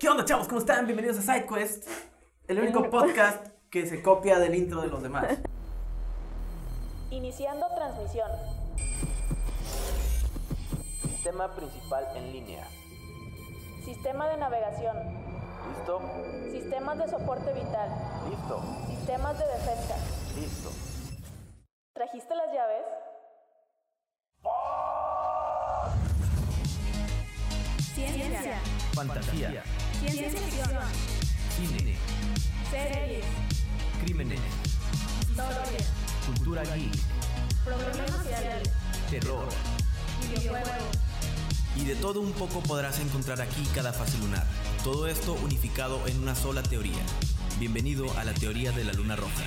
¿Qué 0.00 0.08
onda, 0.08 0.24
chavos? 0.24 0.48
¿Cómo 0.48 0.60
están? 0.60 0.86
Bienvenidos 0.86 1.18
a 1.18 1.20
SideQuest, 1.20 1.86
el 2.48 2.58
único 2.58 2.88
podcast 2.88 3.48
que 3.68 3.86
se 3.86 4.02
copia 4.02 4.38
del 4.38 4.54
intro 4.54 4.80
de 4.80 4.88
los 4.88 5.02
demás. 5.02 5.26
Iniciando 7.10 7.66
transmisión. 7.74 8.30
Sistema 11.02 11.54
principal 11.54 12.08
en 12.16 12.32
línea. 12.32 12.66
Sistema 13.84 14.26
de 14.30 14.38
navegación. 14.38 14.96
¿Listo? 15.76 16.00
Sistemas 16.50 16.96
de 16.96 17.06
soporte 17.06 17.52
vital. 17.52 17.90
Listo. 18.30 18.62
Sistemas 18.86 19.38
de 19.38 19.46
defensa. 19.48 19.96
Listo. 20.34 20.70
¿Trajiste 21.92 22.34
las 22.36 22.46
llaves? 22.54 22.86
Ciencia, 27.94 28.60
Fantasía, 28.94 29.62
ciencia 30.00 30.30
ficción, 30.30 30.70
cine, 31.56 31.96
series, 32.70 33.24
crímenes, 34.02 34.40
historia, 35.20 35.86
cultura 36.26 36.62
geek, 36.74 36.96
problemas 37.64 38.10
sociales, 38.10 38.70
terror. 39.10 39.48
videojuegos. 40.22 40.70
Y 41.76 41.84
de 41.84 41.96
todo 41.96 42.20
un 42.20 42.32
poco 42.32 42.60
podrás 42.62 42.98
encontrar 42.98 43.42
aquí 43.42 43.62
cada 43.74 43.92
fase 43.92 44.16
lunar. 44.18 44.46
Todo 44.84 45.06
esto 45.06 45.34
unificado 45.34 46.06
en 46.06 46.18
una 46.22 46.34
sola 46.34 46.62
teoría. 46.62 47.02
Bienvenido 47.58 48.06
a 48.18 48.24
la 48.24 48.32
teoría 48.32 48.72
de 48.72 48.84
la 48.84 48.92
luna 48.94 49.16
roja. 49.16 49.44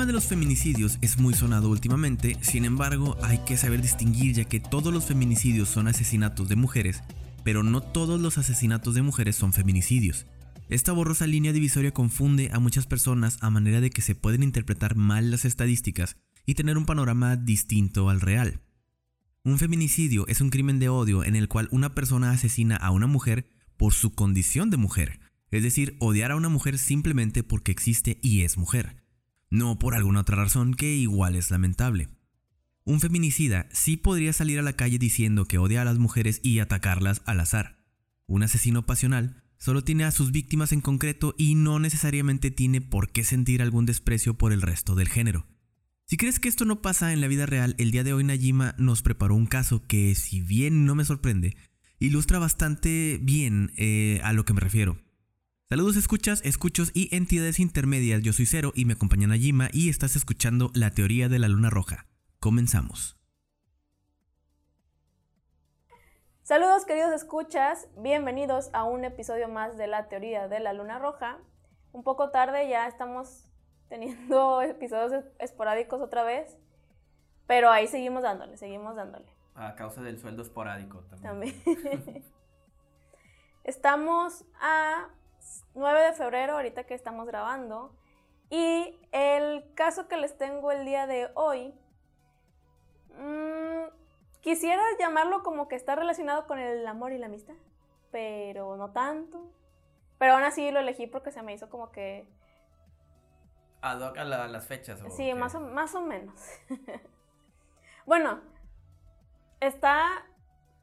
Tema 0.00 0.06
de 0.06 0.12
los 0.14 0.28
feminicidios 0.28 0.96
es 1.02 1.18
muy 1.18 1.34
sonado 1.34 1.68
últimamente, 1.68 2.34
sin 2.40 2.64
embargo 2.64 3.18
hay 3.22 3.36
que 3.44 3.58
saber 3.58 3.82
distinguir 3.82 4.34
ya 4.34 4.46
que 4.46 4.58
todos 4.58 4.94
los 4.94 5.04
feminicidios 5.04 5.68
son 5.68 5.88
asesinatos 5.88 6.48
de 6.48 6.56
mujeres, 6.56 7.02
pero 7.44 7.62
no 7.62 7.82
todos 7.82 8.18
los 8.18 8.38
asesinatos 8.38 8.94
de 8.94 9.02
mujeres 9.02 9.36
son 9.36 9.52
feminicidios. 9.52 10.24
Esta 10.70 10.92
borrosa 10.92 11.26
línea 11.26 11.52
divisoria 11.52 11.92
confunde 11.92 12.48
a 12.50 12.60
muchas 12.60 12.86
personas 12.86 13.36
a 13.42 13.50
manera 13.50 13.82
de 13.82 13.90
que 13.90 14.00
se 14.00 14.14
pueden 14.14 14.42
interpretar 14.42 14.96
mal 14.96 15.30
las 15.30 15.44
estadísticas 15.44 16.16
y 16.46 16.54
tener 16.54 16.78
un 16.78 16.86
panorama 16.86 17.36
distinto 17.36 18.08
al 18.08 18.22
real. 18.22 18.62
Un 19.44 19.58
feminicidio 19.58 20.26
es 20.28 20.40
un 20.40 20.48
crimen 20.48 20.78
de 20.78 20.88
odio 20.88 21.24
en 21.24 21.36
el 21.36 21.46
cual 21.46 21.68
una 21.72 21.94
persona 21.94 22.30
asesina 22.30 22.76
a 22.76 22.90
una 22.90 23.06
mujer 23.06 23.50
por 23.76 23.92
su 23.92 24.14
condición 24.14 24.70
de 24.70 24.78
mujer, 24.78 25.20
es 25.50 25.62
decir, 25.62 25.96
odiar 25.98 26.30
a 26.30 26.36
una 26.36 26.48
mujer 26.48 26.78
simplemente 26.78 27.42
porque 27.42 27.70
existe 27.70 28.18
y 28.22 28.44
es 28.44 28.56
mujer 28.56 28.99
no 29.50 29.78
por 29.78 29.94
alguna 29.94 30.20
otra 30.20 30.36
razón 30.36 30.74
que 30.74 30.94
igual 30.94 31.36
es 31.36 31.50
lamentable. 31.50 32.08
Un 32.84 33.00
feminicida 33.00 33.68
sí 33.72 33.96
podría 33.96 34.32
salir 34.32 34.58
a 34.58 34.62
la 34.62 34.72
calle 34.72 34.98
diciendo 34.98 35.44
que 35.44 35.58
odia 35.58 35.82
a 35.82 35.84
las 35.84 35.98
mujeres 35.98 36.40
y 36.42 36.60
atacarlas 36.60 37.22
al 37.26 37.40
azar. 37.40 37.84
Un 38.26 38.42
asesino 38.42 38.86
pasional 38.86 39.42
solo 39.58 39.84
tiene 39.84 40.04
a 40.04 40.10
sus 40.10 40.32
víctimas 40.32 40.72
en 40.72 40.80
concreto 40.80 41.34
y 41.36 41.54
no 41.54 41.78
necesariamente 41.78 42.50
tiene 42.50 42.80
por 42.80 43.10
qué 43.10 43.24
sentir 43.24 43.60
algún 43.60 43.86
desprecio 43.86 44.38
por 44.38 44.52
el 44.52 44.62
resto 44.62 44.94
del 44.94 45.08
género. 45.08 45.46
Si 46.06 46.16
crees 46.16 46.40
que 46.40 46.48
esto 46.48 46.64
no 46.64 46.82
pasa 46.82 47.12
en 47.12 47.20
la 47.20 47.28
vida 47.28 47.46
real, 47.46 47.76
el 47.78 47.90
día 47.92 48.02
de 48.02 48.12
hoy 48.12 48.24
Najima 48.24 48.74
nos 48.78 49.02
preparó 49.02 49.36
un 49.36 49.46
caso 49.46 49.86
que, 49.86 50.14
si 50.16 50.40
bien 50.40 50.84
no 50.84 50.94
me 50.94 51.04
sorprende, 51.04 51.56
ilustra 52.00 52.38
bastante 52.38 53.20
bien 53.22 53.72
eh, 53.76 54.20
a 54.24 54.32
lo 54.32 54.44
que 54.44 54.54
me 54.54 54.60
refiero. 54.60 54.98
Saludos 55.70 55.94
escuchas, 55.96 56.44
escuchos 56.44 56.90
y 56.94 57.14
entidades 57.14 57.60
intermedias, 57.60 58.22
yo 58.22 58.32
soy 58.32 58.44
Cero 58.46 58.72
y 58.74 58.86
me 58.86 58.94
acompaña 58.94 59.28
Najima 59.28 59.68
y 59.72 59.88
estás 59.88 60.16
escuchando 60.16 60.72
La 60.74 60.90
Teoría 60.90 61.28
de 61.28 61.38
la 61.38 61.46
Luna 61.46 61.70
Roja. 61.70 62.06
Comenzamos. 62.40 63.16
Saludos 66.42 66.84
queridos 66.86 67.12
escuchas, 67.12 67.86
bienvenidos 67.96 68.70
a 68.72 68.82
un 68.82 69.04
episodio 69.04 69.48
más 69.48 69.76
de 69.76 69.86
la 69.86 70.08
teoría 70.08 70.48
de 70.48 70.58
la 70.58 70.72
luna 70.72 70.98
roja. 70.98 71.38
Un 71.92 72.02
poco 72.02 72.30
tarde 72.30 72.68
ya 72.68 72.88
estamos 72.88 73.44
teniendo 73.88 74.60
episodios 74.62 75.12
es- 75.12 75.30
esporádicos 75.38 76.00
otra 76.00 76.24
vez, 76.24 76.58
pero 77.46 77.70
ahí 77.70 77.86
seguimos 77.86 78.24
dándole, 78.24 78.56
seguimos 78.56 78.96
dándole. 78.96 79.26
A 79.54 79.76
causa 79.76 80.02
del 80.02 80.18
sueldo 80.18 80.42
esporádico 80.42 81.04
También. 81.22 81.54
estamos 83.62 84.44
a 84.60 85.06
9 85.74 86.00
de 86.00 86.12
febrero, 86.12 86.54
ahorita 86.54 86.84
que 86.84 86.94
estamos 86.94 87.26
grabando. 87.26 87.94
Y 88.50 88.98
el 89.12 89.72
caso 89.74 90.08
que 90.08 90.16
les 90.16 90.36
tengo 90.36 90.72
el 90.72 90.84
día 90.84 91.06
de 91.06 91.30
hoy, 91.34 91.72
mm, 93.16 93.84
quisiera 94.40 94.82
llamarlo 94.98 95.42
como 95.42 95.68
que 95.68 95.76
está 95.76 95.94
relacionado 95.94 96.46
con 96.46 96.58
el 96.58 96.86
amor 96.86 97.12
y 97.12 97.18
la 97.18 97.26
amistad, 97.26 97.54
pero 98.10 98.76
no 98.76 98.90
tanto. 98.92 99.50
Pero 100.18 100.34
aún 100.34 100.42
así 100.42 100.70
lo 100.70 100.80
elegí 100.80 101.06
porque 101.06 101.30
se 101.32 101.42
me 101.42 101.52
hizo 101.54 101.70
como 101.70 101.90
que... 101.92 102.26
Ad 103.82 104.00
hoc 104.02 104.18
a 104.18 104.24
la- 104.24 104.48
las 104.48 104.66
fechas. 104.66 105.00
¿o 105.00 105.08
Sí, 105.10 105.26
qué? 105.26 105.34
más 105.34 105.54
o, 105.54 105.60
más 105.60 105.94
o 105.94 106.02
menos. 106.02 106.38
bueno, 108.06 108.40
está 109.60 110.06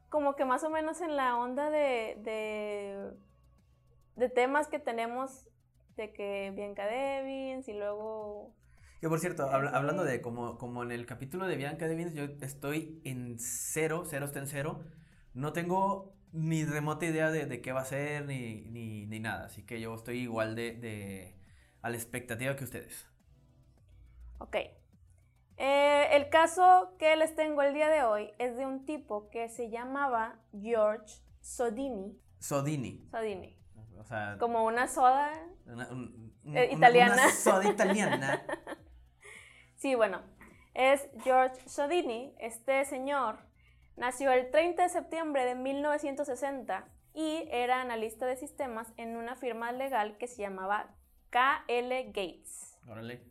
como 0.08 0.34
que 0.34 0.44
más 0.44 0.64
o 0.64 0.70
menos 0.70 1.00
en 1.02 1.16
la 1.16 1.36
onda 1.36 1.70
de, 1.70 2.16
de, 2.20 3.12
de 4.18 4.28
temas 4.28 4.68
que 4.68 4.78
tenemos 4.78 5.48
de 5.96 6.12
que 6.12 6.52
Bianca 6.54 6.86
Devins 6.86 7.68
y 7.68 7.72
luego... 7.72 8.54
Que 9.00 9.08
por 9.08 9.20
cierto, 9.20 9.44
habla- 9.44 9.70
hablando 9.70 10.04
de 10.04 10.20
como, 10.20 10.58
como 10.58 10.82
en 10.82 10.90
el 10.90 11.06
capítulo 11.06 11.46
de 11.46 11.56
Bianca 11.56 11.86
Devins, 11.86 12.14
yo 12.14 12.24
estoy 12.40 13.00
en 13.04 13.38
cero, 13.38 14.02
cero 14.04 14.26
está 14.26 14.40
en 14.40 14.48
cero. 14.48 14.84
No 15.34 15.52
tengo 15.52 16.16
ni 16.32 16.64
remota 16.64 17.06
idea 17.06 17.30
de, 17.30 17.46
de 17.46 17.60
qué 17.62 17.72
va 17.72 17.82
a 17.82 17.84
ser 17.84 18.26
ni, 18.26 18.62
ni, 18.62 19.06
ni 19.06 19.20
nada. 19.20 19.46
Así 19.46 19.64
que 19.64 19.80
yo 19.80 19.94
estoy 19.94 20.18
igual 20.18 20.56
de, 20.56 20.72
de 20.72 21.36
a 21.80 21.90
la 21.90 21.96
expectativa 21.96 22.56
que 22.56 22.64
ustedes. 22.64 23.06
Ok. 24.38 24.56
Eh, 25.56 26.08
el 26.12 26.28
caso 26.28 26.94
que 26.98 27.16
les 27.16 27.34
tengo 27.34 27.62
el 27.62 27.74
día 27.74 27.88
de 27.88 28.02
hoy 28.02 28.32
es 28.38 28.56
de 28.56 28.66
un 28.66 28.84
tipo 28.84 29.28
que 29.30 29.48
se 29.48 29.70
llamaba 29.70 30.40
George 30.60 31.20
Sodini. 31.40 32.16
Sodini. 32.40 33.06
Sodini. 33.10 33.56
Sea, 34.08 34.36
Como 34.38 34.64
una 34.64 34.88
soda 34.88 35.30
una, 35.66 35.86
un- 35.90 36.34
un- 36.44 36.56
Eh, 36.56 36.70
italiana. 36.72 37.12
una 37.14 37.30
soda 37.32 37.68
italiana. 37.68 38.42
Sí, 39.76 39.94
bueno, 39.94 40.22
es 40.74 41.08
George 41.22 41.68
Sodini. 41.68 42.34
Este 42.40 42.84
señor 42.84 43.38
nació 43.96 44.32
el 44.32 44.50
30 44.50 44.82
de 44.82 44.88
septiembre 44.88 45.44
de 45.44 45.54
1960 45.54 46.88
y 47.14 47.46
era 47.52 47.80
analista 47.80 48.26
de 48.26 48.34
sistemas 48.36 48.92
en 48.96 49.16
una 49.16 49.36
firma 49.36 49.70
legal 49.70 50.16
que 50.18 50.26
se 50.26 50.42
llamaba 50.42 50.96
KL 51.30 51.92
Gates. 52.06 52.76
Órale. 52.88 53.22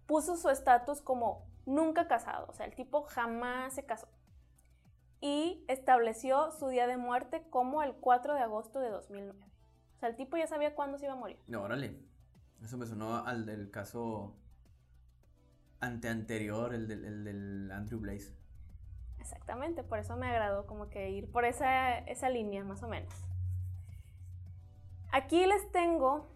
puso 0.06 0.38
su 0.38 0.48
estatus 0.50 1.02
como 1.02 1.46
nunca 1.66 2.08
casado, 2.08 2.48
o 2.48 2.54
sea, 2.54 2.66
el 2.66 2.74
tipo 2.74 3.02
jamás 3.04 3.74
se 3.74 3.86
casó. 3.86 4.08
Y 5.20 5.66
estableció 5.68 6.54
su 6.54 6.70
día 6.70 6.88
de 6.88 6.96
muerte 6.96 7.46
como 7.50 7.84
el 7.84 7.94
4 7.94 8.36
de 8.36 8.44
agosto 8.44 8.80
de 8.80 8.92
2009. 8.92 9.46
O 9.98 10.00
sea, 10.00 10.08
el 10.08 10.16
tipo 10.16 10.38
ya 10.38 10.48
sabía 10.48 10.74
cuándo 10.74 10.98
se 10.98 11.04
iba 11.04 11.16
a 11.16 11.18
morir. 11.18 11.38
No, 11.48 11.64
órale. 11.64 12.00
Eso 12.64 12.78
me 12.78 12.86
sonó 12.86 13.26
al 13.26 13.46
del 13.46 13.72
caso 13.72 14.38
ante 15.82 16.08
anterior, 16.08 16.74
el 16.74 16.90
el 16.90 17.26
del 17.26 17.72
Andrew 17.74 18.00
Blaze. 18.00 18.43
Exactamente, 19.24 19.84
por 19.84 20.00
eso 20.00 20.18
me 20.18 20.28
agradó 20.28 20.68
como 20.68 20.90
que 20.90 21.10
ir 21.10 21.32
por 21.32 21.46
esa, 21.46 21.98
esa 22.00 22.28
línea 22.30 22.64
más 22.66 22.84
o 22.84 22.88
menos. 22.90 23.14
Aquí 25.12 25.46
les 25.46 25.72
tengo 25.72 26.28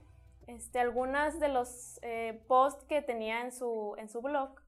este, 0.47 0.79
algunas 0.79 1.39
de 1.39 1.49
los 1.49 1.99
eh, 2.01 2.43
posts 2.47 2.85
que 2.85 3.01
tenía 3.01 3.41
en 3.41 3.51
su, 3.51 3.95
en 3.97 4.07
su 4.07 4.21
blog 4.21 4.61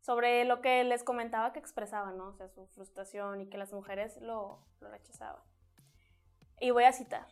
sobre 0.00 0.44
lo 0.46 0.62
que 0.62 0.82
les 0.84 1.04
comentaba 1.04 1.52
que 1.52 1.58
expresaba, 1.58 2.12
¿no? 2.12 2.28
O 2.28 2.32
sea, 2.34 2.48
su 2.48 2.66
frustración 2.68 3.42
y 3.42 3.48
que 3.50 3.58
las 3.58 3.72
mujeres 3.72 4.16
lo, 4.22 4.64
lo 4.80 4.88
rechazaban. 4.90 5.42
Y 6.60 6.70
voy 6.70 6.84
a 6.84 6.92
citar. 6.92 7.26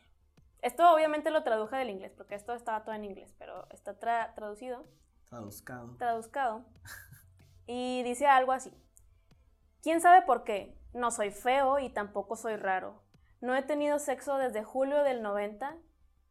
Esto 0.61 0.93
obviamente 0.93 1.31
lo 1.31 1.45
traduje 1.45 1.77
del 1.77 1.91
inglés, 1.91 2.13
porque 2.15 2.35
esto 2.35 2.53
estaba 2.55 2.85
todo 2.85 2.95
en 2.95 3.05
inglés, 3.05 3.35
pero 3.39 3.67
está 3.71 3.99
tra- 3.99 4.35
traducido 4.35 4.85
Traduzcado. 5.31 5.97
traduzcado. 5.97 6.65
Y 7.69 8.05
dice 8.05 8.29
algo 8.29 8.53
así. 8.53 8.73
¿Quién 9.87 10.01
sabe 10.01 10.23
por 10.23 10.43
qué? 10.43 10.77
No 10.95 11.13
soy 11.13 11.31
feo 11.31 11.79
y 11.79 11.91
tampoco 11.91 12.35
soy 12.35 12.57
raro. 12.57 13.05
No 13.41 13.55
he 13.55 13.63
tenido 13.63 14.01
sexo 14.01 14.37
desde 14.37 14.65
julio 14.65 15.05
del 15.05 15.23
90. 15.23 15.77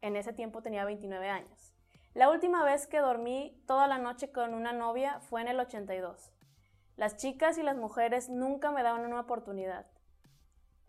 En 0.02 0.14
ese 0.14 0.34
tiempo 0.34 0.60
tenía 0.60 0.84
29 0.84 1.30
años. 1.30 1.72
La 2.12 2.28
última 2.28 2.64
vez 2.64 2.86
que 2.86 2.98
dormí 2.98 3.58
toda 3.66 3.86
la 3.86 3.96
noche 3.96 4.30
con 4.30 4.52
una 4.52 4.74
novia 4.74 5.20
fue 5.20 5.40
en 5.40 5.48
el 5.48 5.58
82. 5.58 6.34
Las 6.96 7.16
chicas 7.16 7.56
y 7.56 7.62
las 7.62 7.78
mujeres 7.78 8.28
nunca 8.28 8.72
me 8.72 8.82
daban 8.82 9.06
una 9.06 9.20
oportunidad. 9.20 9.86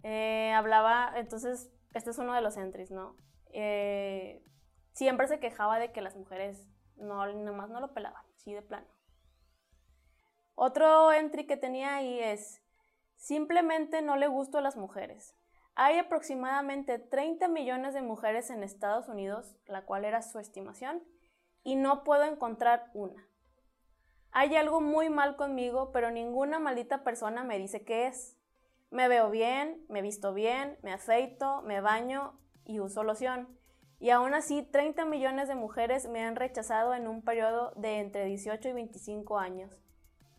Eh, 0.03 0.51
hablaba, 0.51 1.13
entonces, 1.15 1.71
este 1.93 2.09
es 2.09 2.17
uno 2.17 2.33
de 2.33 2.41
los 2.41 2.57
entries, 2.57 2.91
¿no? 2.91 3.15
Eh, 3.53 4.43
siempre 4.91 5.29
se 5.29 5.39
quejaba 5.39 5.79
de 5.79 5.93
que 5.93 6.01
las 6.01 6.17
mujeres 6.17 6.67
no, 6.97 7.25
nomás 7.33 7.69
no 7.69 7.79
lo 7.79 7.93
pelaban, 7.93 8.25
así 8.35 8.51
de 8.51 8.61
plano. 8.61 8.96
Otro 10.59 11.13
entry 11.13 11.45
que 11.45 11.55
tenía 11.55 11.97
ahí 11.97 12.19
es, 12.19 12.63
simplemente 13.15 14.01
no 14.01 14.15
le 14.15 14.25
gusto 14.25 14.57
a 14.57 14.61
las 14.61 14.75
mujeres. 14.75 15.35
Hay 15.75 15.99
aproximadamente 15.99 16.97
30 16.97 17.47
millones 17.47 17.93
de 17.93 18.01
mujeres 18.01 18.49
en 18.49 18.63
Estados 18.63 19.07
Unidos, 19.07 19.55
la 19.67 19.85
cual 19.85 20.03
era 20.03 20.23
su 20.23 20.39
estimación, 20.39 21.03
y 21.61 21.75
no 21.75 22.03
puedo 22.03 22.23
encontrar 22.23 22.89
una. 22.95 23.23
Hay 24.31 24.55
algo 24.55 24.81
muy 24.81 25.11
mal 25.11 25.35
conmigo, 25.35 25.91
pero 25.91 26.09
ninguna 26.09 26.57
maldita 26.57 27.03
persona 27.03 27.43
me 27.43 27.59
dice 27.59 27.85
qué 27.85 28.07
es. 28.07 28.35
Me 28.89 29.07
veo 29.07 29.29
bien, 29.29 29.85
me 29.89 30.01
visto 30.01 30.33
bien, 30.33 30.79
me 30.81 30.91
afeito, 30.91 31.61
me 31.61 31.81
baño 31.81 32.33
y 32.65 32.79
uso 32.79 33.03
loción. 33.03 33.47
Y 33.99 34.09
aún 34.09 34.33
así, 34.33 34.63
30 34.63 35.05
millones 35.05 35.49
de 35.49 35.53
mujeres 35.53 36.09
me 36.09 36.23
han 36.23 36.35
rechazado 36.35 36.95
en 36.95 37.07
un 37.07 37.21
periodo 37.21 37.73
de 37.75 37.99
entre 37.99 38.25
18 38.25 38.69
y 38.69 38.73
25 38.73 39.37
años. 39.37 39.86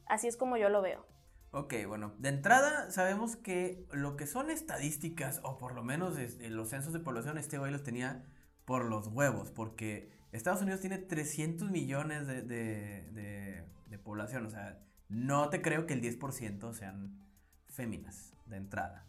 Así 0.09 0.27
es 0.27 0.37
como 0.37 0.57
yo 0.57 0.69
lo 0.69 0.83
veo. 0.83 1.07
Ok, 1.51 1.75
bueno, 1.87 2.15
de 2.19 2.29
entrada 2.29 2.91
sabemos 2.91 3.37
que 3.37 3.87
lo 3.93 4.17
que 4.17 4.27
son 4.27 4.51
estadísticas, 4.51 5.41
o 5.45 5.57
por 5.59 5.75
lo 5.75 5.83
menos 5.83 6.19
este, 6.19 6.51
los 6.51 6.69
censos 6.69 6.93
de 6.93 7.01
población, 7.01 7.39
este 7.39 7.59
güey 7.59 7.73
los 7.73 7.83
tenía 7.83 8.27
por 8.67 8.85
los 8.85 9.07
huevos, 9.09 9.51
porque 9.51 10.11
Estados 10.33 10.61
Unidos 10.61 10.81
tiene 10.81 10.99
300 10.99 11.71
millones 11.71 12.27
de- 12.27 12.43
de 13.87 13.99
población, 13.99 14.47
o 14.47 14.51
sea, 14.51 14.79
no 15.09 15.49
te 15.49 15.63
creo 15.63 15.87
que 15.87 15.95
el 15.95 16.01
10% 16.03 16.73
sean 16.75 17.19
féminas 17.69 18.35
de 18.47 18.57
entrada. 18.57 19.07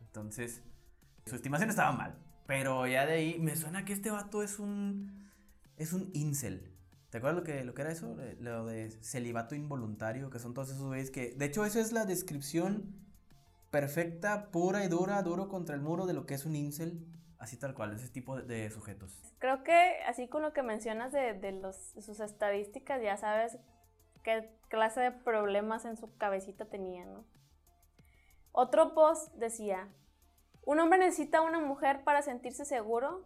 Entonces, 0.00 0.62
su 1.26 1.36
estimación 1.36 1.70
estaba 1.70 1.92
mal, 1.92 2.18
pero 2.46 2.86
ya 2.86 3.06
de 3.06 3.12
ahí 3.14 3.38
me 3.38 3.54
suena 3.56 3.84
que 3.84 3.92
este 3.92 4.10
vato 4.10 4.42
es 4.42 4.58
un, 4.58 5.30
es 5.76 5.92
un 5.92 6.10
incel. 6.14 6.67
¿Te 7.10 7.18
acuerdas 7.18 7.40
lo 7.40 7.44
que, 7.44 7.64
lo 7.64 7.74
que 7.74 7.82
era 7.82 7.90
eso? 7.90 8.16
Eh, 8.20 8.36
Lo 8.40 8.66
de 8.66 8.90
celibato 9.02 9.54
involuntario, 9.54 10.30
que 10.30 10.38
son 10.38 10.52
todos 10.52 10.70
esos 10.70 10.86
güeyes 10.86 11.10
que... 11.10 11.34
De 11.34 11.46
hecho, 11.46 11.64
esa 11.64 11.80
es 11.80 11.92
la 11.92 12.04
descripción 12.04 12.94
perfecta, 13.70 14.50
pura 14.50 14.84
y 14.84 14.88
dura, 14.88 15.22
duro 15.22 15.48
contra 15.48 15.74
el 15.74 15.80
muro 15.80 16.06
de 16.06 16.12
lo 16.12 16.26
que 16.26 16.34
es 16.34 16.44
un 16.44 16.54
incel. 16.54 17.06
Así 17.38 17.56
tal 17.56 17.72
cual, 17.72 17.94
ese 17.94 18.08
tipo 18.08 18.40
de, 18.40 18.68
sujetos. 18.70 19.16
Creo 19.38 19.62
que 19.62 20.02
así 20.06 20.28
con 20.28 20.42
lo 20.42 20.52
que 20.52 20.62
mencionas 20.62 21.12
de, 21.12 21.34
de 21.34 21.52
los, 21.52 21.76
sus 22.00 22.18
estadísticas, 22.18 23.00
ya 23.00 23.16
sabes 23.16 23.58
qué 24.24 24.50
clase 24.68 25.00
de 25.00 25.12
problemas 25.12 25.84
en 25.84 25.96
su 25.96 26.16
cabecita 26.16 26.64
tenía, 26.64 27.04
¿no? 27.06 27.24
Otro 28.50 28.92
post 28.92 29.32
decía, 29.34 29.88
un 30.62 30.80
hombre 30.80 30.98
necesita 30.98 31.40
una 31.40 31.60
mujer 31.60 32.02
para 32.02 32.22
sentirse 32.22 32.64
seguro 32.64 33.24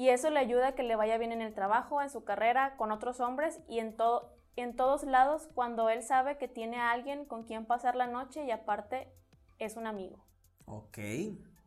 y 0.00 0.08
eso 0.08 0.30
le 0.30 0.40
ayuda 0.40 0.68
a 0.68 0.74
que 0.74 0.82
le 0.82 0.96
vaya 0.96 1.18
bien 1.18 1.30
en 1.30 1.42
el 1.42 1.52
trabajo, 1.52 2.00
en 2.00 2.08
su 2.08 2.24
carrera, 2.24 2.74
con 2.78 2.90
otros 2.90 3.20
hombres 3.20 3.60
y 3.68 3.80
en, 3.80 3.94
todo, 3.94 4.34
en 4.56 4.74
todos 4.74 5.02
lados 5.02 5.46
cuando 5.54 5.90
él 5.90 6.02
sabe 6.02 6.38
que 6.38 6.48
tiene 6.48 6.78
a 6.78 6.90
alguien 6.90 7.26
con 7.26 7.44
quien 7.44 7.66
pasar 7.66 7.96
la 7.96 8.06
noche 8.06 8.42
y 8.46 8.50
aparte 8.50 9.12
es 9.58 9.76
un 9.76 9.86
amigo. 9.86 10.24
Ok, 10.64 10.96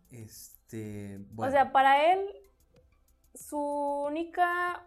este... 0.09 1.19
O 1.38 1.47
sea, 1.51 1.71
para 1.71 2.12
él, 2.12 2.27
su 3.35 3.59
única 3.59 4.83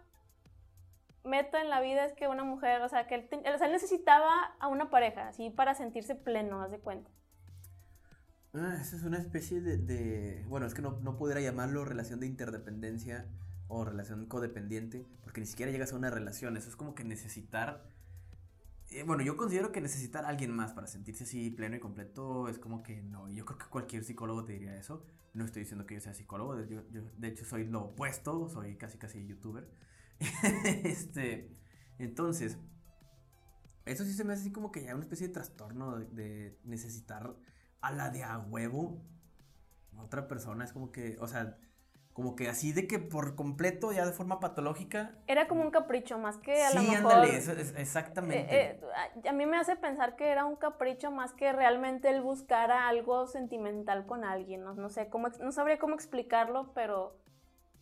meta 1.23 1.61
en 1.61 1.69
la 1.69 1.79
vida 1.79 2.03
es 2.03 2.11
que 2.11 2.27
una 2.27 2.43
mujer, 2.43 2.81
o 2.81 2.89
sea, 2.89 3.07
que 3.07 3.15
él, 3.15 3.29
o 3.31 3.57
sea, 3.57 3.67
él 3.67 3.71
necesitaba 3.71 4.57
a 4.59 4.67
una 4.67 4.89
pareja, 4.89 5.29
así 5.29 5.51
para 5.51 5.73
sentirse 5.73 6.15
pleno, 6.15 6.61
haz 6.61 6.71
de 6.71 6.81
cuenta. 6.81 7.09
Ah, 8.57 8.77
esa 8.81 8.95
es 8.95 9.03
una 9.03 9.17
especie 9.19 9.61
de, 9.61 10.43
Bueno, 10.47 10.65
es 10.65 10.73
que 10.73 10.81
no, 10.81 10.99
no 11.01 11.17
pudiera 11.17 11.41
llamarlo 11.41 11.85
relación 11.85 12.19
de 12.19 12.27
interdependencia 12.27 13.25
o 13.67 13.85
relación 13.85 14.25
codependiente, 14.25 15.05
porque 15.23 15.41
ni 15.41 15.47
siquiera 15.47 15.71
llegas 15.71 15.93
a 15.93 15.95
una 15.97 16.09
relación. 16.09 16.57
Eso 16.57 16.69
es 16.69 16.75
como 16.75 16.95
que 16.95 17.03
necesitar. 17.03 17.83
eh, 18.91 19.03
bueno, 19.03 19.23
yo 19.23 19.35
considero 19.37 19.71
que 19.71 19.81
necesitar 19.81 20.25
a 20.25 20.29
alguien 20.29 20.51
más 20.55 20.73
para 20.73 20.87
sentirse 20.87 21.23
así 21.25 21.49
pleno 21.51 21.75
y 21.75 21.79
completo 21.79 22.47
es 22.49 22.57
como 22.59 22.83
que 22.83 23.01
no. 23.01 23.29
Yo 23.29 23.45
creo 23.45 23.57
que 23.57 23.65
cualquier 23.67 24.03
psicólogo 24.03 24.45
te 24.45 24.53
diría 24.53 24.75
eso. 24.77 25.03
No 25.33 25.45
estoy 25.45 25.63
diciendo 25.63 25.85
que 25.85 25.95
yo 25.95 26.01
sea 26.01 26.13
psicólogo, 26.13 26.55
de- 26.55 27.27
hecho 27.27 27.45
soy 27.45 27.65
lo 27.67 27.81
opuesto, 27.85 28.49
soy 28.49 28.75
casi 28.77 28.97
casi 28.97 29.25
youtuber. 29.27 29.67
este, 30.83 31.51
entonces, 31.99 32.57
eso 33.85 34.03
sí 34.03 34.13
se 34.13 34.23
me 34.23 34.33
hace 34.33 34.41
así 34.43 34.51
como 34.51 34.71
que 34.71 34.83
ya 34.83 34.93
una 34.95 35.03
especie 35.03 35.27
de 35.27 35.33
trastorno 35.33 35.97
de 35.99 36.57
necesitar 36.65 37.35
a 37.81 37.91
la 37.91 38.09
de 38.09 38.23
a 38.23 38.37
huevo 38.39 39.01
otra 40.03 40.27
persona. 40.27 40.63
Es 40.65 40.73
como 40.73 40.91
que, 40.91 41.17
o 41.19 41.27
sea, 41.27 41.57
como 42.13 42.35
que 42.35 42.49
así 42.49 42.73
de 42.73 42.87
que 42.87 42.99
por 42.99 43.35
completo, 43.35 43.91
ya 43.91 44.05
de 44.05 44.13
forma 44.13 44.39
patológica. 44.39 45.15
Era 45.27 45.47
como 45.47 45.61
un 45.61 45.71
capricho, 45.71 46.17
más 46.17 46.37
que 46.37 46.63
a 46.63 46.71
lo 46.71 46.81
sí, 46.81 46.87
mejor... 46.87 47.13
ándale, 47.15 47.37
eso 47.37 47.51
es 47.51 47.73
exactamente. 47.77 48.55
eh, 48.55 48.79
eh, 48.81 49.27
a- 49.29 49.33
mí 49.33 49.45
me 49.45 49.57
hace 49.57 49.75
pensar 49.75 50.15
que 50.15 50.29
era 50.29 50.45
un 50.45 50.55
capricho 50.55 51.11
más 51.11 51.33
que 51.33 51.51
realmente 51.53 52.09
él 52.09 52.21
buscara 52.21 52.87
algo 52.87 53.27
sentimental 53.27 54.05
con 54.05 54.23
alguien, 54.23 54.63
no, 54.63 54.73
no 54.73 54.89
sé, 54.89 55.09
cómo, 55.09 55.29
no 55.41 55.51
sabría 55.51 55.79
cómo 55.79 55.95
explicarlo, 55.95 56.71
pero 56.73 57.15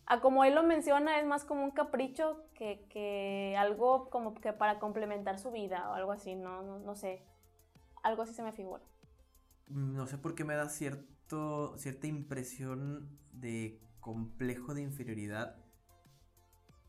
a 0.06 0.20
como 0.20 0.44
él 0.44 0.54
lo 0.54 0.62
menciona 0.64 1.18
es 1.20 1.26
más 1.26 1.44
como 1.44 1.64
un 1.64 1.72
capricho 1.72 2.44
que, 2.54 2.86
que 2.90 3.56
algo 3.58 4.10
como 4.10 4.34
que 4.34 4.52
para 4.52 4.78
complementar 4.80 5.38
su 5.38 5.50
vida 5.52 5.90
o 5.90 5.94
algo 5.94 6.12
así, 6.12 6.34
no, 6.36 6.62
no, 6.62 6.78
no 6.80 6.94
sé, 6.96 7.22
algo 8.02 8.22
así 8.22 8.34
se 8.34 8.42
me 8.42 8.52
figura. 8.52 8.82
No 9.68 10.06
sé 10.06 10.18
por 10.18 10.34
qué 10.34 10.44
me 10.44 10.54
da 10.54 10.68
cierto, 10.68 11.76
cierta 11.78 12.06
impresión 12.06 13.18
de 13.32 13.80
complejo 14.00 14.74
de 14.74 14.82
inferioridad. 14.82 15.56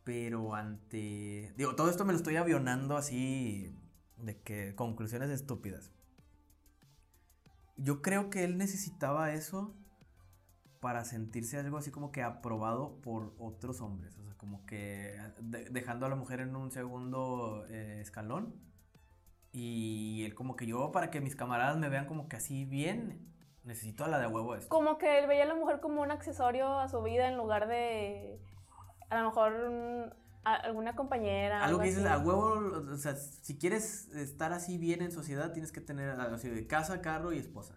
Pero 0.03 0.55
ante... 0.55 1.53
Digo, 1.57 1.75
todo 1.75 1.89
esto 1.89 2.05
me 2.05 2.13
lo 2.13 2.17
estoy 2.17 2.38
avionando 2.38 2.96
así 2.96 3.75
de 4.17 4.39
que 4.41 4.74
conclusiones 4.75 5.29
estúpidas. 5.29 5.91
Yo 7.75 8.01
creo 8.01 8.29
que 8.29 8.43
él 8.43 8.57
necesitaba 8.57 9.34
eso 9.34 9.75
para 10.79 11.03
sentirse 11.03 11.57
algo 11.57 11.77
así 11.77 11.91
como 11.91 12.12
que 12.12 12.24
aprobado 12.24 13.01
por 13.01 13.36
otros 13.39 13.81
hombres. 13.81 14.17
O 14.17 14.24
sea, 14.24 14.36
como 14.38 14.65
que 14.65 15.19
de- 15.41 15.69
dejando 15.72 16.05
a 16.05 16.10
la 16.10 16.15
mujer 16.15 16.39
en 16.39 16.55
un 16.55 16.72
segundo 16.72 17.65
eh, 17.69 18.00
escalón. 18.01 18.55
Y 19.60 20.24
él 20.24 20.36
como 20.36 20.56
que 20.56 20.68
yo, 20.68 20.92
para 20.92 21.10
que 21.10 21.20
mis 21.20 21.36
camaradas 21.36 21.78
me 21.78 21.90
vean 21.90 22.06
como 22.06 22.28
que 22.30 22.36
así 22.36 22.64
bien, 22.66 23.28
necesito 23.64 24.06
a 24.06 24.08
la 24.08 24.20
de 24.20 24.28
huevo 24.28 24.56
esto. 24.56 24.70
Como 24.70 25.00
que 25.00 25.18
él 25.18 25.26
veía 25.28 25.44
a 25.44 25.48
la 25.48 25.56
mujer 25.56 25.80
como 25.80 26.04
un 26.04 26.12
accesorio 26.12 26.78
a 26.80 26.88
su 26.90 27.02
vida 27.02 27.28
en 27.28 27.38
lugar 27.38 27.68
de 27.68 28.40
a 29.10 29.20
lo 29.20 29.26
mejor 29.30 29.54
un- 29.54 30.14
a- 30.44 30.56
alguna 30.58 30.96
compañera. 30.96 31.64
Algo 31.64 31.80
que 31.80 31.86
dices, 31.88 32.06
así. 32.06 32.14
a 32.14 32.20
huevo, 32.24 32.54
o 32.94 32.98
sea, 32.98 33.16
si 33.16 33.58
quieres 33.58 34.10
estar 34.16 34.54
así 34.54 34.78
bien 34.78 35.02
en 35.02 35.12
sociedad, 35.12 35.54
tienes 35.54 35.72
que 35.72 35.82
tener 35.82 36.10
así 36.12 36.50
de 36.50 36.68
casa, 36.68 37.02
carro 37.02 37.34
y 37.34 37.40
esposa. 37.40 37.74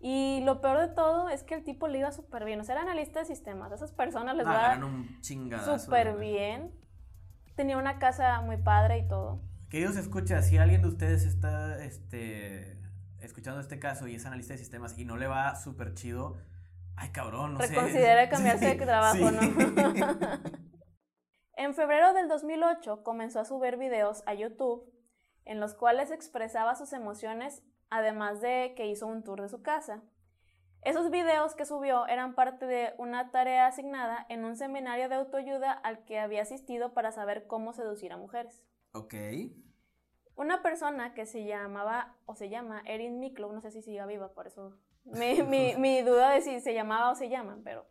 Y 0.00 0.40
lo 0.44 0.60
peor 0.62 0.78
de 0.80 0.88
todo 0.88 1.28
es 1.28 1.42
que 1.44 1.54
el 1.54 1.62
tipo 1.64 1.88
le 1.88 1.98
iba 1.98 2.10
súper 2.10 2.44
bien. 2.46 2.58
O 2.60 2.64
sea, 2.64 2.74
era 2.74 2.82
analista 2.82 3.18
de 3.20 3.26
sistemas. 3.26 3.70
A 3.70 3.74
esas 3.74 3.92
personas 3.92 4.34
les 4.34 4.46
Ah, 4.46 4.52
va 4.52 4.74
súper 5.78 6.08
bien. 6.20 6.72
Tenía 7.54 7.76
una 7.78 7.98
casa 7.98 8.40
muy 8.40 8.56
padre 8.56 8.98
y 8.98 9.08
todo. 9.08 9.40
Queridos 9.74 9.96
escuchas, 9.96 10.46
si 10.46 10.56
alguien 10.56 10.82
de 10.82 10.86
ustedes 10.86 11.24
está 11.24 11.84
este, 11.84 12.78
escuchando 13.18 13.60
este 13.60 13.80
caso 13.80 14.06
y 14.06 14.14
es 14.14 14.24
analista 14.24 14.54
de 14.54 14.58
sistemas 14.58 14.96
y 14.96 15.04
no 15.04 15.16
le 15.16 15.26
va 15.26 15.56
súper 15.56 15.94
chido, 15.94 16.36
ay 16.94 17.08
cabrón, 17.08 17.54
no 17.54 17.60
sé. 17.60 17.74
Reconsidera 17.74 18.28
cambiarse 18.28 18.70
Sí, 18.70 18.78
de 18.78 18.86
trabajo, 18.86 19.16
sí. 19.16 19.24
¿no? 19.24 19.40
en 21.56 21.74
febrero 21.74 22.12
del 22.12 22.28
2008 22.28 23.02
comenzó 23.02 23.40
a 23.40 23.44
subir 23.44 23.76
videos 23.76 24.22
a 24.26 24.34
YouTube 24.34 24.94
en 25.44 25.58
los 25.58 25.74
cuales 25.74 26.12
expresaba 26.12 26.76
sus 26.76 26.92
emociones, 26.92 27.64
además 27.90 28.40
de 28.40 28.74
que 28.76 28.86
hizo 28.86 29.08
un 29.08 29.24
tour 29.24 29.42
de 29.42 29.48
su 29.48 29.60
casa. 29.60 30.04
Esos 30.82 31.10
videos 31.10 31.56
que 31.56 31.64
subió 31.64 32.06
eran 32.06 32.36
parte 32.36 32.66
de 32.66 32.94
una 32.96 33.32
tarea 33.32 33.66
asignada 33.66 34.24
en 34.28 34.44
un 34.44 34.54
seminario 34.54 35.08
de 35.08 35.16
autoayuda 35.16 35.72
al 35.72 36.04
que 36.04 36.20
había 36.20 36.42
asistido 36.42 36.94
para 36.94 37.10
saber 37.10 37.48
cómo 37.48 37.72
seducir 37.72 38.12
a 38.12 38.16
mujeres. 38.16 38.62
Ok. 38.94 39.14
Una 40.36 40.62
persona 40.62 41.14
que 41.14 41.26
se 41.26 41.44
llamaba 41.44 42.16
o 42.26 42.34
se 42.34 42.48
llama 42.48 42.82
Erin 42.86 43.20
Miklow, 43.20 43.52
no 43.52 43.60
sé 43.60 43.70
si 43.70 43.82
siga 43.82 44.06
viva, 44.06 44.32
por 44.34 44.46
eso 44.46 44.76
mi, 45.04 45.42
mi- 45.42 45.76
mi 45.76 46.02
duda 46.02 46.30
de 46.30 46.40
si 46.40 46.60
se 46.60 46.74
llamaba 46.74 47.10
o 47.10 47.14
se 47.14 47.28
llaman, 47.28 47.62
pero 47.62 47.86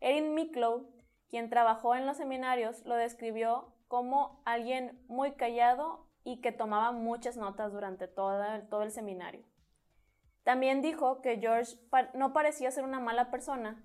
Erin 0.00 0.34
Miklow, 0.34 0.88
quien 1.28 1.48
trabajó 1.50 1.94
en 1.96 2.06
los 2.06 2.16
seminarios, 2.18 2.84
lo 2.84 2.94
describió 2.96 3.74
como 3.88 4.42
alguien 4.44 5.04
muy 5.08 5.32
callado 5.32 6.08
y 6.24 6.40
que 6.40 6.52
tomaba 6.52 6.92
muchas 6.92 7.36
notas 7.36 7.72
durante 7.72 8.06
toda 8.06 8.68
todo 8.68 8.82
el 8.84 8.92
seminario. 8.92 9.44
También 10.44 10.82
dijo 10.82 11.20
que 11.20 11.38
George 11.38 11.76
no 12.14 12.32
parecía 12.32 12.70
ser 12.70 12.84
una 12.84 13.00
mala 13.00 13.30
persona 13.30 13.84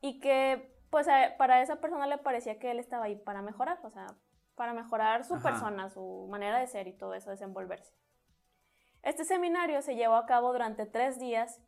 y 0.00 0.20
que 0.20 0.72
pues 0.90 1.08
para 1.38 1.62
esa 1.62 1.80
persona 1.80 2.06
le 2.06 2.18
parecía 2.18 2.58
que 2.60 2.70
él 2.70 2.78
estaba 2.78 3.06
ahí 3.06 3.16
para 3.16 3.42
mejorar, 3.42 3.80
o 3.82 3.90
sea, 3.90 4.06
para 4.54 4.72
mejorar 4.72 5.24
su 5.24 5.34
Ajá. 5.34 5.50
persona, 5.50 5.90
su 5.90 6.26
manera 6.30 6.58
de 6.58 6.66
ser 6.66 6.86
y 6.86 6.92
todo 6.92 7.14
eso, 7.14 7.30
desenvolverse. 7.30 7.92
Este 9.02 9.24
seminario 9.24 9.82
se 9.82 9.96
llevó 9.96 10.14
a 10.14 10.26
cabo 10.26 10.52
durante 10.52 10.86
tres 10.86 11.18
días 11.18 11.60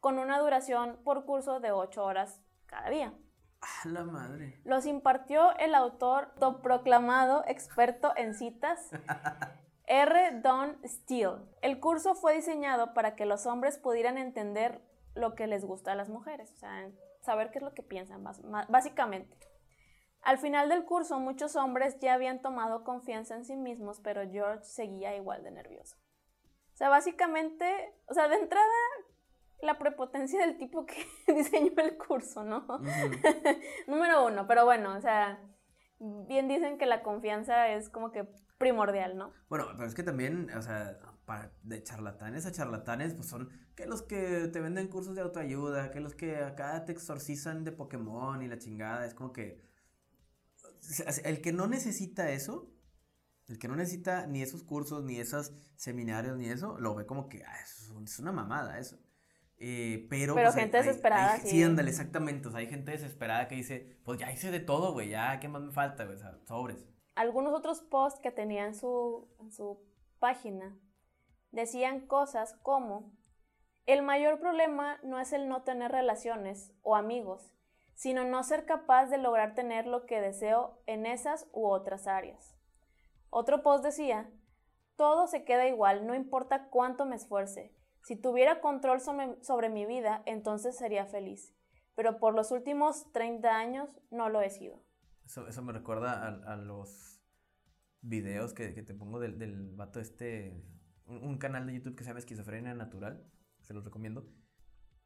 con 0.00 0.18
una 0.18 0.38
duración 0.38 0.98
por 1.04 1.24
curso 1.24 1.60
de 1.60 1.72
ocho 1.72 2.04
horas 2.04 2.40
cada 2.66 2.88
día. 2.88 3.12
A 3.60 3.88
la 3.88 4.04
madre. 4.04 4.60
Los 4.64 4.86
impartió 4.86 5.54
el 5.58 5.74
autor 5.74 6.32
autoproclamado 6.40 7.44
experto 7.46 8.12
en 8.16 8.34
citas, 8.34 8.90
R. 9.86 10.40
Don 10.40 10.78
Steele. 10.84 11.38
El 11.60 11.80
curso 11.80 12.14
fue 12.14 12.34
diseñado 12.34 12.94
para 12.94 13.16
que 13.16 13.26
los 13.26 13.46
hombres 13.46 13.78
pudieran 13.78 14.16
entender 14.16 14.80
lo 15.14 15.34
que 15.34 15.46
les 15.46 15.64
gusta 15.64 15.92
a 15.92 15.94
las 15.96 16.08
mujeres, 16.08 16.52
o 16.52 16.56
sea, 16.56 16.88
saber 17.22 17.50
qué 17.50 17.58
es 17.58 17.64
lo 17.64 17.74
que 17.74 17.82
piensan, 17.82 18.22
básicamente. 18.68 19.36
Al 20.28 20.36
final 20.36 20.68
del 20.68 20.84
curso, 20.84 21.18
muchos 21.18 21.56
hombres 21.56 21.98
ya 22.00 22.12
habían 22.12 22.42
tomado 22.42 22.84
confianza 22.84 23.34
en 23.34 23.46
sí 23.46 23.56
mismos, 23.56 23.98
pero 24.04 24.30
George 24.30 24.62
seguía 24.62 25.16
igual 25.16 25.42
de 25.42 25.50
nervioso. 25.50 25.96
O 26.74 26.76
sea, 26.76 26.90
básicamente, 26.90 27.94
o 28.08 28.12
sea, 28.12 28.28
de 28.28 28.36
entrada, 28.36 28.66
la 29.62 29.78
prepotencia 29.78 30.38
del 30.44 30.58
tipo 30.58 30.84
que 30.84 31.06
diseñó 31.32 31.72
el 31.78 31.96
curso, 31.96 32.44
¿no? 32.44 32.58
Ujú. 32.58 32.84
Número 33.86 34.26
uno, 34.26 34.46
pero 34.46 34.66
bueno, 34.66 34.98
o 34.98 35.00
sea, 35.00 35.40
bien 35.98 36.46
dicen 36.46 36.76
que 36.76 36.84
la 36.84 37.02
confianza 37.02 37.68
es 37.68 37.88
como 37.88 38.12
que 38.12 38.28
primordial, 38.58 39.16
¿no? 39.16 39.32
Bueno, 39.48 39.68
pero 39.76 39.88
es 39.88 39.94
que 39.94 40.02
también, 40.02 40.50
o 40.54 40.60
sea, 40.60 40.98
para, 41.24 41.52
de 41.62 41.82
charlatanes 41.82 42.44
a 42.44 42.52
charlatanes, 42.52 43.14
pues 43.14 43.30
son 43.30 43.48
que 43.74 43.86
los 43.86 44.02
que 44.02 44.48
te 44.52 44.60
venden 44.60 44.88
cursos 44.88 45.14
de 45.14 45.22
autoayuda, 45.22 45.90
que 45.90 46.00
los 46.00 46.14
que 46.14 46.36
acá 46.36 46.84
te 46.84 46.92
exorcizan 46.92 47.64
de 47.64 47.72
Pokémon 47.72 48.42
y 48.42 48.46
la 48.46 48.58
chingada, 48.58 49.06
es 49.06 49.14
como 49.14 49.32
que 49.32 49.66
el 51.24 51.40
que 51.40 51.52
no 51.52 51.66
necesita 51.66 52.30
eso, 52.30 52.70
el 53.48 53.58
que 53.58 53.68
no 53.68 53.76
necesita 53.76 54.26
ni 54.26 54.42
esos 54.42 54.62
cursos, 54.62 55.04
ni 55.04 55.18
esos 55.18 55.52
seminarios, 55.76 56.36
ni 56.36 56.48
eso, 56.48 56.78
lo 56.78 56.94
ve 56.94 57.06
como 57.06 57.28
que 57.28 57.42
ah, 57.44 57.56
es, 57.62 57.88
un- 57.90 58.04
es 58.04 58.18
una 58.18 58.32
mamada 58.32 58.78
eso. 58.78 58.98
Eh, 59.60 60.06
pero 60.08 60.34
Pero 60.36 60.48
pues, 60.50 60.54
gente 60.60 60.76
hay- 60.78 60.84
desesperada, 60.86 61.32
hay- 61.34 61.40
sí. 61.40 61.48
Sí, 61.48 61.62
ándale, 61.62 61.90
exactamente. 61.90 62.46
O 62.48 62.50
sea, 62.52 62.60
hay 62.60 62.68
gente 62.68 62.92
desesperada 62.92 63.48
que 63.48 63.56
dice, 63.56 63.98
pues 64.04 64.18
ya 64.20 64.30
hice 64.30 64.50
de 64.52 64.60
todo, 64.60 64.92
güey, 64.92 65.08
ya, 65.08 65.40
¿qué 65.40 65.48
más 65.48 65.62
me 65.62 65.72
falta, 65.72 66.04
güey? 66.04 66.16
O 66.16 66.20
sea, 66.20 66.38
sobres. 66.46 66.84
Algunos 67.16 67.52
otros 67.52 67.80
posts 67.80 68.20
que 68.20 68.30
tenía 68.30 68.66
en 68.66 68.74
su, 68.74 69.26
en 69.40 69.50
su 69.50 69.80
página 70.20 70.78
decían 71.50 72.06
cosas 72.06 72.54
como, 72.62 73.12
el 73.86 74.02
mayor 74.02 74.38
problema 74.38 74.98
no 75.02 75.18
es 75.18 75.32
el 75.32 75.48
no 75.48 75.62
tener 75.62 75.90
relaciones 75.90 76.70
o 76.82 76.94
amigos, 76.94 77.50
sino 77.98 78.24
no 78.24 78.44
ser 78.44 78.64
capaz 78.64 79.06
de 79.06 79.18
lograr 79.18 79.56
tener 79.56 79.88
lo 79.88 80.06
que 80.06 80.20
deseo 80.20 80.80
en 80.86 81.04
esas 81.04 81.48
u 81.52 81.66
otras 81.66 82.06
áreas. 82.06 82.56
Otro 83.28 83.64
post 83.64 83.84
decía, 83.84 84.30
todo 84.94 85.26
se 85.26 85.44
queda 85.44 85.66
igual, 85.66 86.06
no 86.06 86.14
importa 86.14 86.68
cuánto 86.68 87.06
me 87.06 87.16
esfuerce. 87.16 87.74
Si 88.04 88.14
tuviera 88.14 88.60
control 88.60 89.00
sobre, 89.00 89.68
mi 89.68 89.84
vida, 89.84 90.22
entonces 90.26 90.78
sería 90.78 91.06
feliz. 91.06 91.52
Pero 91.96 92.20
por 92.20 92.36
los 92.36 92.52
últimos 92.52 93.10
30 93.10 93.48
años 93.48 94.00
no 94.12 94.28
lo 94.28 94.42
he 94.42 94.50
sido. 94.50 94.80
Eso, 95.24 95.60
me 95.62 95.72
recuerda 95.72 96.24
a, 96.24 96.56
los 96.56 97.20
videos 98.00 98.54
que, 98.54 98.74
que 98.74 98.84
te 98.84 98.94
pongo 98.94 99.18
del, 99.18 99.40
del 99.40 99.74
vato 99.74 99.98
este, 99.98 100.64
un, 101.04 101.16
un 101.24 101.38
canal 101.38 101.66
de 101.66 101.74
YouTube 101.74 101.96
que 101.96 102.04
se 102.04 102.10
llama 102.10 102.20
Esquizofrenia 102.20 102.74
Natural, 102.74 103.28
se 103.62 103.74
los 103.74 103.84
recomiendo, 103.84 104.24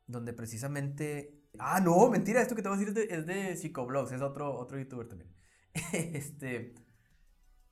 donde 0.06 0.32
precisamente... 0.32 1.38
Ah, 1.59 1.80
no, 1.80 2.09
mentira, 2.11 2.40
esto 2.40 2.54
que 2.56 2.62
te 2.62 2.68
voy 2.68 2.76
a 2.76 2.80
decir 2.80 2.97
es 2.97 3.09
de, 3.09 3.14
es 3.14 3.26
de 3.26 3.56
Psicoblogs, 3.56 4.12
es 4.12 4.23
otro, 4.23 4.54
otro 4.59 4.78
youtuber 4.78 5.06
también. 5.09 5.35
este, 5.92 6.75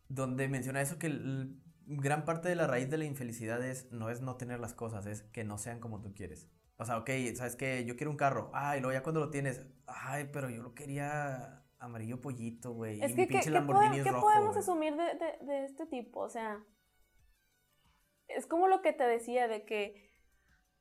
donde 0.09 0.49
menciona 0.49 0.81
eso 0.81 0.99
que 0.99 1.07
el- 1.07 1.61
gran 1.87 2.25
parte 2.25 2.49
de 2.49 2.55
la 2.57 2.67
raíz 2.67 2.89
de 2.91 2.99
la 2.99 3.05
infelicidad 3.05 3.65
es, 3.67 3.91
no 3.91 4.11
es 4.11 4.21
no 4.21 4.37
tener 4.37 4.61
las 4.61 4.75
cosas, 4.75 5.07
es 5.07 5.23
que 5.23 5.45
no 5.45 5.59
sean 5.59 5.81
como 5.81 6.01
tú 6.01 6.15
quieres. 6.15 6.49
O 6.77 6.85
sea, 6.85 6.99
ok, 6.99 7.11
¿sabes 7.35 7.57
qué? 7.57 7.85
Yo 7.85 7.97
quiero 7.97 8.11
un 8.11 8.17
carro. 8.17 8.51
Ay, 8.55 8.81
luego 8.81 8.93
ya 8.93 9.03
cuando 9.03 9.21
lo 9.21 9.31
tienes, 9.31 9.67
ay, 9.87 10.31
pero 10.33 10.49
yo 10.51 10.63
lo 10.63 10.75
quería 10.75 11.65
amarillo 11.79 12.21
pollito, 12.21 12.73
güey. 12.73 13.03
Es 13.03 13.13
y 13.13 13.15
que, 13.15 13.21
mi 13.23 13.27
¿qué, 13.27 13.33
pinche 13.35 13.45
qué 13.47 13.51
Lamborghini 13.51 13.99
es 13.99 14.05
qué 14.05 14.11
rojo, 14.11 14.27
podemos 14.27 14.57
asumir 14.57 14.95
de, 14.97 15.05
de- 15.05 15.47
de 15.47 15.65
este 15.65 15.87
tipo? 15.87 16.21
O 16.21 16.29
sea, 16.31 16.63
es 18.29 18.47
como 18.47 18.69
lo 18.69 18.83
que 18.83 18.93
te 18.93 19.05
decía 19.05 19.49
de 19.49 19.65
que, 19.65 20.10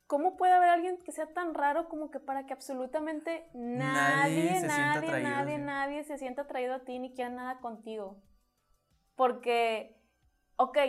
¿cómo 0.09 0.37
puede 0.37 0.53
haber 0.53 0.69
alguien 0.69 0.97
que 0.97 1.11
sea 1.11 1.27
tan 1.27 1.53
raro 1.53 1.87
como 1.87 2.09
que 2.09 2.19
para 2.19 2.47
que 2.47 2.53
absolutamente 2.53 3.47
Nadie 3.53 4.59
nadie, 4.59 4.67
nadie, 4.67 5.21
nadie, 5.21 5.55
sí. 5.57 5.61
nadie 5.61 6.03
se 6.03 6.17
sienta 6.17 6.41
atraído 6.41 6.73
a 6.73 6.79
ti 6.79 6.97
ni 6.97 7.13
quiera 7.13 7.29
nada 7.29 7.59
contigo? 7.59 8.19
Porque, 9.15 10.01
ok, 10.55 10.79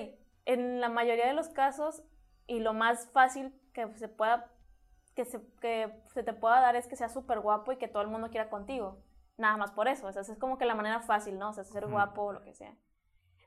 en 0.46 0.80
la 0.80 0.88
mayoría 0.88 1.26
de 1.26 1.34
los 1.34 1.50
casos, 1.50 2.02
y 2.46 2.60
lo 2.60 2.72
más 2.72 3.10
fácil 3.12 3.52
que 3.74 3.94
se 3.98 4.08
pueda 4.08 4.50
que 5.14 5.26
se, 5.26 5.40
que 5.60 5.92
se 6.14 6.22
te 6.22 6.32
pueda 6.32 6.60
dar 6.60 6.74
es 6.74 6.86
que 6.86 6.96
seas 6.96 7.12
súper 7.12 7.40
guapo 7.40 7.72
y 7.72 7.76
que 7.76 7.88
todo 7.88 8.02
el 8.02 8.08
mundo 8.08 8.30
quiera 8.30 8.48
contigo. 8.48 9.02
Nada 9.36 9.58
más 9.58 9.70
por 9.70 9.86
eso. 9.86 10.06
O 10.06 10.12
sea, 10.12 10.22
es 10.22 10.38
como 10.38 10.56
que 10.56 10.64
la 10.64 10.74
manera 10.74 11.00
fácil, 11.00 11.38
¿no? 11.38 11.50
O 11.50 11.52
sea, 11.52 11.64
ser 11.64 11.86
guapo 11.88 12.22
o 12.22 12.32
lo 12.32 12.42
que 12.42 12.54
sea. 12.54 12.74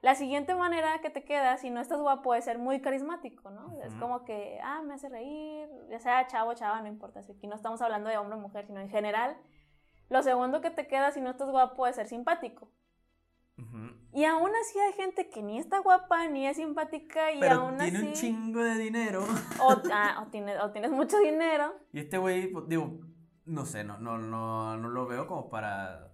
La 0.04 0.16
siguiente 0.16 0.54
manera 0.54 1.00
que 1.00 1.10
te 1.10 1.24
queda, 1.24 1.56
si 1.56 1.70
no 1.70 1.80
estás 1.80 1.98
guapo, 2.02 2.36
es 2.36 2.44
ser 2.44 2.60
muy 2.60 2.82
carismático, 2.82 3.50
¿no? 3.52 3.82
Es 3.84 3.96
como 3.96 4.26
que, 4.26 4.60
ah, 4.62 4.82
me 4.82 4.96
hace 4.96 5.08
reír, 5.08 5.70
ya 5.90 5.98
sea 5.98 6.28
chavo, 6.28 6.54
chava, 6.56 6.82
no 6.82 6.90
importa. 6.90 7.24
Si 7.24 7.32
aquí 7.32 7.48
no 7.48 7.56
estamos 7.56 7.82
hablando 7.82 8.10
de 8.10 8.18
hombre 8.18 8.36
o 8.36 8.42
mujer, 8.42 8.66
sino 8.68 8.82
en 8.82 8.90
general. 8.90 9.38
Lo 10.10 10.22
segundo 10.22 10.60
que 10.60 10.72
te 10.72 10.88
queda, 10.88 11.12
si 11.12 11.22
no 11.22 11.30
estás 11.30 11.50
guapo, 11.50 11.88
es 11.88 11.96
ser 11.96 12.10
simpático. 12.10 12.70
Y 14.12 14.26
aún 14.26 14.52
así 14.62 14.78
hay 14.78 14.92
gente 14.92 15.30
que 15.30 15.42
ni 15.42 15.58
está 15.58 15.80
guapa, 15.80 16.28
ni 16.28 16.48
es 16.48 16.58
simpática, 16.58 17.32
y 17.32 17.40
Pero 17.40 17.62
aún 17.62 17.78
tiene 17.78 17.98
así... 17.98 18.08
un 18.08 18.14
chingo 18.14 18.62
de 18.62 18.78
dinero. 18.78 19.24
O, 19.62 19.72
ah, 19.94 20.22
o 20.22 20.30
tienes, 20.30 20.62
o 20.62 20.70
tienes 20.72 20.92
mucho 20.92 21.18
dinero. 21.20 21.76
Y 21.94 22.00
este 22.00 22.18
güey, 22.18 22.52
pues, 22.52 22.68
digo, 22.68 23.00
no 23.46 23.66
sé, 23.66 23.86
no, 23.86 24.00
no, 24.00 24.18
no, 24.18 24.76
no 24.76 24.90
lo 24.90 25.08
veo 25.08 25.28
como 25.28 25.50
para... 25.50 26.12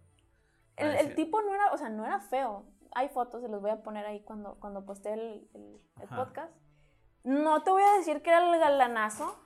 para 0.75 0.99
El, 0.99 1.07
el 1.07 1.15
tipo 1.15 1.41
no 1.41 1.55
era, 1.55 1.71
o 1.71 1.77
sea, 1.79 1.89
no 1.89 2.05
era 2.05 2.19
feo. 2.19 2.67
Hay 2.93 3.09
fotos, 3.09 3.41
se 3.41 3.47
los 3.49 3.61
voy 3.61 3.71
a 3.71 3.81
poner 3.83 4.05
ahí 4.05 4.21
cuando, 4.21 4.55
cuando 4.59 4.85
postee 4.85 5.13
el, 5.13 5.47
el- 5.53 5.79
el 6.01 6.07
podcast. 6.09 6.51
No 7.23 7.61
te 7.63 7.69
voy 7.71 7.83
a 7.83 7.97
decir 7.97 8.21
que 8.21 8.29
era 8.29 8.39
el 8.53 8.59
galanazo, 8.59 9.37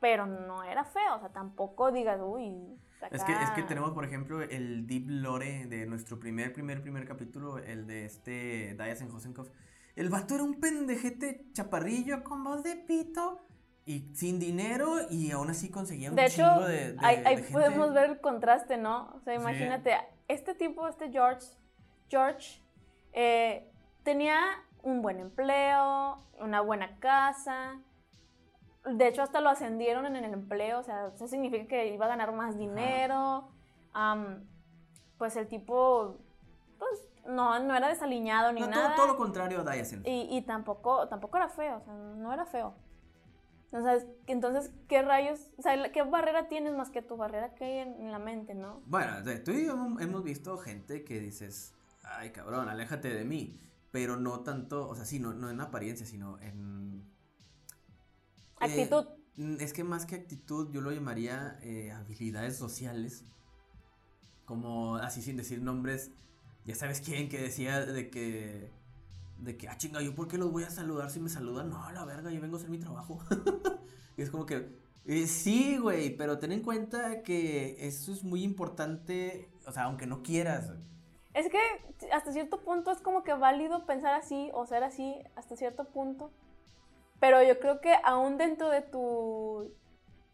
pero 0.00 0.26
no 0.26 0.62
era 0.62 0.84
feo. 0.84 1.16
O 1.16 1.20
sea, 1.20 1.30
tampoco 1.30 1.90
digas, 1.92 2.20
uy. 2.22 2.78
Es 3.10 3.24
que, 3.24 3.32
es 3.32 3.50
que 3.50 3.60
acá". 3.62 3.66
tenemos, 3.66 3.90
por 3.92 4.04
ejemplo, 4.04 4.42
el 4.42 4.86
deep 4.86 5.06
lore 5.08 5.66
de 5.66 5.86
nuestro 5.86 6.20
primer, 6.20 6.52
primer, 6.52 6.82
primer 6.82 7.06
capítulo, 7.06 7.58
el 7.58 7.86
de 7.86 8.04
este 8.04 8.74
Dias 8.74 9.00
en 9.00 9.10
Hosenkopf. 9.10 9.50
El 9.96 10.08
vato 10.08 10.34
era 10.36 10.44
un 10.44 10.60
pendejete 10.60 11.46
chaparrillo 11.52 12.22
con 12.22 12.44
voz 12.44 12.62
de 12.62 12.76
pito 12.76 13.44
y 13.84 14.14
sin 14.14 14.38
dinero 14.38 14.98
y 15.10 15.32
aún 15.32 15.50
así 15.50 15.68
conseguía 15.68 16.10
un 16.10 16.16
De 16.16 16.26
hecho, 16.26 16.36
chingo 16.44 16.66
de, 16.68 16.92
de- 16.92 16.98
ahí, 17.00 17.16
ahí 17.26 17.36
de 17.36 17.42
gente. 17.42 17.52
podemos 17.52 17.92
ver 17.92 18.10
el 18.10 18.20
contraste, 18.20 18.76
¿no? 18.76 19.10
O 19.16 19.20
sea, 19.20 19.34
Sí. 19.34 19.40
imagínate, 19.40 19.94
este 20.28 20.54
tipo, 20.54 20.86
este 20.86 21.10
George, 21.10 21.44
George, 22.12 22.60
eh, 23.14 23.72
tenía 24.02 24.38
un 24.82 25.00
buen 25.00 25.18
empleo, 25.18 26.18
una 26.38 26.60
buena 26.60 26.98
casa. 26.98 27.80
De 28.84 29.08
hecho, 29.08 29.22
hasta 29.22 29.40
lo 29.40 29.48
ascendieron 29.48 30.04
en 30.04 30.16
el 30.16 30.34
empleo, 30.34 30.80
o 30.80 30.82
sea, 30.82 31.06
eso 31.14 31.26
significa 31.26 31.66
que 31.66 31.94
iba 31.94 32.04
a 32.04 32.08
ganar 32.08 32.32
más 32.32 32.58
dinero. 32.58 33.48
Am, 33.94 34.44
pues 35.16 35.36
el 35.36 35.48
tipo, 35.48 36.18
pues 36.78 37.08
no, 37.26 37.58
no 37.60 37.74
era 37.74 37.88
desaliñado 37.88 38.52
ni 38.52 38.60
No, 38.60 38.66
nada. 38.66 38.88
todo, 38.88 38.96
todo 38.96 39.06
lo 39.06 39.16
contrario 39.16 39.60
a 39.60 39.64
Dyson. 39.72 40.02
Y, 40.04 40.28
y 40.36 40.42
tampoco, 40.42 41.08
tampoco 41.08 41.38
era 41.38 41.48
feo, 41.48 41.78
o 41.78 41.80
sea, 41.80 41.94
no 41.94 42.30
era 42.30 42.44
feo. 42.44 42.74
O 43.72 43.80
sea, 43.80 43.94
es 43.94 44.06
que 44.26 44.32
entonces, 44.34 44.70
¿qué 44.86 45.00
rayos? 45.00 45.48
O 45.56 45.62
sea, 45.62 45.90
¿qué 45.92 46.02
barrera 46.02 46.46
tienes 46.48 46.74
más 46.74 46.90
que 46.90 47.00
tu 47.00 47.16
barrera 47.16 47.54
que 47.54 47.64
hay 47.64 47.78
en, 47.78 47.94
en 48.02 48.12
la 48.12 48.18
mente, 48.18 48.54
no? 48.54 48.82
Bueno, 48.84 49.12
tú 49.46 49.52
y 49.52 49.64
yo 49.64 49.72
hemos 49.98 50.22
visto 50.22 50.58
gente 50.58 51.04
que 51.04 51.20
dices, 51.20 51.74
ay 52.18 52.30
cabrón, 52.32 52.68
aléjate 52.68 53.08
de 53.12 53.24
mí. 53.24 53.60
Pero 53.90 54.16
no 54.16 54.40
tanto, 54.40 54.88
o 54.88 54.94
sea, 54.96 55.04
sí, 55.04 55.18
no, 55.20 55.34
no 55.34 55.50
en 55.50 55.60
apariencia, 55.60 56.06
sino 56.06 56.38
en... 56.40 57.04
eh, 58.60 58.66
Actitud. 58.80 59.06
es 59.60 59.72
que 59.72 59.84
más 59.84 60.06
que 60.06 60.14
actitud, 60.16 60.70
yo 60.72 60.80
lo 60.80 60.92
llamaría 60.92 61.58
eh, 61.62 61.90
habilidades 61.92 62.56
sociales. 62.56 63.24
Como 64.44 64.96
así 64.96 65.22
sin 65.22 65.36
decir 65.36 65.62
nombres. 65.62 66.10
Ya 66.64 66.74
sabes 66.74 67.00
quién 67.00 67.28
que 67.28 67.40
decía 67.40 67.84
de 67.84 68.10
que. 68.10 68.70
De 69.38 69.56
que, 69.56 69.68
ah, 69.68 69.76
chinga, 69.76 70.00
¿yo 70.02 70.14
por 70.14 70.28
qué 70.28 70.38
los 70.38 70.52
voy 70.52 70.64
a 70.64 70.70
saludar 70.70 71.10
si 71.10 71.20
me 71.20 71.28
saludan? 71.28 71.70
No, 71.70 71.90
la 71.92 72.04
verga, 72.04 72.30
yo 72.30 72.40
vengo 72.40 72.56
a 72.56 72.58
hacer 72.58 72.70
mi 72.70 72.78
trabajo. 72.78 73.20
y 74.16 74.22
es 74.22 74.30
como 74.30 74.46
que. 74.46 74.78
eh, 75.04 75.26
sí, 75.26 75.78
güey, 75.78 76.16
pero 76.16 76.38
ten 76.38 76.52
en 76.52 76.62
cuenta 76.62 77.22
que 77.22 77.76
eso 77.86 78.12
es 78.12 78.22
muy 78.24 78.42
importante. 78.44 79.50
O 79.66 79.72
sea, 79.72 79.84
aunque 79.84 80.06
no 80.06 80.22
quieras. 80.22 80.72
Es 81.34 81.48
que 81.48 81.58
hasta 82.12 82.32
cierto 82.32 82.60
punto 82.60 82.90
es 82.90 83.00
como 83.00 83.22
que 83.24 83.32
válido 83.34 83.86
pensar 83.86 84.14
así 84.14 84.50
o 84.52 84.66
ser 84.66 84.84
así 84.84 85.18
hasta 85.36 85.56
cierto 85.56 85.84
punto. 85.84 86.30
Pero 87.20 87.42
yo 87.42 87.58
creo 87.60 87.80
que 87.80 87.94
aún 88.04 88.36
dentro 88.36 88.68
de 88.68 88.82
tu 88.82 89.72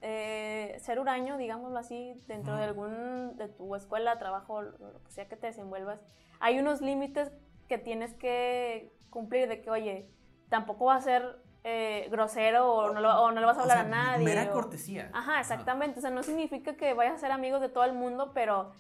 eh, 0.01 0.77
ser 0.81 0.99
huraño, 0.99 1.37
digámoslo 1.37 1.79
así, 1.79 2.15
dentro 2.27 2.57
de 2.57 2.65
algún 2.65 3.37
de 3.37 3.49
tu 3.49 3.75
escuela, 3.75 4.19
trabajo, 4.19 4.63
lo 4.63 5.03
que 5.05 5.11
sea 5.13 5.29
que 5.29 5.37
te 5.37 5.49
desenvuelvas, 5.49 6.01
hay 6.41 6.59
unos 6.59 6.81
límites 6.81 7.31
que 7.69 7.79
tienes 7.79 8.15
que 8.15 8.93
cumplir 9.11 9.49
de 9.49 9.61
que, 9.61 9.71
oye, 9.71 10.09
tampoco 10.49 10.87
va 10.87 10.95
a 10.97 11.01
ser 11.01 11.39
eh, 11.65 12.07
grosero 12.11 12.73
o 12.73 12.93
no, 12.95 13.01
lo- 13.01 13.21
o 13.23 13.33
no 13.33 13.41
le 13.41 13.47
vas 13.47 13.57
a 13.57 13.61
O 13.61 13.63
hablar 13.63 13.79
sea, 13.79 13.87
a 13.87 13.89
nadie. 13.89 14.25
Mera 14.25 14.45
o- 14.51 14.53
cortesía. 14.53 15.11
Ajá, 15.13 15.41
exactamente. 15.41 15.99
O 15.99 16.03
sea, 16.03 16.11
no 16.11 16.23
significa 16.23 16.77
que 16.77 16.95
vayas 16.95 17.15
a 17.15 17.19
ser 17.19 17.33
amigos 17.33 17.61
de 17.61 17.69
todo 17.69 17.85
el 17.85 17.93
mundo, 17.93 18.31
pero 18.33 18.71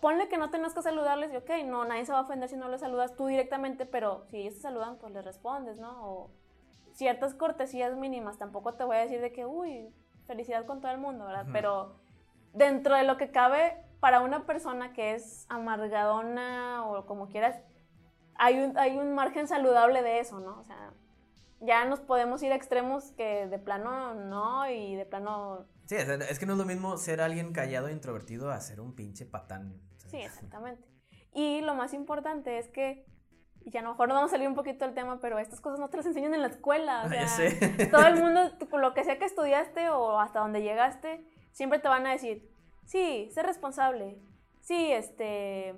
ponle 0.00 0.28
que 0.28 0.36
no 0.36 0.50
tengas 0.50 0.74
que 0.74 0.82
saludarles 0.82 1.32
y 1.32 1.36
ok, 1.36 1.50
no, 1.64 1.84
nadie 1.84 2.04
se 2.04 2.12
va 2.12 2.18
a 2.18 2.22
ofender 2.22 2.48
si 2.48 2.56
no 2.56 2.68
les 2.68 2.80
saludas 2.80 3.14
tú 3.16 3.26
directamente, 3.26 3.86
pero 3.86 4.26
si 4.30 4.38
ellos 4.38 4.54
te 4.54 4.60
saludan, 4.60 4.98
pues 4.98 5.12
les 5.12 5.24
respondes, 5.24 5.78
¿no? 5.78 6.06
O 6.06 6.30
ciertas 6.92 7.34
cortesías 7.34 7.96
mínimas. 7.96 8.38
Tampoco 8.38 8.74
te 8.74 8.84
voy 8.84 8.96
a 8.96 9.00
decir 9.00 9.20
de 9.20 9.32
que, 9.32 9.46
uy, 9.46 9.88
felicidad 10.26 10.66
con 10.66 10.80
todo 10.80 10.92
el 10.92 10.98
mundo, 10.98 11.26
¿verdad? 11.26 11.46
Pero 11.52 11.96
dentro 12.52 12.94
de 12.94 13.04
lo 13.04 13.16
que 13.16 13.30
cabe, 13.30 13.76
para 14.00 14.20
una 14.20 14.44
persona 14.44 14.92
que 14.92 15.14
es 15.14 15.46
amargadona 15.48 16.84
o 16.86 17.06
como 17.06 17.28
quieras, 17.28 17.56
hay 18.36 18.62
un, 18.62 18.76
hay 18.76 18.98
un 18.98 19.14
margen 19.14 19.48
saludable 19.48 20.02
de 20.02 20.20
eso, 20.20 20.40
¿no? 20.40 20.58
O 20.58 20.64
sea, 20.64 20.92
ya 21.64 21.84
nos 21.84 22.00
podemos 22.00 22.42
ir 22.42 22.52
a 22.52 22.56
extremos 22.56 23.12
que 23.12 23.46
de 23.46 23.58
plano 23.58 24.14
no 24.14 24.68
y 24.68 24.96
de 24.96 25.06
plano 25.06 25.66
Sí, 25.86 25.96
es, 25.96 26.08
es 26.08 26.38
que 26.38 26.46
no 26.46 26.52
es 26.52 26.58
lo 26.58 26.64
mismo 26.64 26.96
ser 26.96 27.20
alguien 27.20 27.52
callado 27.52 27.88
e 27.88 27.92
introvertido 27.92 28.50
a 28.50 28.60
ser 28.60 28.80
un 28.80 28.94
pinche 28.94 29.26
patán. 29.26 29.80
Sí, 30.08 30.16
exactamente. 30.16 30.88
Y 31.32 31.60
lo 31.60 31.74
más 31.74 31.92
importante 31.92 32.58
es 32.58 32.68
que, 32.68 33.04
y 33.60 33.70
ya 33.70 33.80
a 33.80 33.82
lo 33.82 33.90
mejor 33.90 34.08
nos 34.08 34.14
vamos 34.14 34.30
a 34.30 34.36
salir 34.36 34.48
un 34.48 34.54
poquito 34.54 34.84
del 34.84 34.94
tema, 34.94 35.20
pero 35.20 35.38
estas 35.38 35.60
cosas 35.60 35.80
no 35.80 35.90
te 35.90 35.98
las 35.98 36.06
enseñan 36.06 36.32
en 36.32 36.42
la 36.42 36.48
escuela. 36.48 37.02
O 37.04 37.08
sea, 37.08 37.20
ya 37.20 37.28
sé. 37.28 37.88
todo 37.88 38.06
el 38.06 38.16
mundo, 38.22 38.40
lo 38.78 38.94
que 38.94 39.04
sea 39.04 39.18
que 39.18 39.26
estudiaste 39.26 39.90
o 39.90 40.20
hasta 40.20 40.40
donde 40.40 40.62
llegaste, 40.62 41.26
siempre 41.52 41.80
te 41.80 41.88
van 41.88 42.06
a 42.06 42.12
decir, 42.12 42.50
sí, 42.86 43.28
sé 43.32 43.42
responsable, 43.42 44.18
sí, 44.60 44.92
este, 44.92 45.74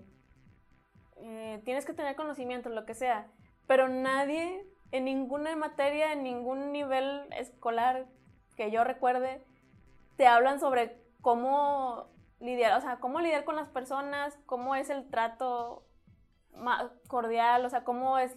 eh, 1.16 1.62
tienes 1.64 1.84
que 1.84 1.94
tener 1.94 2.14
conocimiento, 2.14 2.68
lo 2.68 2.84
que 2.84 2.94
sea, 2.94 3.32
pero 3.66 3.88
nadie 3.88 4.64
en 4.92 5.04
ninguna 5.04 5.54
materia, 5.56 6.12
en 6.12 6.22
ningún 6.22 6.72
nivel 6.72 7.22
escolar 7.36 8.06
que 8.56 8.70
yo 8.70 8.84
recuerde, 8.84 9.44
te 10.16 10.26
hablan 10.26 10.60
sobre 10.60 10.98
cómo 11.20 12.08
lidiar, 12.40 12.76
o 12.78 12.80
sea, 12.80 12.98
cómo 12.98 13.20
lidiar 13.20 13.44
con 13.44 13.56
las 13.56 13.68
personas, 13.68 14.38
cómo 14.46 14.74
es 14.74 14.90
el 14.90 15.08
trato 15.10 15.86
ma- 16.54 16.90
cordial, 17.08 17.64
o 17.64 17.70
sea, 17.70 17.84
cómo 17.84 18.18
es 18.18 18.34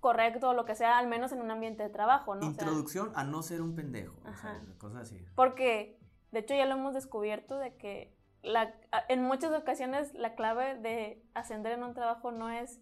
correcto, 0.00 0.52
lo 0.52 0.64
que 0.64 0.74
sea, 0.74 0.98
al 0.98 1.06
menos 1.06 1.32
en 1.32 1.40
un 1.40 1.50
ambiente 1.50 1.82
de 1.84 1.88
trabajo, 1.90 2.34
¿no? 2.34 2.40
O 2.40 2.42
sea, 2.42 2.50
Introducción 2.50 3.12
a 3.14 3.24
no 3.24 3.42
ser 3.42 3.62
un 3.62 3.74
pendejo. 3.76 4.16
O 4.28 4.34
sea, 4.34 4.60
cosas 4.78 5.02
así. 5.02 5.24
porque, 5.36 5.98
de 6.32 6.40
hecho, 6.40 6.54
ya 6.54 6.66
lo 6.66 6.74
hemos 6.74 6.94
descubierto 6.94 7.56
de 7.58 7.76
que 7.76 8.12
la, 8.42 8.74
en 9.08 9.22
muchas 9.22 9.52
ocasiones 9.52 10.12
la 10.14 10.34
clave 10.34 10.76
de 10.78 11.22
ascender 11.34 11.72
en 11.72 11.84
un 11.84 11.94
trabajo 11.94 12.32
no 12.32 12.50
es 12.50 12.80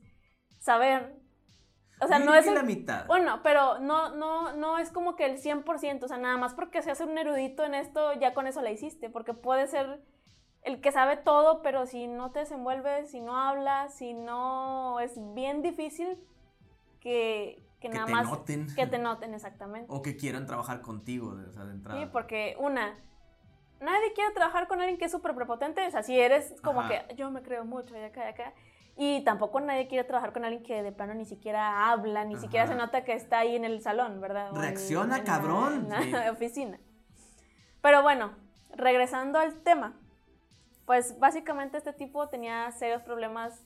saber. 0.59 1.15
O 2.03 2.07
sea, 2.07 2.19
Yo 2.19 2.25
no 2.25 2.35
es 2.35 2.47
el- 2.47 2.55
la 2.55 2.63
mitad. 2.63 3.07
Bueno, 3.07 3.41
pero 3.43 3.79
no, 3.79 4.15
no, 4.17 4.53
no 4.55 4.79
es 4.79 4.91
como 4.91 5.17
que 5.17 5.27
el 5.27 5.39
100%, 5.39 6.05
o 6.05 6.09
sea, 6.09 6.17
nada 6.19 6.37
más 6.39 6.55
porque 6.55 6.81
seas 6.83 7.01
un 7.01 7.17
erudito 7.19 7.65
en 7.65 7.75
esto, 7.75 8.15
ya 8.15 8.33
con 8.35 8.47
eso 8.47 8.63
la 8.63 8.71
hiciste, 8.71 9.11
porque 9.11 9.35
puede 9.35 9.67
ser 9.67 10.01
el 10.63 10.81
que 10.81 10.93
sabe 10.93 11.17
todo, 11.17 11.63
pero 11.63 11.87
si 11.87 12.07
no 12.07 12.33
te 12.33 12.41
desenvuelves, 12.41 13.11
si 13.11 13.21
no 13.21 13.37
hablas, 13.37 13.95
si 13.97 14.13
no, 14.15 14.99
es 15.01 15.13
bien 15.35 15.63
difícil 15.63 16.19
que, 17.01 17.63
que, 17.81 17.89
Que 17.89 17.95
nada 17.95 18.07
te 18.07 18.13
más 18.13 18.27
noten. 18.31 18.67
que 18.75 18.87
te 18.87 18.99
noten 18.99 19.35
exactamente. 19.35 19.87
O 19.91 20.03
que 20.03 20.17
quieran 20.17 20.47
trabajar 20.47 20.81
contigo, 20.83 21.37
o 21.49 21.53
sea, 21.53 21.65
de 21.65 21.73
entrada. 21.73 22.01
Sí, 22.01 22.07
porque 22.13 22.57
una, 22.59 22.99
nadie 23.81 24.13
quiere 24.15 24.33
trabajar 24.35 24.69
con 24.69 24.81
alguien 24.81 24.99
que 24.99 25.07
es 25.07 25.13
súper 25.13 25.35
prepotente, 25.35 25.87
o 25.87 25.91
sea, 25.91 26.03
si 26.03 26.19
eres 26.19 26.55
como 26.63 26.81
Ajá. 26.81 27.07
que 27.07 27.15
yo 27.15 27.31
me 27.31 27.43
creo 27.43 27.65
mucho 27.65 27.97
y 27.97 28.03
acá 28.03 28.27
y 28.27 28.29
acá. 28.29 28.53
Y 29.03 29.25
tampoco 29.25 29.61
nadie 29.61 29.89
quiere 29.89 30.05
trabajar 30.05 30.35
con 30.35 30.45
alguien 30.45 30.63
que 30.63 30.83
de 30.83 30.93
plano 30.93 31.15
ni 31.15 31.25
siquiera 31.25 31.91
habla, 31.91 32.27
ni 32.27 32.37
siquiera 32.37 32.67
se 32.67 32.75
Ajá. 32.75 32.83
nota 32.85 33.03
que 33.03 33.15
está 33.15 33.39
ahí 33.39 33.57
en 33.57 33.65
el 33.65 33.81
salón, 33.81 34.21
¿verdad? 34.21 34.53
O 34.53 34.57
en- 34.57 34.61
Reacciona, 34.61 35.17
en 35.17 35.25
la- 35.25 35.25
cabrón. 35.25 35.75
en 35.75 35.89
la 36.13 36.23
Sí. 36.25 36.29
oficina. 36.31 36.79
Pero 37.81 38.03
bueno, 38.03 38.35
regresando 38.77 39.39
al 39.39 39.55
tema, 39.63 39.99
pues 40.85 41.19
básicamente 41.19 41.79
este 41.79 41.95
tipo 41.95 42.29
tenía 42.29 42.71
serios 42.73 43.01
problemas, 43.01 43.65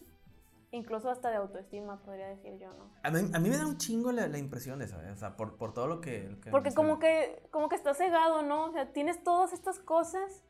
incluso 0.71 1.11
hasta 1.11 1.31
de 1.31 1.37
autoestima, 1.39 1.97
podría 2.05 2.29
decir 2.29 2.57
yo, 2.61 2.73
¿no? 2.75 2.93
A 3.03 3.11
mí, 3.11 3.29
a 3.35 3.39
mí 3.41 3.49
me 3.49 3.57
da 3.57 3.67
un 3.67 3.77
chingo 3.77 4.13
la, 4.13 4.29
la 4.29 4.39
impresión 4.39 4.79
de 4.79 4.85
eso, 4.85 5.03
¿eh? 5.03 5.11
o 5.11 5.17
sea, 5.17 5.37
por, 5.37 5.57
por 5.57 5.75
todo 5.75 5.89
lo 5.89 6.01
que... 6.01 6.29
lo 6.29 6.41
que 6.41 6.51
Porque 6.53 6.73
como 6.75 7.01
que, 7.01 7.43
como 7.51 7.69
que 7.69 7.75
estás 7.75 7.97
cegado, 7.99 8.43
¿no? 8.43 8.67
O 8.67 8.73
sea, 8.73 8.93
tienes 8.93 9.21
todas 9.25 9.53
estas 9.53 9.81
cosas 9.81 10.45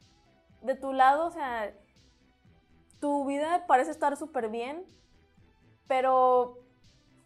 de 0.61 0.75
tu 0.75 0.92
lado, 0.92 1.27
o 1.27 1.31
sea, 1.31 1.73
tu 3.05 3.27
vida 3.27 3.67
parece 3.67 3.90
estar 3.90 4.17
súper 4.17 4.49
bien, 4.49 4.83
pero 5.87 6.64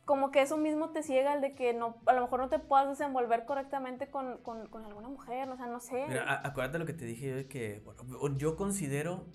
como 0.06 0.32
que 0.32 0.42
eso 0.42 0.56
mismo 0.56 0.90
te 0.90 1.04
ciega 1.04 1.34
el 1.34 1.40
de 1.40 1.54
que 1.54 1.72
no, 1.72 1.98
a 2.06 2.14
lo 2.14 2.22
mejor 2.22 2.40
no 2.40 2.48
te 2.48 2.58
puedas 2.58 2.88
desenvolver 2.88 3.44
correctamente 3.44 4.10
con, 4.10 4.38
con- 4.38 4.84
alguna 4.84 5.06
mujer, 5.06 5.48
o 5.48 5.56
sea, 5.56 5.66
no 5.66 5.78
sé. 5.78 6.04
Mira, 6.08 6.40
acuérdate 6.44 6.80
lo 6.80 6.84
que 6.86 6.94
te 6.94 7.04
dije 7.04 7.28
yo 7.28 7.36
de 7.36 7.46
que, 7.46 7.80
yo 8.38 8.56
considero 8.56 9.26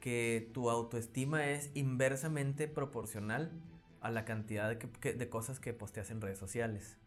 que 0.00 0.50
tu 0.52 0.70
autoestima 0.70 1.46
es 1.46 1.70
inversamente 1.74 2.66
proporcional 2.66 3.52
a 4.00 4.10
la 4.10 4.24
cantidad 4.24 4.70
de, 4.70 4.78
que- 4.78 5.28
cosas 5.28 5.60
que 5.60 5.72
posteas 5.72 6.10
en 6.10 6.20
redes 6.20 6.38
sociales. 6.40 6.98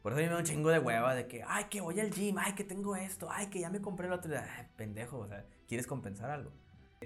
Por 0.00 0.12
eso 0.12 0.20
a 0.20 0.22
mí 0.22 0.28
me 0.28 0.34
da 0.34 0.38
un 0.38 0.44
chingo 0.44 0.70
de 0.70 0.78
hueva 0.78 1.16
de 1.16 1.26
que, 1.26 1.42
ay, 1.44 1.64
que 1.64 1.80
voy 1.80 1.98
al 1.98 2.12
gym, 2.12 2.38
ay, 2.38 2.52
que 2.54 2.62
tengo 2.62 2.94
esto, 2.94 3.26
ay, 3.32 3.48
que 3.48 3.58
ya 3.58 3.68
me 3.68 3.80
compré 3.80 4.06
el 4.06 4.12
otro. 4.12 4.32
Ay, 4.38 4.68
pendejo, 4.76 5.18
o 5.18 5.26
sea, 5.26 5.44
quieres 5.66 5.88
compensar 5.88 6.30
algo. 6.30 6.52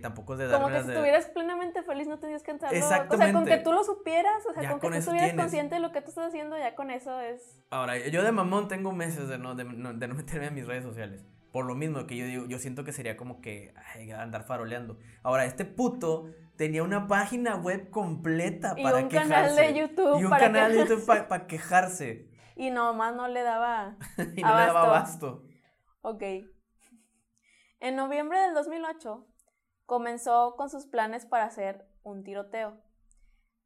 Tampoco 0.00 0.32
es 0.34 0.38
de 0.40 0.46
como 0.46 0.58
darme 0.58 0.66
que 0.68 0.72
las 0.74 0.82
si 0.82 0.88
de- 0.88 0.94
estuvieras 0.94 1.26
plenamente 1.28 1.82
feliz 1.82 2.08
no 2.08 2.18
tendrías 2.18 2.42
que 2.42 2.52
pensarlo. 2.52 2.78
O 2.78 2.88
sea, 2.88 3.06
con 3.06 3.20
Exactamente. 3.20 3.50
que 3.50 3.64
tú 3.64 3.72
lo 3.72 3.84
supieras, 3.84 4.44
o 4.46 4.52
sea, 4.52 4.62
Ya 4.62 4.70
con 4.70 4.80
que 4.80 4.88
tú 4.88 4.94
estuvieras 4.94 5.28
tienes. 5.28 5.42
consciente 5.44 5.74
de 5.76 5.80
lo 5.80 5.92
que 5.92 6.00
tú 6.02 6.08
estás 6.10 6.28
haciendo, 6.28 6.56
ya 6.58 6.74
con 6.74 6.90
eso 6.90 7.20
es... 7.20 7.60
Ahora, 7.70 7.96
yo 7.98 8.22
de 8.22 8.32
mamón 8.32 8.68
tengo 8.68 8.92
meses 8.92 9.28
de 9.28 9.38
no, 9.38 9.54
de, 9.54 9.64
no, 9.64 9.92
de 9.94 10.08
no 10.08 10.14
meterme 10.14 10.46
en 10.46 10.54
mis 10.54 10.66
redes 10.66 10.84
sociales. 10.84 11.24
Por 11.52 11.64
lo 11.66 11.74
mismo 11.74 12.06
que 12.06 12.16
yo 12.16 12.24
digo, 12.26 12.46
yo 12.46 12.58
siento 12.58 12.84
que 12.84 12.92
sería 12.92 13.16
como 13.16 13.40
que 13.40 13.74
ay, 13.94 14.10
andar 14.12 14.44
faroleando. 14.44 14.98
Ahora, 15.24 15.44
este 15.44 15.64
puto 15.64 16.26
tenía 16.56 16.82
una 16.84 17.08
página 17.08 17.56
web 17.56 17.90
completa 17.90 18.74
Y 18.76 18.82
para 18.84 18.98
un 18.98 19.08
quejarse. 19.08 19.30
canal 19.34 19.56
de 19.56 19.74
YouTube 19.74 20.20
Y 20.20 20.24
un 20.24 20.30
para 20.30 20.44
canal 20.46 20.70
de 20.70 20.76
quejarse. 20.78 20.94
YouTube 20.96 21.26
para 21.28 21.46
quejarse. 21.48 22.30
Y 22.54 22.70
nomás 22.70 23.14
no 23.16 23.26
le 23.28 23.42
daba... 23.42 23.96
y 24.36 24.42
no 24.42 24.48
le 24.54 24.66
daba 24.66 24.82
abasto. 24.84 25.42
Ok. 26.02 26.22
En 27.80 27.96
noviembre 27.96 28.38
del 28.38 28.54
2008 28.54 29.26
comenzó 29.90 30.54
con 30.54 30.70
sus 30.70 30.86
planes 30.86 31.26
para 31.26 31.46
hacer 31.46 31.84
un 32.04 32.22
tiroteo. 32.22 32.80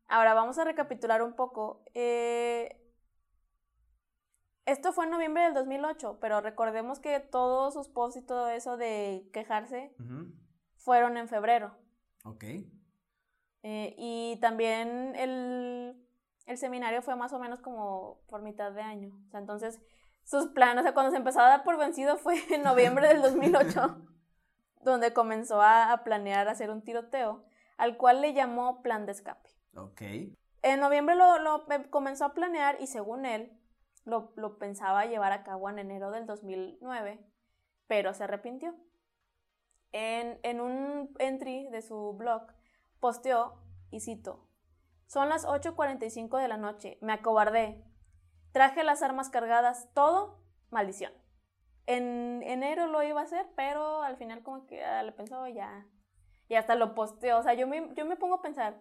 Ahora 0.08 0.32
vamos 0.32 0.56
a 0.56 0.64
recapitular 0.64 1.20
un 1.20 1.34
poco. 1.34 1.84
Eh, 1.92 2.80
esto 4.64 4.94
fue 4.94 5.04
en 5.04 5.10
noviembre 5.10 5.42
del 5.42 5.52
2008, 5.52 6.16
pero 6.22 6.40
recordemos 6.40 6.98
que 6.98 7.20
todos 7.20 7.74
sus 7.74 7.88
posts 7.88 8.22
y 8.22 8.22
todo 8.22 8.48
eso 8.48 8.78
de 8.78 9.28
quejarse 9.34 9.94
fueron 10.76 11.18
en 11.18 11.28
febrero. 11.28 11.76
Ok. 12.24 12.44
Eh, 13.62 13.94
y 13.98 14.38
también 14.40 15.14
el, 15.16 15.94
el 16.46 16.56
seminario 16.56 17.02
fue 17.02 17.16
más 17.16 17.34
o 17.34 17.38
menos 17.38 17.60
como 17.60 18.22
por 18.28 18.40
mitad 18.40 18.72
de 18.72 18.80
año. 18.80 19.12
O 19.26 19.30
sea, 19.30 19.40
entonces 19.40 19.78
sus 20.22 20.46
planes, 20.46 20.80
o 20.80 20.82
sea, 20.84 20.94
cuando 20.94 21.10
se 21.10 21.18
empezó 21.18 21.40
a 21.40 21.48
dar 21.48 21.64
por 21.64 21.76
vencido 21.76 22.16
fue 22.16 22.36
en 22.48 22.62
noviembre 22.62 23.08
del 23.08 23.20
2008, 23.20 24.13
donde 24.84 25.12
comenzó 25.12 25.60
a, 25.62 25.92
a 25.92 26.04
planear 26.04 26.48
hacer 26.48 26.70
un 26.70 26.82
tiroteo, 26.82 27.44
al 27.76 27.96
cual 27.96 28.20
le 28.20 28.32
llamó 28.32 28.82
plan 28.82 29.06
de 29.06 29.12
escape. 29.12 29.50
Ok. 29.76 30.02
En 30.62 30.80
noviembre 30.80 31.14
lo, 31.14 31.38
lo 31.38 31.64
em- 31.70 31.84
comenzó 31.90 32.24
a 32.24 32.34
planear 32.34 32.76
y 32.80 32.86
según 32.86 33.26
él 33.26 33.58
lo, 34.04 34.32
lo 34.36 34.58
pensaba 34.58 35.06
llevar 35.06 35.32
a 35.32 35.42
cabo 35.44 35.68
en 35.68 35.78
enero 35.78 36.10
del 36.10 36.26
2009, 36.26 37.24
pero 37.86 38.14
se 38.14 38.24
arrepintió. 38.24 38.74
En, 39.92 40.38
en 40.42 40.60
un 40.60 41.14
entry 41.18 41.68
de 41.70 41.82
su 41.82 42.14
blog 42.14 42.46
posteó, 43.00 43.60
y 43.90 44.00
cito, 44.00 44.48
son 45.06 45.28
las 45.28 45.46
8.45 45.46 46.40
de 46.40 46.48
la 46.48 46.56
noche, 46.56 46.98
me 47.00 47.12
acobardé, 47.12 47.84
traje 48.52 48.82
las 48.82 49.02
armas 49.02 49.30
cargadas, 49.30 49.88
todo, 49.94 50.40
maldición. 50.70 51.12
En 51.86 52.42
enero 52.42 52.86
lo 52.86 53.02
iba 53.02 53.20
a 53.20 53.24
hacer, 53.24 53.46
pero 53.56 54.02
al 54.02 54.16
final 54.16 54.42
como 54.42 54.66
que 54.66 54.82
ah, 54.82 55.02
le 55.02 55.12
pensó 55.12 55.46
ya, 55.48 55.86
y 56.48 56.54
hasta 56.54 56.74
lo 56.74 56.94
posteó, 56.94 57.38
o 57.38 57.42
sea, 57.42 57.54
yo 57.54 57.66
me, 57.66 57.90
yo 57.94 58.06
me 58.06 58.16
pongo 58.16 58.36
a 58.36 58.42
pensar, 58.42 58.80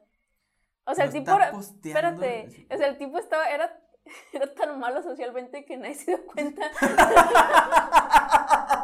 o 0.86 0.96
sea, 0.96 1.06
el 1.06 1.12
tipo, 1.12 1.32
posteando, 1.52 2.24
espérate, 2.24 2.68
o 2.74 2.78
sea, 2.78 2.88
el 2.88 2.98
tipo 2.98 3.18
estaba, 3.18 3.50
era, 3.50 3.78
era 4.34 4.54
tan 4.54 4.80
malo 4.80 5.02
socialmente 5.02 5.66
que 5.66 5.78
nadie 5.78 5.96
se 5.96 6.12
dio 6.12 6.26
cuenta. 6.26 6.70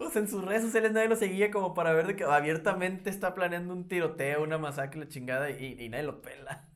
O 0.00 0.10
sea, 0.10 0.22
en 0.22 0.28
sus 0.28 0.42
redes 0.42 0.62
sociales 0.62 0.92
nadie 0.92 1.08
lo 1.08 1.16
seguía 1.16 1.50
como 1.50 1.74
para 1.74 1.92
ver 1.92 2.06
de 2.06 2.16
que 2.16 2.24
abiertamente 2.24 3.10
está 3.10 3.34
planeando 3.34 3.74
un 3.74 3.88
tiroteo, 3.88 4.42
una 4.42 4.56
masacre, 4.56 5.00
la 5.00 5.08
chingada, 5.08 5.50
y, 5.50 5.76
y 5.78 5.88
nadie 5.90 6.04
lo 6.04 6.22
pela. 6.22 6.66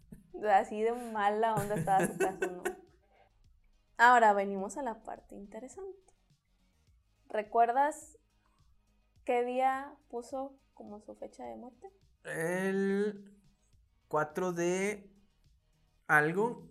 Así 0.52 0.82
de 0.82 0.92
mala 0.92 1.54
onda 1.54 1.76
estaba 1.76 2.06
su 2.06 2.18
caso, 2.18 2.50
¿no? 2.50 2.62
Ahora 4.04 4.32
venimos 4.32 4.76
a 4.78 4.82
la 4.82 5.00
parte 5.04 5.36
interesante. 5.36 6.12
¿Recuerdas 7.28 8.18
qué 9.24 9.44
día 9.44 9.96
puso 10.08 10.58
como 10.74 11.00
su 11.02 11.14
fecha 11.14 11.44
de 11.44 11.54
muerte? 11.54 11.88
El 12.24 13.40
4 14.08 14.52
de 14.54 15.08
algo. 16.08 16.66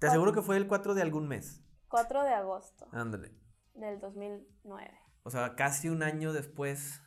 Te 0.00 0.08
aseguro 0.08 0.34
que 0.34 0.42
fue 0.42 0.58
el 0.58 0.68
4 0.68 0.92
de 0.92 1.00
algún 1.00 1.28
mes. 1.28 1.62
4 1.88 2.24
de 2.24 2.34
agosto 2.34 2.86
Ándale. 2.92 3.32
del 3.72 3.98
2009, 4.00 5.00
O 5.22 5.30
sea, 5.30 5.54
casi 5.56 5.88
un 5.88 6.02
año 6.02 6.34
después. 6.34 7.00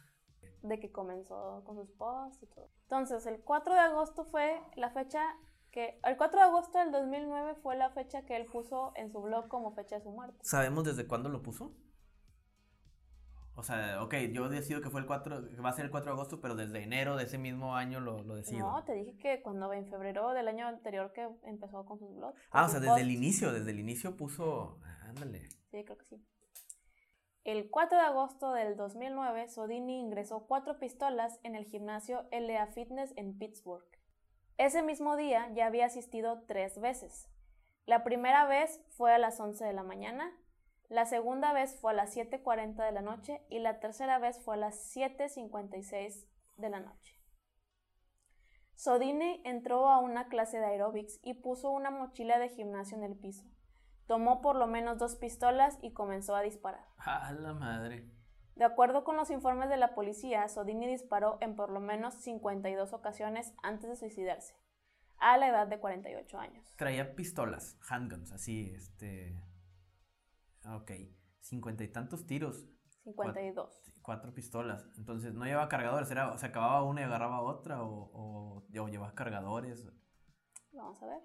de 0.64 0.80
que 0.80 0.92
comenzó 0.92 1.62
con 1.64 1.76
sus 1.76 1.92
posts 1.92 2.42
y 2.42 2.48
todo. 2.48 2.72
Entonces, 2.86 3.28
el 3.28 3.40
4 3.44 3.76
de 3.76 3.80
agosto 3.82 4.26
fue 4.26 4.60
la 4.78 4.90
fecha 4.90 5.22
que... 5.78 6.00
El 6.04 6.18
4 6.18 6.40
de 6.40 6.46
agosto 6.46 6.80
del 6.80 6.92
2009 6.92 7.54
fue 7.62 7.78
la 7.78 7.92
fecha 7.92 8.26
que 8.26 8.36
él 8.36 8.48
puso 8.48 8.94
en 8.96 9.12
su 9.12 9.22
blog 9.22 9.48
como 9.48 9.76
fecha 9.76 9.98
de 9.98 10.02
su 10.02 10.10
muerte. 10.10 10.40
¿Sabemos 10.42 10.84
desde 10.86 11.06
cuándo 11.06 11.30
lo 11.30 11.44
puso? 11.44 11.72
O 13.54 13.62
sea, 13.62 14.02
ok, 14.02 14.16
yo 14.34 14.50
decido 14.50 14.82
que 14.82 14.90
fue 14.90 15.02
el 15.02 15.06
4, 15.06 15.50
que 15.50 15.62
va 15.62 15.70
a 15.70 15.74
ser 15.74 15.86
el 15.86 15.92
4 15.92 16.12
de 16.12 16.14
agosto, 16.16 16.42
pero 16.42 16.56
desde 16.56 16.82
enero 16.82 17.16
de 17.16 17.26
ese 17.26 17.38
mismo 17.38 17.76
año 17.76 18.00
lo, 18.00 18.24
lo 18.24 18.36
decido. 18.36 18.72
No, 18.72 18.84
te 18.86 18.94
dije 18.94 19.18
que 19.18 19.42
cuando 19.44 19.72
en 19.72 19.88
febrero 19.88 20.34
del 20.34 20.48
año 20.48 20.68
anterior 20.68 21.12
que 21.14 21.30
empezó 21.44 21.86
con 21.86 22.00
sus 22.00 22.16
blogs. 22.16 22.40
ah, 22.50 22.66
o 22.66 22.70
sea, 22.70 22.80
desde 22.80 23.02
el 23.02 23.12
inicio, 23.12 23.52
desde 23.52 23.70
el 23.70 23.80
inicio 23.80 24.18
puso. 24.18 24.80
Ándale. 25.04 25.50
Sí, 25.70 25.84
creo 25.86 25.98
que 25.98 26.06
sí. 26.06 26.26
El 27.44 27.70
4 27.70 27.98
de 27.98 28.04
agosto 28.04 28.52
del 28.54 28.76
2009, 28.76 29.48
Sodini 29.48 30.00
ingresó 30.00 30.48
cuatro 30.48 30.80
pistolas 30.80 31.40
en 31.44 31.56
el 31.56 31.66
gimnasio 31.66 32.28
LA 32.32 32.68
Fitness 32.68 33.14
en 33.16 33.38
Pittsburgh. 33.38 33.97
Ese 34.58 34.82
mismo 34.82 35.16
día 35.16 35.50
ya 35.54 35.68
había 35.68 35.86
asistido 35.86 36.44
tres 36.48 36.80
veces. 36.80 37.30
La 37.86 38.04
primera 38.04 38.46
vez 38.46 38.84
fue 38.90 39.14
a 39.14 39.18
las 39.18 39.40
11 39.40 39.64
de 39.64 39.74
la 39.74 39.84
mañana, 39.84 40.36
la 40.90 41.06
segunda 41.06 41.52
vez 41.52 41.78
fue 41.80 41.92
a 41.92 41.96
las 41.96 42.16
7.40 42.16 42.86
de 42.86 42.92
la 42.94 43.02
noche 43.02 43.42
y 43.50 43.60
la 43.60 43.80
tercera 43.80 44.20
vez 44.20 44.40
fue 44.40 44.56
a 44.56 44.58
las 44.58 44.96
7.56 44.96 46.26
de 46.56 46.70
la 46.70 46.80
noche. 46.80 47.14
Sodini 48.76 49.42
entró 49.44 49.90
a 49.90 50.00
una 50.00 50.30
clase 50.30 50.60
de 50.60 50.66
aeróbics 50.66 51.20
y 51.24 51.34
puso 51.34 51.72
una 51.72 51.92
mochila 51.92 52.40
de 52.40 52.50
gimnasio 52.50 52.98
en 52.98 53.04
el 53.04 53.18
piso. 53.18 53.44
Tomó 54.06 54.40
por 54.40 54.56
lo 54.56 54.68
menos 54.68 54.98
dos 54.98 55.18
pistolas 55.18 55.78
y 55.82 55.92
comenzó 55.92 56.36
a 56.36 56.42
disparar. 56.42 56.86
A 56.98 57.34
la 57.34 57.54
madre. 57.54 58.17
De 58.58 58.66
acuerdo 58.66 59.04
con 59.04 59.16
los 59.16 59.30
informes 59.30 59.70
de 59.70 59.78
la 59.78 59.94
policía, 59.94 60.48
Sodini 60.48 60.88
disparó 60.88 61.38
en 61.42 61.56
por 61.56 61.70
lo 61.70 61.80
menos 61.80 62.16
52 62.16 62.92
ocasiones 62.92 63.54
antes 63.62 63.88
de 63.88 63.96
suicidarse, 63.96 64.56
a 65.20 65.38
la 65.38 65.50
edad 65.50 65.68
de 65.68 65.80
48 65.80 66.40
años. 66.40 66.66
Traía 66.76 67.16
pistolas, 67.16 67.78
handguns, 67.88 68.32
así, 68.32 68.72
este. 68.76 69.40
Ok, 70.66 70.92
cincuenta 71.40 71.84
y 71.84 71.90
tantos 71.90 72.26
tiros, 72.26 72.68
52. 73.04 73.84
cuatro 74.02 74.34
pistolas. 74.34 74.90
Entonces 74.98 75.36
no 75.36 75.46
llevaba 75.46 75.70
cargadores, 75.70 76.10
era, 76.10 76.32
o 76.32 76.38
sea, 76.40 76.50
acababa 76.50 76.84
una 76.84 77.02
y 77.02 77.04
agarraba 77.04 77.42
otra, 77.42 77.84
o, 77.84 78.10
o, 78.12 78.64
o 78.74 78.88
llevaba 78.88 79.14
cargadores. 79.14 79.88
Vamos 80.72 81.02
a 81.04 81.06
ver. 81.06 81.22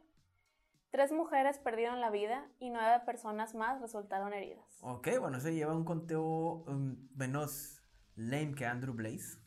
Tres 0.92 1.10
mujeres 1.10 1.58
perdieron 1.58 2.02
la 2.02 2.10
vida 2.10 2.46
y 2.58 2.68
nueve 2.68 3.00
personas 3.06 3.54
más 3.54 3.80
resultaron 3.80 4.34
heridas. 4.34 4.78
Ok, 4.82 5.08
bueno, 5.18 5.38
eso 5.38 5.48
lleva 5.48 5.74
un 5.74 5.86
conteo 5.86 6.64
um, 6.68 7.08
menos 7.16 7.82
lame 8.14 8.54
que 8.54 8.66
Andrew 8.66 8.92
Blaze. 8.92 9.38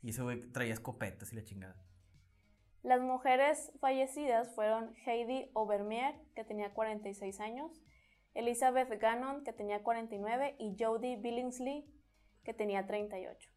Y 0.00 0.08
ese 0.08 0.22
güey 0.22 0.50
traía 0.50 0.72
escopetas 0.72 1.34
y 1.34 1.36
la 1.36 1.44
chingada. 1.44 1.76
Las 2.82 3.02
mujeres 3.02 3.72
fallecidas 3.78 4.54
fueron 4.54 4.94
Heidi 5.04 5.50
Obermier, 5.52 6.14
que 6.34 6.44
tenía 6.44 6.72
46 6.72 7.38
años, 7.40 7.82
Elizabeth 8.32 8.88
Gannon, 8.98 9.44
que 9.44 9.52
tenía 9.52 9.82
49, 9.82 10.56
y 10.58 10.76
Jodie 10.82 11.18
Billingsley, 11.18 11.84
que 12.42 12.54
tenía 12.54 12.86
38. 12.86 13.50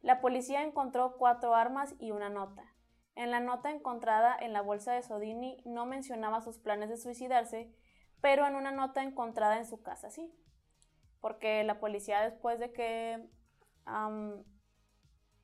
La 0.00 0.20
policía 0.20 0.64
encontró 0.64 1.16
cuatro 1.16 1.54
armas 1.54 1.94
y 2.00 2.10
una 2.10 2.30
nota. 2.30 2.64
En 3.18 3.32
la 3.32 3.40
nota 3.40 3.72
encontrada 3.72 4.36
en 4.38 4.52
la 4.52 4.60
bolsa 4.60 4.92
de 4.92 5.02
Sodini 5.02 5.60
no 5.64 5.86
mencionaba 5.86 6.40
sus 6.40 6.56
planes 6.56 6.88
de 6.88 6.96
suicidarse, 6.96 7.68
pero 8.20 8.46
en 8.46 8.54
una 8.54 8.70
nota 8.70 9.02
encontrada 9.02 9.58
en 9.58 9.66
su 9.66 9.82
casa 9.82 10.08
sí. 10.08 10.32
Porque 11.20 11.64
la 11.64 11.80
policía 11.80 12.20
después 12.20 12.60
de 12.60 12.72
que 12.72 13.28
am, 13.86 14.44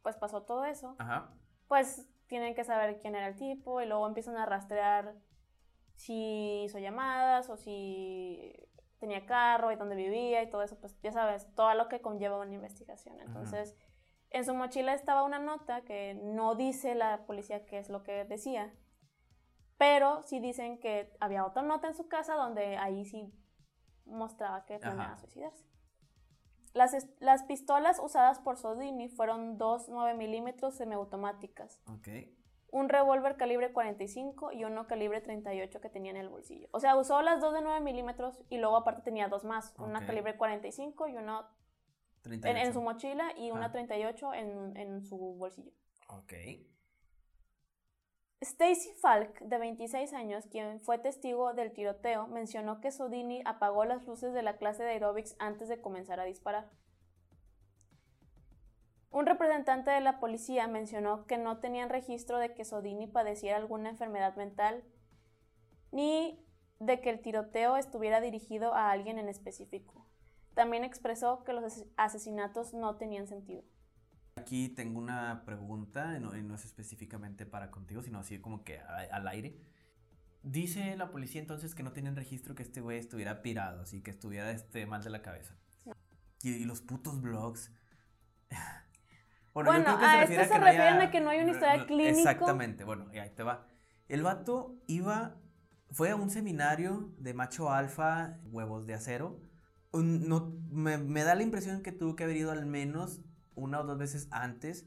pues 0.03 0.15
pasó 0.15 0.45
todo 0.45 0.65
eso, 0.65 0.95
Ajá. 1.01 1.33
pues 1.67 2.09
tienen 2.29 2.55
que 2.55 2.63
saber 2.63 3.01
quién 3.01 3.17
era 3.17 3.27
el 3.27 3.35
tipo 3.35 3.81
y 3.81 3.87
luego 3.87 4.07
empiezan 4.07 4.37
a 4.37 4.47
rastrear 4.47 5.17
si 5.97 6.63
hizo 6.63 6.79
llamadas 6.79 7.51
o 7.51 7.57
si 7.57 8.55
tenía 9.01 9.27
carro 9.27 9.73
y 9.73 9.77
dónde 9.77 9.97
vivía 9.97 10.45
y 10.45 10.49
todo 10.49 10.63
eso, 10.63 10.79
pues 10.79 10.97
ya 11.03 11.11
sabes, 11.11 11.53
todo 11.57 11.75
lo 11.75 11.89
que 11.89 12.01
conlleva 12.01 12.39
una 12.39 12.55
investigación. 12.55 13.21
Entonces, 13.21 13.75
en 14.35 14.45
su 14.45 14.53
mochila 14.53 14.95
estaba 14.95 15.23
una 15.23 15.39
nota 15.39 15.83
que 15.83 16.15
no 16.15 16.57
dice 16.57 16.97
la 16.97 17.25
policía 17.25 17.65
qué 17.67 17.79
es 17.79 17.89
lo 17.89 18.03
que 18.03 18.25
decía, 18.25 18.75
pero 19.79 20.25
sí 20.25 20.41
dicen 20.41 20.81
que 20.81 21.17
había 21.21 21.47
otra 21.47 21.63
nota 21.63 21.87
en 21.87 21.95
su 21.95 22.09
casa 22.09 22.35
donde 22.35 22.77
ahí 22.77 23.05
sí 23.05 23.33
mostraba 24.05 24.65
que 24.67 24.81
planeaba 24.81 25.17
suicidarse. 25.19 25.65
Las, 26.73 27.07
las 27.21 27.45
pistolas 27.45 28.01
usadas 28.01 28.41
por 28.41 28.57
Sodini 28.57 29.09
fueron 29.09 29.57
dos 29.57 29.89
9 29.89 30.15
milímetros 30.15 30.75
semiautomáticas, 30.75 31.81
un 32.73 32.89
revólver 32.89 33.37
calibre 33.37 33.73
45 33.73 34.51
y 34.51 34.65
uno 34.65 34.89
calibre 34.89 35.21
38 35.21 35.81
que 35.81 35.89
tenía 35.89 36.11
en 36.11 36.17
el 36.17 36.29
bolsillo. 36.29 36.69
O 36.73 36.81
sea, 36.81 36.97
usó 36.97 37.23
las 37.23 37.41
dos 37.41 37.55
de 37.55 37.61
9 37.63 37.81
milímetros 37.81 38.43
y 38.49 38.59
luego 38.59 38.77
aparte 38.77 39.03
tenía 39.03 39.29
dos 39.29 39.45
más, 39.45 39.73
una 39.79 40.01
Ok. 40.01 40.07
calibre 40.07 40.37
45 40.37 41.07
y 41.07 41.17
una 41.17 41.39
en, 41.39 41.64
38. 42.25 42.67
en 42.67 42.73
su 42.73 42.83
mochila 42.83 43.33
y 43.39 43.51
una 43.53 43.67
Ah. 43.67 43.73
38 43.73 44.35
en, 44.35 44.77
en 44.77 45.03
su 45.05 45.17
bolsillo. 45.17 45.71
Ok. 46.09 46.33
Stacy 48.41 48.93
Falk, 49.01 49.41
de 49.41 49.59
26 49.59 50.13
años, 50.13 50.45
quien 50.51 50.81
fue 50.81 50.99
testigo 50.99 51.55
del 51.55 51.73
tiroteo, 51.73 52.27
mencionó 52.27 52.81
que 52.81 52.91
Sodini 52.91 53.43
apagó 53.47 53.85
las 53.87 54.05
luces 54.07 54.35
de 54.35 54.43
la 54.43 54.59
clase 54.59 54.83
de 54.83 54.91
aerobics 54.91 55.35
antes 55.39 55.69
de 55.69 55.81
comenzar 55.81 56.21
a 56.21 56.25
disparar. 56.25 56.71
Un 59.11 59.27
representante 59.27 59.91
de 59.93 60.01
la 60.01 60.19
policía 60.19 60.67
mencionó 60.67 61.25
que 61.27 61.39
no 61.39 61.59
tenían 61.61 61.89
registro 61.89 62.39
de 62.39 62.53
que 62.53 62.65
Sodini 62.65 63.07
padeciera 63.07 63.57
alguna 63.57 63.89
enfermedad 63.91 64.35
mental 64.37 64.83
ni 65.93 66.45
de 66.81 67.01
que 67.01 67.11
el 67.11 67.21
tiroteo 67.23 67.77
estuviera 67.77 68.21
dirigido 68.21 68.75
a 68.75 68.91
alguien 68.91 69.19
en 69.19 69.29
específico. 69.29 70.04
También 70.55 70.85
expresó 70.85 71.45
que 71.45 71.53
los 71.53 71.65
ases- 71.65 71.87
asesinatos 71.97 72.75
no 72.75 72.97
tenían 72.97 73.27
sentido. 73.27 73.63
Aquí 74.37 74.69
tengo 74.69 74.99
una 74.99 75.45
pregunta, 75.45 76.17
y 76.17 76.21
no, 76.21 76.33
no 76.33 76.55
es 76.55 76.65
específicamente 76.65 77.47
para 77.47 77.71
contigo, 77.71 78.03
sino 78.03 78.19
así 78.19 78.39
como 78.41 78.65
que 78.65 78.79
a- 78.79 79.09
al 79.13 79.29
aire. 79.29 79.57
Dice 80.43 80.97
la 80.97 81.11
policía 81.11 81.41
entonces 81.41 81.75
que 81.75 81.83
no 81.83 81.93
tienen 81.93 82.17
registro 82.17 82.55
que 82.55 82.63
este 82.63 82.81
güey 82.81 82.99
estuviera 82.99 83.43
pirado, 83.43 83.83
así 83.83 84.03
que 84.03 84.11
estuviera 84.11 84.51
este, 84.51 84.87
mal 84.87 85.03
de 85.03 85.11
la 85.11 85.23
cabeza. 85.23 85.57
Y, 86.43 86.51
y 86.51 86.65
los 86.65 86.83
putos 86.83 87.21
blogs 87.23 87.71
Bueno, 89.55 89.71
yo 89.73 89.83
Bueno, 89.85 89.85
creo 89.85 89.99
que 89.99 90.05
a 90.05 90.27
se 90.27 90.35
esto 90.43 90.55
se 90.55 90.59
no 90.59 90.67
refieren 90.67 91.01
a 91.01 91.11
que 91.11 91.21
no 91.21 91.31
hay 91.31 91.41
un 91.41 91.49
historial 91.49 91.87
clínico. 91.87 92.19
Exactamente, 92.19 92.85
bueno, 92.85 93.07
y 93.15 93.19
ahí 93.19 93.31
te 93.31 93.43
va. 93.45 93.69
El 94.09 94.23
vato 94.23 94.77
iba, 94.89 95.37
fue 95.93 96.11
a 96.11 96.17
un 96.17 96.29
seminario 96.29 97.15
de 97.19 97.35
macho 97.35 97.71
alfa, 97.71 98.39
huevos 98.51 98.85
de 98.87 98.95
acero. 98.95 99.41
Un- 99.95 100.29
no, 100.29 100.53
me, 100.71 100.99
me 100.99 101.23
da 101.25 101.35
la 101.35 101.43
impresión 101.43 101.83
que 101.83 101.93
tuvo 101.93 102.17
que 102.17 102.25
haber 102.25 102.37
ido 102.37 102.51
al 102.51 102.67
menos 102.67 103.21
una 103.55 103.81
o 103.81 103.85
dos 103.85 103.99
veces 103.99 104.29
antes 104.31 104.87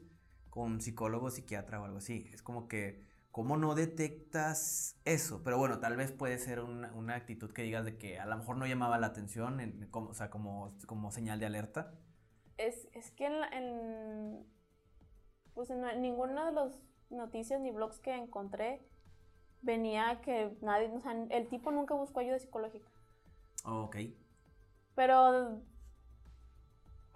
con 0.50 0.80
psicólogo, 0.80 1.30
psiquiatra 1.30 1.80
o 1.80 1.84
algo 1.84 1.98
así. 1.98 2.28
Es 2.32 2.42
como 2.42 2.68
que, 2.68 3.04
¿cómo 3.30 3.56
no 3.56 3.74
detectas 3.74 4.96
eso? 5.04 5.42
Pero 5.44 5.58
bueno, 5.58 5.78
tal 5.80 5.96
vez 5.96 6.12
puede 6.12 6.38
ser 6.38 6.60
una, 6.60 6.92
una 6.94 7.14
actitud 7.14 7.52
que 7.52 7.62
digas 7.62 7.84
de 7.84 7.96
que 7.96 8.18
a 8.18 8.26
lo 8.26 8.36
mejor 8.36 8.56
no 8.56 8.66
llamaba 8.66 8.98
la 8.98 9.08
atención, 9.08 9.60
en- 9.60 9.86
como, 9.90 10.10
o 10.10 10.14
sea, 10.14 10.30
como, 10.30 10.76
como 10.86 11.10
señal 11.10 11.40
de 11.40 11.46
alerta. 11.46 11.94
Es, 12.58 12.88
es 12.92 13.10
que 13.12 13.26
en, 13.26 13.40
la- 13.40 13.48
en- 13.48 14.44
pues 15.54 15.70
en 15.70 15.80
ninguna 16.02 16.46
de 16.46 16.52
las 16.52 16.82
noticias 17.10 17.60
ni 17.60 17.70
blogs 17.70 17.98
que 17.98 18.14
encontré 18.14 18.80
venía 19.62 20.20
que 20.20 20.56
nadie, 20.62 20.88
o 20.88 21.00
sea, 21.00 21.12
el 21.30 21.48
tipo 21.48 21.70
nunca 21.72 21.94
buscó 21.94 22.20
ayuda 22.20 22.38
psicológica. 22.38 22.90
ok. 23.64 23.96
Pero, 24.98 25.62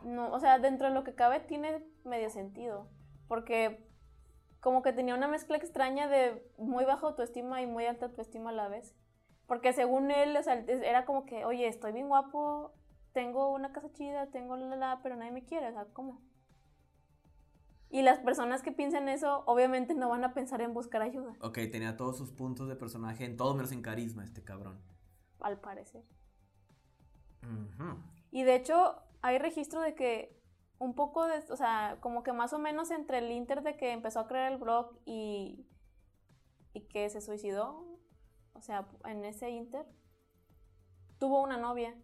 no, 0.05 0.31
o 0.33 0.39
sea, 0.39 0.61
dentro 0.61 0.87
de 0.87 0.95
lo 0.95 1.03
que 1.03 1.17
cabe 1.17 1.41
tiene 1.41 1.85
medio 2.05 2.31
sentido. 2.31 2.87
Porque 3.27 3.85
como 4.61 4.83
que 4.83 4.93
tenía 4.93 5.17
una 5.17 5.27
mezcla 5.27 5.57
extraña 5.57 6.07
de 6.07 6.49
muy 6.59 6.85
baja 6.85 7.09
autoestima 7.09 7.61
y 7.61 7.67
muy 7.67 7.85
alta 7.85 8.07
autoestima 8.07 8.51
a 8.51 8.53
la 8.53 8.69
vez. 8.69 8.95
Porque 9.49 9.73
según 9.73 10.13
él, 10.13 10.37
o 10.37 10.43
sea, 10.45 10.61
era 10.61 11.05
como 11.07 11.25
que, 11.27 11.45
oye, 11.45 11.67
estoy 11.67 11.91
bien 11.91 12.07
guapo, 12.07 12.73
tengo 13.15 13.53
una 13.53 13.73
casa 13.73 13.93
chida, 13.95 14.31
tengo 14.31 14.55
la, 14.55 14.67
la, 14.67 14.77
la, 14.77 15.01
pero 15.03 15.17
nadie 15.17 15.33
me 15.33 15.45
quiere, 15.45 15.67
o 15.67 15.73
sea, 15.73 15.87
¿cómo? 15.87 16.23
Y 17.91 18.03
las 18.03 18.21
personas 18.21 18.63
que 18.63 18.71
piensan 18.71 19.09
eso, 19.09 19.43
obviamente 19.47 19.97
no 19.97 20.09
van 20.09 20.23
a 20.23 20.35
pensar 20.35 20.61
en 20.61 20.73
buscar 20.73 21.03
ayuda, 21.03 21.35
Ok, 21.41 21.59
tenía 21.73 21.97
todos 21.97 22.17
sus 22.17 22.31
puntos 22.31 22.69
de 22.69 22.77
personaje, 22.77 23.25
en 23.25 23.37
todo 23.37 23.57
menos 23.57 23.73
en 23.73 23.83
carisma 23.83 24.23
este 24.23 24.45
cabrón. 24.45 24.81
al 25.41 25.59
parecer. 25.59 26.05
Y 28.31 28.45
de 28.45 28.55
hecho, 28.55 28.97
hay 29.21 29.39
registro 29.39 29.81
de 29.81 29.95
que 29.95 30.41
un 30.79 30.95
poco 30.95 31.27
de, 31.27 31.39
o 31.51 31.57
sea, 31.57 31.99
como 32.01 32.23
que 32.23 32.33
más 32.33 32.53
o 32.53 32.59
menos 32.59 32.91
entre 32.91 33.19
el 33.19 33.31
inter 33.31 33.63
de 33.63 33.77
que 33.77 33.93
empezó 33.93 34.21
a 34.21 34.27
crear 34.27 34.51
el 34.53 34.59
blog 34.59 34.99
y, 35.05 35.67
y 36.73 36.81
que 36.89 37.09
se 37.11 37.21
suicidó, 37.21 37.99
o 38.55 38.61
sea, 38.63 38.89
en 39.05 39.25
ese 39.25 39.51
inter, 39.51 39.87
tuvo 41.19 41.41
una 41.43 41.57
novia, 41.57 41.95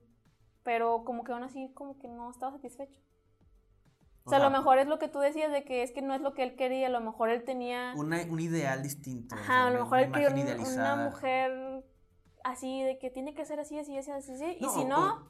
pero 0.63 1.03
como 1.05 1.25
que 1.25 1.33
aún 1.33 1.43
así 1.43 1.73
como 1.75 1.99
que 1.99 2.09
no 2.09 2.31
estaba 2.31 2.53
satisfecho. 2.53 3.01
O 4.25 4.31
sea, 4.31 4.39
a 4.39 4.43
lo 4.43 4.51
mejor 4.51 4.79
es 4.79 4.87
lo 4.87 4.99
que 4.99 5.09
tú 5.09 5.21
decías 5.21 5.51
de 5.51 5.65
que 5.65 5.83
es 5.83 5.91
que 5.91 6.03
no 6.03 6.13
es 6.13 6.21
lo 6.21 6.35
que 6.35 6.43
él 6.43 6.55
quería, 6.55 6.89
a 6.89 6.91
lo 6.91 7.01
mejor 7.01 7.31
él 7.31 7.45
tenía... 7.45 7.95
una- 7.97 8.23
un 8.31 8.39
ideal 8.41 8.83
distinto. 8.83 9.35
o 9.35 9.39
Ajá, 9.39 9.47
sea, 9.47 9.67
a 9.69 9.71
lo 9.71 9.79
mejor 9.81 9.99
él 10.01 10.13
quería 10.13 10.57
una 10.59 10.97
mujer 10.97 11.51
así, 12.51 12.83
de 12.83 12.99
que 12.99 13.11
tiene 13.11 13.35
que 13.35 13.45
ser 13.45 13.61
así, 13.61 13.79
así, 13.79 13.97
así, 13.97 14.11
así, 14.11 14.33
así, 14.33 14.57
y 14.61 14.69
si 14.69 14.85
o- 14.85 14.89
no... 14.89 15.27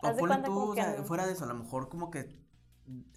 O 0.00 0.06
haz 0.06 0.16
de 0.16 0.20
cuenta 0.22 0.46
tú, 0.46 0.54
como 0.54 0.70
o 0.70 0.74
que 0.74 0.82
sea, 0.82 1.02
fuera 1.04 1.26
de 1.26 1.32
eso, 1.32 1.44
a 1.44 1.48
lo 1.48 1.54
mejor 1.54 1.88
como 1.88 2.10
que. 2.10 2.38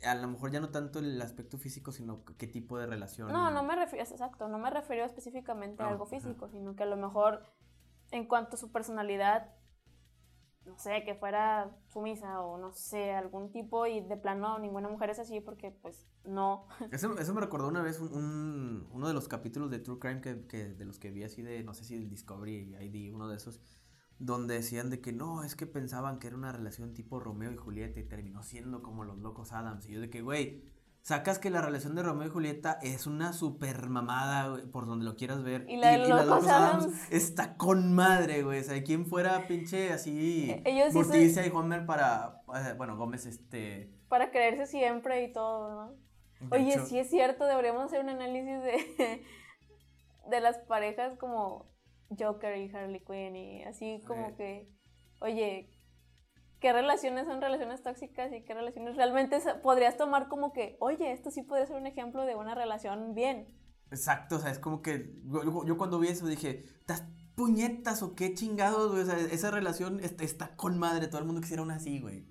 A 0.03 0.15
lo 0.15 0.27
mejor 0.27 0.51
ya 0.51 0.60
no 0.60 0.69
tanto 0.69 0.99
el 0.99 1.21
aspecto 1.21 1.57
físico, 1.57 1.91
sino 1.91 2.25
qué 2.38 2.47
tipo 2.47 2.77
de 2.77 2.88
relación. 2.88 3.31
No, 3.31 3.51
no 3.51 3.63
me 3.63 3.75
refiero, 3.75 4.03
exacto, 4.03 4.47
no 4.47 4.57
me 4.57 4.69
refiero 4.69 5.05
específicamente 5.05 5.81
a 5.84 5.88
Ah, 5.88 5.89
algo 5.91 6.05
ajá. 6.05 6.15
físico, 6.17 6.49
sino 6.49 6.75
que 6.75 6.84
a 6.84 6.88
lo 6.88 6.97
mejor 6.97 7.43
en 8.12 8.25
cuanto 8.27 8.55
a 8.55 8.60
su 8.60 8.71
personalidad, 8.71 9.53
no 10.65 10.78
sé, 10.78 11.04
que 11.04 11.15
fuera 11.15 11.76
sumisa 11.88 12.41
o 12.41 12.58
no 12.58 12.71
sé, 12.71 13.12
algún 13.13 13.52
tipo 13.52 13.88
y 13.88 14.02
de 14.02 14.15
plano 14.17 14.60
ninguna 14.60 14.89
mujer 14.89 15.10
es 15.10 15.19
así 15.19 15.39
porque 15.41 15.71
pues 15.71 16.08
no. 16.24 16.67
Eso, 16.91 17.17
eso 17.17 17.34
me 17.34 17.41
recordó 17.41 17.67
una 17.67 17.82
vez 17.82 18.00
un, 18.00 18.13
un- 18.13 18.88
uno 18.91 19.08
de 19.08 19.13
los 19.13 19.28
capítulos 19.28 19.71
de 19.71 19.80
True 19.80 20.00
Crime 20.00 20.21
que, 20.21 20.45
que- 20.47 20.69
de 20.69 20.86
los 20.86 21.00
que 21.00 21.12
vi 21.12 21.24
así 21.24 21.41
de, 21.41 21.63
no 21.63 21.74
sé 21.74 21.84
si 21.84 21.95
del 21.95 22.10
Discovery 22.10 22.76
ID, 22.80 23.13
uno 23.13 23.28
de 23.28 23.38
esos, 23.38 23.60
donde 24.19 24.54
decían 24.56 24.89
de 24.91 25.02
que 25.02 25.12
no, 25.13 25.43
es 25.43 25.56
que 25.56 25.65
pensaban 25.65 26.19
que 26.19 26.28
era 26.28 26.36
una 26.36 26.52
relación 26.52 26.93
tipo 26.93 27.19
Romeo 27.19 27.52
y 27.52 27.58
Julieta 27.58 28.00
y 28.00 28.04
terminó 28.04 28.43
siendo 28.43 28.84
como 28.84 29.04
los 29.04 29.17
locos 29.17 29.52
Adams. 29.54 29.88
Y 29.89 29.93
yo 29.93 30.02
de 30.02 30.10
que, 30.12 30.21
güey, 30.21 30.63
sacas 31.01 31.39
que 31.39 31.49
la 31.49 31.61
relación 31.61 31.95
de 31.95 32.03
Romeo 32.03 32.27
y 32.27 32.31
Julieta 32.31 32.77
es 32.81 33.07
una 33.07 33.33
super 33.33 33.89
mamada, 33.89 34.49
güey, 34.49 34.65
por 34.67 34.85
donde 34.85 35.05
lo 35.05 35.15
quieras 35.15 35.43
ver. 35.43 35.65
Y 35.69 35.77
la 35.77 35.91
de 35.91 36.07
Locos 36.07 36.47
Adams. 36.47 37.11
está 37.11 37.57
con 37.57 37.93
madre, 37.93 38.43
güey. 38.43 38.59
O 38.59 38.63
sea, 38.63 38.83
¿quién 38.83 39.05
fuera 39.05 39.47
pinche 39.47 39.91
así? 39.91 40.61
Ellos 40.65 40.93
sí 40.93 41.31
son- 41.33 41.45
y 41.45 41.49
Homer 41.49 41.85
para, 41.85 42.41
eh, 42.55 42.73
bueno, 42.77 42.97
Gómez, 42.97 43.25
este... 43.25 43.91
Para 44.09 44.31
creerse 44.31 44.65
siempre 44.67 45.23
y 45.23 45.31
todo, 45.33 45.69
¿no? 45.69 45.95
de 46.49 46.57
Oye, 46.57 46.73
hecho- 46.73 46.85
sí 46.85 46.97
es 46.99 47.09
cierto, 47.09 47.45
deberíamos 47.45 47.83
hacer 47.85 48.01
un 48.01 48.09
análisis 48.09 48.61
de, 48.63 49.23
de 50.29 50.41
las 50.41 50.57
parejas 50.59 51.17
como 51.17 51.71
Joker 52.17 52.57
y 52.57 52.69
Harley 52.75 52.99
Quinn 53.05 53.35
y 53.35 53.63
así 53.63 54.01
como 54.07 54.35
que, 54.35 54.67
oye, 55.19 55.69
¿qué 56.62 56.71
relaciones 56.71 57.26
son 57.26 57.41
relaciones 57.41 57.82
tóxicas 57.82 58.32
y 58.32 58.43
qué 58.43 58.54
relaciones 58.54 58.95
realmente 58.95 59.39
podrías 59.62 59.97
tomar 59.97 60.30
como 60.30 60.54
que, 60.54 60.78
oye, 60.80 61.12
esto 61.12 61.32
sí 61.32 61.41
puede 61.41 61.65
ser 61.65 61.76
un 61.76 61.88
ejemplo 61.88 62.24
de 62.24 62.36
una 62.36 62.56
relación 62.56 63.13
bien? 63.13 63.47
Exacto, 63.89 64.38
o 64.38 64.39
sea, 64.39 64.52
es 64.52 64.60
como 64.60 64.82
que 64.82 65.13
yo, 65.65 65.78
cuando 65.78 66.00
vi 66.00 66.08
eso 66.08 66.26
dije, 66.28 66.63
¿estás 66.80 67.04
puñetas 67.36 68.04
o 68.04 68.15
qué 68.15 68.34
chingados, 68.36 68.91
güey? 68.91 69.02
O 69.02 69.06
sea, 69.06 69.17
esa 69.17 69.52
relación 69.52 70.00
está, 70.00 70.24
está 70.24 70.56
con 70.56 70.78
madre, 70.78 71.08
todo 71.08 71.19
el 71.19 71.26
mundo 71.26 71.41
quisiera 71.41 71.63
una 71.63 71.76
así, 71.76 72.00
güey. 72.00 72.26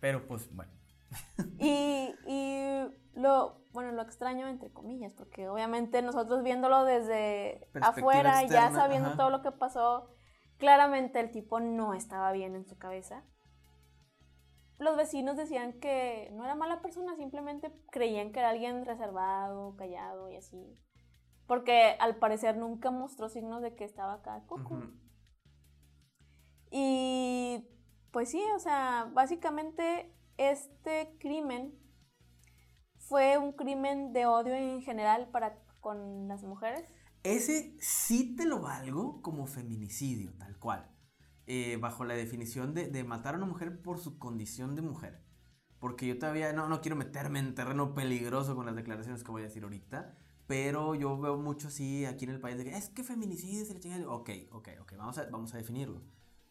Pero 0.00 0.26
pues, 0.26 0.52
bueno. 0.54 0.72
Y, 1.58 2.14
y 2.26 2.84
lo, 3.14 3.64
bueno, 3.72 3.92
lo 3.92 4.02
extraño 4.02 4.48
entre 4.48 4.72
comillas, 4.72 5.14
porque 5.14 5.48
obviamente 5.48 6.02
nosotros 6.02 6.42
viéndolo 6.42 6.84
desde 6.84 7.68
afuera, 7.80 8.42
ya 8.44 8.70
sabiendo 8.72 9.10
ajá. 9.10 9.16
todo 9.16 9.30
lo 9.30 9.42
que 9.42 9.52
pasó, 9.52 10.10
claramente 10.58 11.20
el 11.20 11.30
tipo 11.30 11.60
no 11.60 11.94
estaba 11.94 12.32
bien 12.32 12.56
en 12.56 12.66
su 12.66 12.76
cabeza. 12.76 13.24
Los 14.80 14.96
vecinos 14.96 15.36
decían 15.36 15.74
que 15.74 16.30
no 16.32 16.42
era 16.42 16.54
mala 16.54 16.80
persona, 16.80 17.14
simplemente 17.14 17.70
creían 17.92 18.32
que 18.32 18.40
era 18.40 18.48
alguien 18.48 18.86
reservado, 18.86 19.76
callado 19.76 20.30
y 20.30 20.36
así. 20.36 20.74
Porque 21.46 21.96
al 22.00 22.16
parecer 22.16 22.56
nunca 22.56 22.90
mostró 22.90 23.28
signos 23.28 23.60
de 23.60 23.74
que 23.74 23.84
estaba 23.84 24.14
acá. 24.14 24.42
Ujú. 24.48 24.90
Y 26.70 27.68
pues 28.10 28.30
sí, 28.30 28.42
o 28.56 28.58
sea, 28.58 29.10
básicamente 29.12 30.14
este 30.38 31.14
crimen 31.18 31.78
fue 32.96 33.36
un 33.36 33.52
crimen 33.52 34.14
de 34.14 34.24
odio 34.24 34.54
en 34.54 34.80
general 34.80 35.28
para 35.28 35.58
con 35.80 36.26
las 36.26 36.42
mujeres. 36.42 36.88
Ese 37.22 37.76
sí 37.80 38.34
te 38.34 38.46
lo 38.46 38.62
valgo 38.62 39.20
como 39.20 39.46
feminicidio, 39.46 40.32
tal 40.38 40.58
cual. 40.58 40.90
Eh, 41.52 41.78
bajo 41.78 42.04
la 42.04 42.14
definición 42.14 42.74
de, 42.74 42.86
de 42.86 43.02
matar 43.02 43.34
a 43.34 43.38
una 43.38 43.46
mujer 43.46 43.82
por 43.82 43.98
su 43.98 44.20
condición 44.20 44.76
de 44.76 44.82
mujer. 44.82 45.20
Porque 45.80 46.06
yo 46.06 46.16
todavía 46.16 46.52
no, 46.52 46.68
no 46.68 46.80
quiero 46.80 46.94
meterme 46.94 47.40
en 47.40 47.56
terreno 47.56 47.92
peligroso 47.92 48.54
con 48.54 48.66
las 48.66 48.76
declaraciones 48.76 49.24
que 49.24 49.32
voy 49.32 49.42
a 49.42 49.46
decir 49.46 49.64
ahorita. 49.64 50.14
Pero 50.46 50.94
yo 50.94 51.18
veo 51.18 51.38
mucho 51.38 51.66
así 51.66 52.04
aquí 52.06 52.24
en 52.24 52.30
el 52.30 52.38
país 52.40 52.56
de 52.56 52.62
que 52.62 52.76
es 52.76 52.88
que 52.90 53.02
feminicidio 53.02 53.62
es 53.62 53.74
la 53.74 53.80
chingada. 53.80 54.08
Ok, 54.08 54.30
ok, 54.52 54.68
ok, 54.82 54.92
vamos 54.96 55.18
a, 55.18 55.24
vamos 55.28 55.52
a 55.52 55.56
definirlo. 55.56 56.02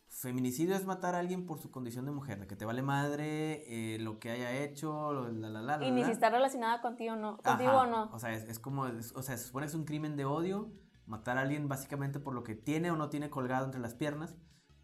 Feminicidio 0.09 0.75
es 0.75 0.85
matar 0.85 1.15
a 1.15 1.19
alguien 1.19 1.45
por 1.45 1.59
su 1.59 1.71
condición 1.71 2.03
de 2.03 2.11
mujer, 2.11 2.41
de 2.41 2.47
que 2.47 2.57
te 2.57 2.65
vale 2.65 2.81
madre 2.81 3.63
eh, 3.95 3.99
lo 3.99 4.19
que 4.19 4.31
haya 4.31 4.51
hecho, 4.63 5.13
lo- 5.13 5.31
la 5.31 5.49
la 5.49 5.61
la 5.61 5.77
la. 5.77 5.85
Y 5.87 5.91
ni 5.91 6.03
si 6.03 6.11
está 6.11 6.29
relacionada 6.29 6.81
contigo 6.81 7.13
o 7.13 7.15
no. 7.15 7.37
Contigo 7.37 7.69
Ajá, 7.71 7.83
o 7.83 7.87
no. 7.87 8.09
O 8.11 8.19
sea, 8.19 8.33
es, 8.33 8.43
es 8.49 8.59
como, 8.59 8.87
es- 8.87 9.13
o 9.15 9.21
sea, 9.23 9.37
se 9.37 9.45
supone 9.45 9.65
que 9.65 9.69
es 9.69 9.75
un 9.75 9.85
crimen 9.85 10.17
de 10.17 10.25
odio, 10.25 10.73
matar 11.05 11.37
a 11.37 11.41
alguien 11.41 11.69
básicamente 11.69 12.19
por 12.19 12.33
lo 12.33 12.43
que 12.43 12.55
tiene 12.55 12.91
o 12.91 12.97
no 12.97 13.09
tiene 13.09 13.29
colgado 13.29 13.63
entre 13.65 13.79
las 13.79 13.93
piernas. 13.95 14.35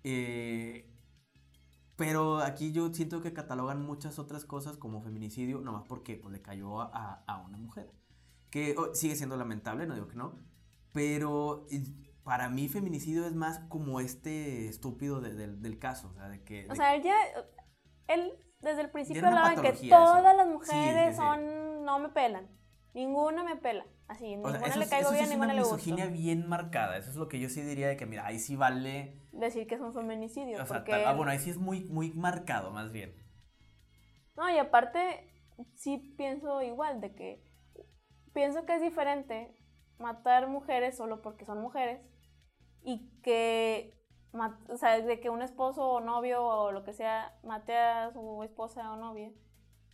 Eh, 0.05 0.87
pero 1.95 2.39
aquí 2.39 2.71
yo 2.71 2.93
siento 2.93 3.21
que 3.21 3.33
catalogan 3.33 3.81
muchas 3.85 4.19
otras 4.19 4.45
cosas 4.45 4.77
como 4.77 5.01
feminicidio, 5.01 5.61
nomás 5.61 5.83
porque 5.87 6.15
pues, 6.15 6.31
le 6.33 6.41
cayó 6.41 6.81
a, 6.81 6.91
a- 6.93 7.23
a 7.25 7.37
una 7.41 7.57
mujer. 7.57 7.89
Que 8.51 8.75
oh, 8.77 8.93
sigue 8.93 9.15
siendo 9.15 9.37
lamentable, 9.37 9.87
no 9.87 9.95
digo 9.95 10.07
que 10.07 10.15
no. 10.15 10.35
Pero 10.91 11.65
para 12.23 12.49
mí 12.49 12.67
feminicidio 12.67 13.25
es 13.25 13.33
más 13.35 13.59
como 13.69 13.99
este 13.99 14.67
estúpido 14.67 15.21
de- 15.21 15.33
del- 15.35 15.61
del 15.61 15.79
caso. 15.79 16.09
O 16.09 16.13
sea, 16.13 16.27
de 16.29 16.43
que... 16.43 16.67
O 16.69 16.75
sea, 16.75 16.95
él 16.95 17.03
ya. 17.03 17.15
Él 18.07 18.33
desde 18.61 18.81
el 18.81 18.89
principio 18.91 19.25
hablaba 19.27 19.61
que 19.61 19.69
eso. 19.69 19.87
todas 19.89 20.35
las 20.35 20.47
Sí, 20.47 20.53
mujeres 20.53 21.15
sí, 21.15 21.21
sí. 21.21 21.27
son. 21.27 21.85
No 21.85 21.99
me 21.99 22.09
pelan. 22.09 22.47
Ninguna 22.93 23.43
me 23.43 23.55
pela. 23.57 23.85
Así, 24.07 24.25
O 24.35 24.37
ninguna 24.37 24.59
le 24.75 24.83
es- 24.83 24.89
caigo 24.89 25.11
bien, 25.11 25.23
es 25.23 25.29
ninguna 25.29 25.47
una 25.47 25.53
le 25.55 25.59
gusto. 25.61 25.75
misoginia 25.77 26.05
bien 26.07 26.47
marcada. 26.47 26.97
Eso 26.97 27.09
es 27.09 27.15
lo 27.15 27.27
que 27.27 27.39
yo 27.39 27.49
sí 27.49 27.61
diría 27.61 27.87
de 27.87 27.97
que, 27.97 28.05
mira, 28.05 28.25
ahí 28.25 28.37
sí 28.39 28.55
vale... 28.55 29.19
Decir 29.31 29.65
que 29.67 29.75
es 29.75 29.81
un 29.81 29.93
feminicidio. 29.93 30.61
O 30.61 30.65
sea, 30.65 30.77
porque... 30.77 30.91
tal- 30.91 31.05
ah, 31.05 31.13
bueno, 31.13 31.31
ahí 31.31 31.39
sí 31.39 31.49
es 31.49 31.57
muy, 31.57 31.85
muy 31.85 32.11
marcado, 32.13 32.71
más 32.71 32.91
bien. 32.91 33.15
No, 34.37 34.49
y 34.49 34.57
aparte, 34.59 35.31
sí 35.75 35.97
pienso 36.17 36.61
igual, 36.61 37.01
de 37.01 37.15
que 37.15 37.43
pienso 38.33 38.65
que 38.65 38.75
es 38.75 38.81
diferente 38.81 39.55
matar 39.97 40.47
mujeres 40.49 40.97
solo 40.97 41.21
porque 41.21 41.45
son 41.45 41.61
mujeres 41.61 42.01
y 42.83 43.09
que, 43.23 43.97
o 44.69 44.77
sea, 44.77 44.99
de 45.01 45.19
que 45.21 45.29
un 45.29 45.41
esposo 45.41 45.89
o 45.89 45.99
novio 46.01 46.43
o 46.43 46.71
lo 46.71 46.83
que 46.83 46.93
sea 46.93 47.33
mate 47.43 47.75
a 47.77 48.11
su 48.11 48.43
esposa 48.43 48.91
o 48.91 48.97
novia 48.97 49.31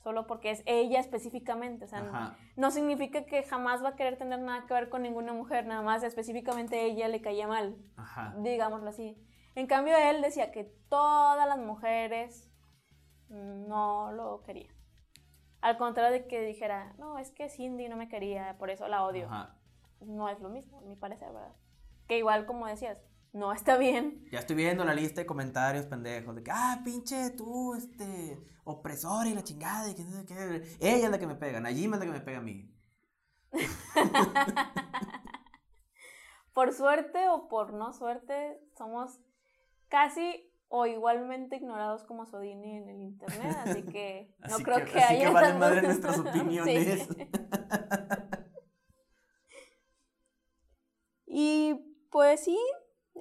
solo 0.04 0.28
porque 0.28 0.52
es 0.52 0.64
ella 0.66 1.00
específicamente. 1.00 1.86
O 1.86 1.88
sea, 1.88 2.36
no- 2.56 2.72
significa 2.72 3.26
que 3.26 3.44
jamás 3.44 3.84
va 3.84 3.90
a 3.90 3.96
querer 3.96 4.18
tener 4.18 4.40
nada 4.40 4.66
que 4.66 4.74
ver 4.74 4.90
con 4.90 5.02
ninguna 5.04 5.34
mujer, 5.34 5.66
nada 5.66 5.82
más 5.82 6.04
específicamente 6.04 6.84
ella 6.86 7.08
le 7.08 7.22
caía 7.22 7.48
mal, 7.48 7.78
Ajá. 7.98 8.34
digámoslo 8.40 8.90
así. 8.90 9.18
En 9.56 9.68
cambio, 9.68 9.98
él 9.98 10.22
decía 10.22 10.52
que 10.52 10.64
todas 10.90 11.48
las 11.48 11.58
mujeres 11.60 12.50
no 13.30 14.12
lo 14.12 14.42
querían. 14.44 14.74
Al 15.62 15.78
contrario 15.78 16.12
de 16.12 16.28
que 16.28 16.42
dijera, 16.42 16.94
no, 16.98 17.20
es 17.20 17.32
que 17.32 17.50
Cindy 17.50 17.88
no 17.88 17.96
me 17.96 18.10
quería, 18.10 18.58
por 18.58 18.70
eso 18.70 18.88
la 18.88 19.04
odio. 19.06 19.28
Ajá. 19.28 19.56
No 20.02 20.28
es 20.30 20.40
lo 20.40 20.50
mismo, 20.50 20.80
a 20.80 20.82
mi 20.82 20.96
parecer, 20.96 21.32
¿verdad? 21.32 21.54
Que 22.08 22.18
igual, 22.18 22.46
como 22.48 22.66
decías, 22.66 22.98
no 23.34 23.54
está 23.54 23.78
bien. 23.78 24.26
Ya 24.32 24.40
estoy 24.40 24.56
viendo 24.56 24.84
la 24.86 24.94
lista 24.94 25.22
de 25.22 25.26
comentarios 25.28 25.86
pendejos 25.86 26.36
de 26.36 26.44
que, 26.44 26.52
ah, 26.52 26.82
pinche 26.84 27.30
tú, 27.32 27.74
este, 27.76 28.38
opresor 28.66 29.28
y 29.28 29.34
la 29.34 29.44
chingada 29.44 29.90
y 29.90 29.96
que 29.96 30.04
no 30.04 30.12
sé 30.12 30.26
qué. 30.26 30.64
Ella 30.80 31.06
es 31.06 31.12
la 31.12 31.20
que 31.20 31.28
me 31.28 31.36
pega, 31.36 31.60
Najima 31.60 31.96
es 31.96 32.00
la 32.02 32.06
que 32.06 32.12
me 32.20 32.22
pega 32.26 32.38
a 32.40 32.42
mí. 32.42 32.70
Por 36.54 36.74
suerte 36.74 37.30
o 37.30 37.48
por 37.48 37.72
no 37.74 37.94
suerte, 37.94 38.60
somos 38.78 39.22
casi 39.88 40.52
o 40.68 40.86
igualmente 40.86 41.56
ignorados 41.56 42.04
como 42.04 42.26
Sodini 42.26 42.76
en 42.78 42.90
el 42.90 43.02
internet, 43.02 43.56
así 43.66 43.84
que 43.92 44.36
no 44.40 44.56
Así 44.56 44.64
creo 44.64 44.78
que- 44.80 44.92
que, 44.92 45.00
así 45.00 45.16
haya 45.16 45.32
que 45.32 45.38
esas- 45.38 45.58
madre 45.60 45.82
nuestras 45.82 46.16
Sí. 46.18 46.22
opiniones. 46.22 47.08
Y 51.26 51.76
pues 52.10 52.44
sí, 52.44 52.58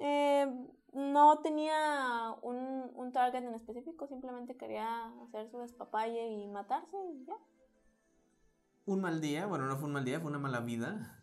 eh, 0.01 0.47
no 0.93 1.39
tenía 1.41 2.35
un, 2.41 2.91
un 2.95 3.11
target 3.13 3.43
en 3.43 3.53
específico, 3.53 4.07
simplemente 4.07 4.57
quería 4.57 5.05
hacer 5.23 5.49
su 5.49 5.59
despapalle 5.59 6.27
y 6.27 6.47
matarse 6.47 6.97
y 7.13 7.25
ya. 7.25 7.35
Un 8.85 9.01
mal 9.01 9.21
día, 9.21 9.45
bueno, 9.45 9.65
no 9.67 9.77
fue 9.77 9.85
un 9.87 9.93
mal 9.93 10.03
día, 10.05 10.19
fue 10.19 10.29
una 10.29 10.39
mala 10.39 10.59
vida. 10.59 11.17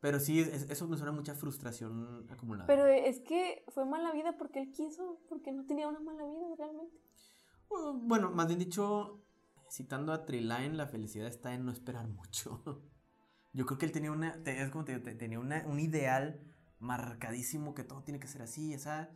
Pero 0.00 0.20
sí, 0.20 0.40
es- 0.40 0.70
eso 0.70 0.86
me 0.88 0.96
suena 0.96 1.10
a 1.12 1.14
mucha 1.14 1.34
frustración 1.34 2.26
acumulada. 2.30 2.66
Pero 2.66 2.86
es 2.86 3.20
que 3.20 3.64
fue 3.68 3.84
mala 3.84 4.12
vida 4.12 4.36
porque 4.38 4.60
él 4.60 4.70
quiso, 4.72 5.18
porque 5.28 5.52
no 5.52 5.64
tenía 5.66 5.88
una 5.88 6.00
mala 6.00 6.24
vida 6.24 6.46
realmente. 6.56 6.96
Uh, 7.70 7.92
Bueno, 7.94 8.30
más 8.30 8.46
bien 8.46 8.58
dicho, 8.60 9.20
citando 9.70 10.12
a 10.12 10.24
Triline, 10.24 10.74
la 10.74 10.86
felicidad 10.86 11.26
está 11.26 11.52
en 11.54 11.64
no 11.64 11.72
esperar 11.72 12.06
mucho. 12.08 12.62
Yo 13.52 13.66
creo 13.66 13.78
que 13.78 13.86
él 13.86 13.92
tenía 13.92 14.12
una, 14.12 14.40
es 14.44 14.70
como 14.70 14.84
te- 14.84 14.98
tenía 15.00 15.40
una, 15.40 15.64
un 15.66 15.80
ideal 15.80 16.40
marcadísimo 16.78 17.74
que 17.74 17.84
todo 17.84 18.02
tiene 18.02 18.20
que 18.20 18.26
ser 18.28 18.42
así, 18.42 18.74
esa. 18.74 19.08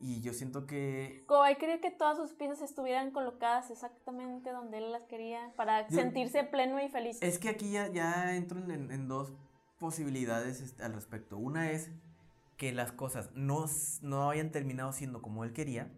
Y 0.00 0.20
yo 0.20 0.32
siento 0.32 0.66
que 0.66 1.24
Como 1.26 1.44
él 1.46 1.56
quería 1.56 1.80
que 1.80 1.90
todas 1.90 2.16
sus 2.18 2.32
piezas 2.34 2.60
estuvieran 2.62 3.10
colocadas 3.12 3.70
exactamente 3.70 4.50
donde 4.50 4.78
él 4.78 4.92
las 4.92 5.04
quería 5.04 5.52
para 5.56 5.88
Yo- 5.88 5.96
sentirse 5.98 6.44
pleno 6.44 6.82
y 6.82 6.88
feliz. 6.88 7.18
Es 7.22 7.38
que 7.38 7.48
aquí 7.48 7.70
ya, 7.70 7.86
ya 7.88 8.34
entro 8.36 8.58
en, 8.58 8.90
en- 8.90 9.08
dos 9.08 9.32
posibilidades 9.78 10.60
este, 10.60 10.82
al 10.82 10.92
respecto. 10.94 11.38
Una 11.38 11.70
es 11.70 11.90
que 12.56 12.72
las 12.72 12.92
cosas 12.92 13.30
no, 13.34 13.64
no 14.02 14.30
hayan 14.30 14.50
terminado 14.50 14.92
siendo 14.92 15.22
como 15.22 15.44
él 15.44 15.52
quería. 15.52 15.92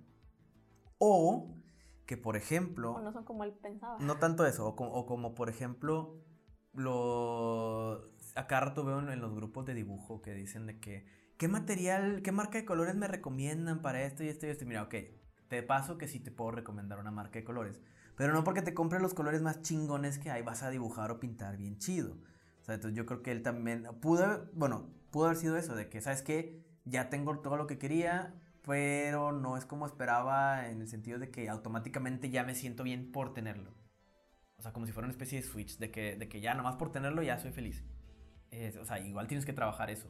O 0.98 1.54
que, 2.06 2.16
por 2.16 2.36
ejemplo, 2.36 2.92
O 2.92 3.00
no 3.00 3.12
son 3.12 3.24
como 3.24 3.44
él 3.44 3.52
pensaba. 3.54 3.98
no 3.98 4.18
tanto 4.18 4.46
eso, 4.46 4.66
o, 4.66 4.76
co- 4.76 4.88
o 4.90 5.06
como 5.06 5.34
por 5.34 5.48
ejemplo, 5.48 6.14
lo... 6.74 8.02
Acá 8.36 8.60
rato 8.60 8.84
veo 8.84 9.00
en, 9.00 9.20
los 9.20 9.34
grupos 9.34 9.64
de 9.64 9.74
dibujo 9.74 10.20
que 10.20 10.34
dicen 10.34 10.66
de 10.66 10.78
que, 10.78 11.06
¿qué 11.38 11.48
material, 11.48 12.20
qué 12.22 12.32
marca 12.32 12.58
de 12.58 12.64
colores 12.64 12.94
me 12.94 13.08
recomiendan 13.08 13.80
para 13.80 14.02
esto 14.02 14.22
y 14.22 14.28
esto 14.28 14.46
y 14.46 14.50
esto? 14.50 14.64
Y 14.64 14.66
Mira, 14.68 14.82
ok, 14.82 14.94
te 15.48 15.62
paso 15.62 15.96
que 15.96 16.06
sí 16.06 16.20
te 16.20 16.30
puedo 16.30 16.50
recomendar 16.50 16.98
una 16.98 17.10
marca 17.10 17.38
de 17.38 17.44
colores, 17.44 17.80
pero 18.14 18.32
no 18.32 18.44
porque 18.44 18.62
te 18.62 18.74
compres 18.74 19.00
los 19.00 19.14
colores 19.14 19.42
más 19.42 19.62
chingones 19.62 20.18
que 20.18 20.30
hay 20.30 20.42
vas 20.42 20.62
a 20.62 20.70
dibujar 20.70 21.10
o 21.10 21.18
pintar 21.18 21.56
bien 21.56 21.78
chido. 21.78 22.18
O 22.60 22.64
sea, 22.64 22.74
entonces 22.74 22.96
yo 22.96 23.06
creo 23.06 23.22
que 23.22 23.32
él 23.32 23.42
también 23.42 23.86
pudo, 24.00 24.50
bueno, 24.52 24.90
pudo 25.10 25.26
haber 25.26 25.38
sido 25.38 25.56
eso, 25.56 25.74
de 25.74 25.88
que, 25.88 26.00
¿sabes 26.00 26.22
qué? 26.22 26.62
Ya 26.84 27.08
tengo 27.08 27.38
todo 27.38 27.56
lo 27.56 27.66
que 27.66 27.78
quería, 27.78 28.34
pero 28.62 29.32
no 29.32 29.56
es 29.56 29.64
como 29.64 29.86
esperaba 29.86 30.68
en 30.68 30.80
el 30.80 30.88
sentido 30.88 31.18
de 31.18 31.30
que 31.30 31.48
automáticamente 31.48 32.28
ya 32.28 32.44
me 32.44 32.54
siento 32.54 32.82
bien 32.82 33.12
por 33.12 33.32
tenerlo. 33.32 33.72
O 34.58 34.62
sea, 34.62 34.72
como 34.72 34.86
si 34.86 34.92
fuera 34.92 35.06
una 35.06 35.12
especie 35.12 35.40
de 35.40 35.46
switch, 35.46 35.78
de 35.78 35.90
que, 35.90 36.16
de 36.16 36.28
que 36.28 36.40
ya 36.40 36.54
nomás 36.54 36.76
por 36.76 36.90
tenerlo 36.90 37.22
ya 37.22 37.38
soy 37.38 37.52
feliz. 37.52 37.84
Es- 38.50 38.76
o 38.76 38.84
sea, 38.84 38.98
igual 38.98 39.26
tienes 39.26 39.46
que 39.46 39.52
trabajar 39.52 39.90
eso. 39.90 40.08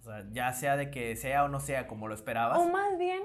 O 0.00 0.02
sea, 0.02 0.24
ya 0.30 0.52
sea 0.52 0.76
de 0.76 0.90
que 0.90 1.16
sea 1.16 1.44
o 1.44 1.48
no 1.48 1.60
sea 1.60 1.86
como 1.86 2.08
lo 2.08 2.14
esperabas. 2.14 2.58
O 2.58 2.68
más 2.68 2.98
bien, 2.98 3.22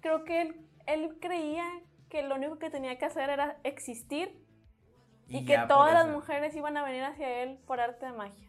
creo 0.00 0.24
que 0.24 0.42
él, 0.42 0.66
él 0.86 1.18
creía 1.20 1.64
que 2.08 2.22
lo 2.22 2.34
único 2.34 2.58
que 2.58 2.70
tenía 2.70 2.98
que 2.98 3.04
hacer 3.04 3.30
era 3.30 3.58
existir 3.62 4.44
y, 5.28 5.44
que 5.44 5.56
todas 5.68 5.94
las 5.94 6.08
mujeres 6.08 6.56
iban 6.56 6.76
a 6.76 6.84
venir 6.84 7.04
hacia 7.04 7.42
él 7.42 7.58
por 7.66 7.78
arte 7.78 8.04
de 8.06 8.12
magia. 8.12 8.48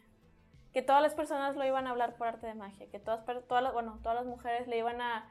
Que 0.72 0.82
todas 0.82 1.00
las 1.00 1.14
personas 1.14 1.54
lo 1.54 1.64
iban 1.64 1.86
a 1.86 1.90
hablar 1.90 2.16
por 2.16 2.26
arte 2.26 2.46
de 2.46 2.54
magia. 2.54 2.90
Que 2.90 2.98
todas, 2.98 3.24
todas 3.46 3.62
las, 3.62 3.72
bueno, 3.72 4.00
todas 4.02 4.16
las 4.16 4.26
mujeres 4.26 4.66
le 4.66 4.78
iban 4.78 5.00
a, 5.00 5.30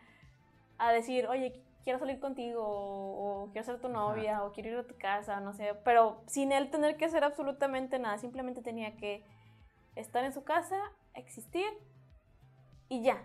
a 0.78 0.92
decir, 0.94 1.28
oye, 1.28 1.62
quiero 1.84 2.00
salir 2.00 2.20
contigo, 2.20 2.62
o, 2.64 3.50
quiero 3.52 3.66
ser 3.66 3.80
tu 3.82 3.88
Ajá. 3.88 3.98
novia, 3.98 4.44
o 4.44 4.54
quiero 4.54 4.70
ir 4.70 4.78
a 4.78 4.88
tu 4.88 4.98
casa, 4.98 5.42
no 5.42 5.54
sé. 5.54 5.74
Pero 5.84 6.24
sin 6.28 6.54
él 6.54 6.70
tener 6.70 6.96
que 6.96 7.06
hacer 7.06 7.24
absolutamente 7.24 8.00
nada, 8.00 8.18
simplemente 8.18 8.62
tenía 8.62 8.96
que 8.96 9.26
estar 9.96 10.24
en 10.24 10.34
su 10.34 10.44
casa, 10.44 10.78
existir 11.14 11.68
y 12.90 13.04
ya. 13.04 13.22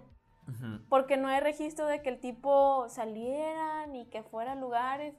Porque 0.88 1.16
no 1.16 1.26
hay 1.26 1.40
registro 1.40 1.86
de 1.86 2.02
que 2.02 2.08
el 2.08 2.20
tipo 2.20 2.88
saliera 2.88 3.86
ni 3.88 4.06
que 4.08 4.22
fuera 4.22 4.52
a 4.52 4.54
lugares. 4.54 5.16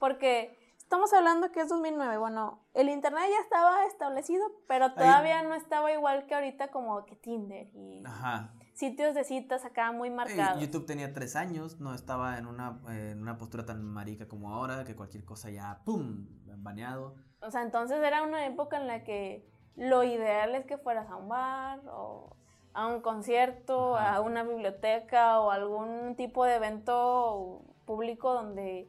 Porque 0.00 0.58
estamos 0.76 1.12
hablando 1.12 1.52
que 1.52 1.60
es 1.60 1.68
2009. 1.68 2.18
Bueno, 2.18 2.60
el 2.74 2.88
internet 2.88 3.22
ya 3.30 3.40
estaba 3.44 3.84
establecido, 3.86 4.44
pero 4.66 4.92
todavía 4.94 5.42
no 5.44 5.54
estaba 5.54 5.92
igual 5.92 6.26
que 6.26 6.34
ahorita 6.34 6.72
como 6.72 7.04
que 7.06 7.14
Tinder 7.14 7.68
y 7.76 8.02
Ajá. 8.04 8.52
sitios 8.74 9.14
de 9.14 9.22
citas 9.22 9.64
acá 9.64 9.92
muy 9.92 10.08
Eh, 10.08 10.12
marcados. 10.12 10.60
YouTube 10.60 10.84
tenía 10.86 11.12
tres 11.12 11.36
años, 11.36 11.78
no 11.78 11.94
estaba 11.94 12.36
en 12.38 12.46
una, 12.46 12.80
eh, 12.88 13.10
en 13.12 13.22
una 13.22 13.38
postura 13.38 13.64
tan 13.64 13.84
marica 13.84 14.26
como 14.26 14.52
ahora, 14.52 14.82
que 14.84 14.96
cualquier 14.96 15.24
cosa 15.24 15.48
ya, 15.50 15.80
¡pum!, 15.84 16.26
baneado. 16.56 17.14
O 17.40 17.52
sea, 17.52 17.62
entonces 17.62 18.02
era 18.02 18.24
una 18.24 18.46
época 18.46 18.78
en 18.78 18.88
la 18.88 19.04
que 19.04 19.48
lo 19.80 20.04
ideal 20.04 20.54
es 20.54 20.64
que 20.66 20.76
fueras 20.78 21.10
a 21.10 21.16
un 21.16 21.28
bar 21.28 21.80
o 21.92 22.28
a 22.74 22.86
un 22.86 23.00
concierto, 23.00 23.96
Ajá. 23.96 24.16
a 24.16 24.20
una 24.20 24.44
biblioteca 24.44 25.40
o 25.40 25.50
algún 25.50 26.14
tipo 26.16 26.44
de 26.44 26.54
evento 26.54 27.62
público 27.86 28.32
donde 28.34 28.88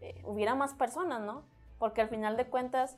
eh, 0.00 0.22
hubiera 0.24 0.54
más 0.54 0.72
personas, 0.74 1.20
¿no? 1.20 1.42
Porque 1.78 2.00
al 2.00 2.08
final 2.08 2.36
de 2.36 2.46
cuentas 2.48 2.96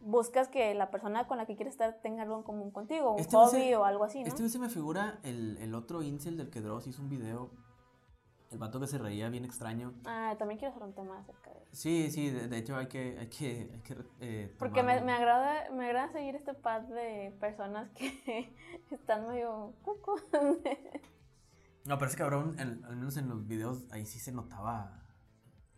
buscas 0.00 0.48
que 0.48 0.74
la 0.74 0.90
persona 0.90 1.26
con 1.26 1.38
la 1.38 1.46
que 1.46 1.56
quieres 1.56 1.72
estar 1.74 1.94
tenga 2.02 2.22
algo 2.24 2.36
en 2.36 2.42
común 2.42 2.70
contigo, 2.70 3.12
un 3.12 3.20
Este 3.20 3.36
hobby 3.36 3.50
se- 3.50 3.76
o 3.76 3.84
algo 3.84 4.04
así, 4.04 4.20
¿no? 4.20 4.26
Este 4.28 4.46
se 4.48 4.58
me 4.58 4.68
figura 4.68 5.18
el, 5.22 5.56
el 5.58 5.74
otro 5.74 6.02
incel 6.02 6.36
del 6.36 6.50
que 6.50 6.60
Dross 6.60 6.86
hizo 6.86 7.00
un 7.00 7.08
video, 7.08 7.50
el 8.54 8.58
vato 8.58 8.80
que 8.80 8.86
se 8.86 8.96
reía 8.98 9.28
bien 9.28 9.44
extraño. 9.44 9.92
Ah, 10.06 10.34
también 10.38 10.58
quiero 10.58 10.72
hacer 10.72 10.82
un 10.86 10.94
tema 10.94 11.18
acerca 11.18 11.50
de 11.50 11.56
eso. 11.58 11.68
Sí, 11.72 12.10
sí, 12.10 12.30
de, 12.30 12.48
de 12.48 12.56
hecho 12.58 12.76
hay 12.76 12.86
que, 12.86 13.16
hay 13.18 13.26
que, 13.28 13.70
hay 13.72 13.80
que 13.80 13.96
eh, 14.20 14.54
Porque 14.58 14.82
me, 14.82 15.00
me 15.02 15.12
agrada, 15.12 15.70
me 15.72 15.84
agrada 15.86 16.10
seguir 16.12 16.36
este 16.36 16.54
pad 16.54 16.82
de 16.82 17.36
personas 17.40 17.90
que 17.90 18.54
están 18.90 19.26
medio 19.28 19.74
cuco. 19.82 20.16
No, 21.84 21.98
pero 21.98 22.08
ese 22.08 22.16
cabrón, 22.16 22.56
el- 22.58 22.82
al 22.84 22.96
menos 22.96 23.16
en 23.16 23.28
los 23.28 23.46
videos, 23.46 23.84
ahí 23.90 24.06
sí 24.06 24.18
se 24.18 24.32
notaba. 24.32 25.02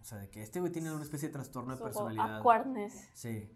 O 0.00 0.04
sea, 0.04 0.18
de 0.18 0.30
que 0.30 0.42
este 0.42 0.60
güey 0.60 0.70
tiene 0.70 0.92
una 0.92 1.02
especie 1.02 1.28
de 1.28 1.32
trastorno 1.32 1.76
de 1.76 1.82
personalidad. 1.82 2.36
awkwardness. 2.36 3.08
Sí. 3.12 3.50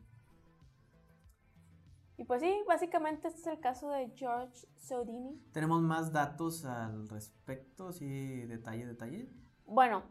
Y 2.20 2.24
pues 2.24 2.42
sí, 2.42 2.54
básicamente 2.68 3.28
este 3.28 3.40
es 3.40 3.46
el 3.46 3.60
caso 3.60 3.88
de 3.88 4.12
George 4.14 4.68
Sodini. 4.76 5.42
¿Tenemos 5.52 5.80
más 5.80 6.12
datos 6.12 6.66
al 6.66 7.08
respecto? 7.08 7.94
Sí, 7.94 8.42
detalle, 8.42 8.84
detalle. 8.84 9.32
Bueno, 9.64 10.02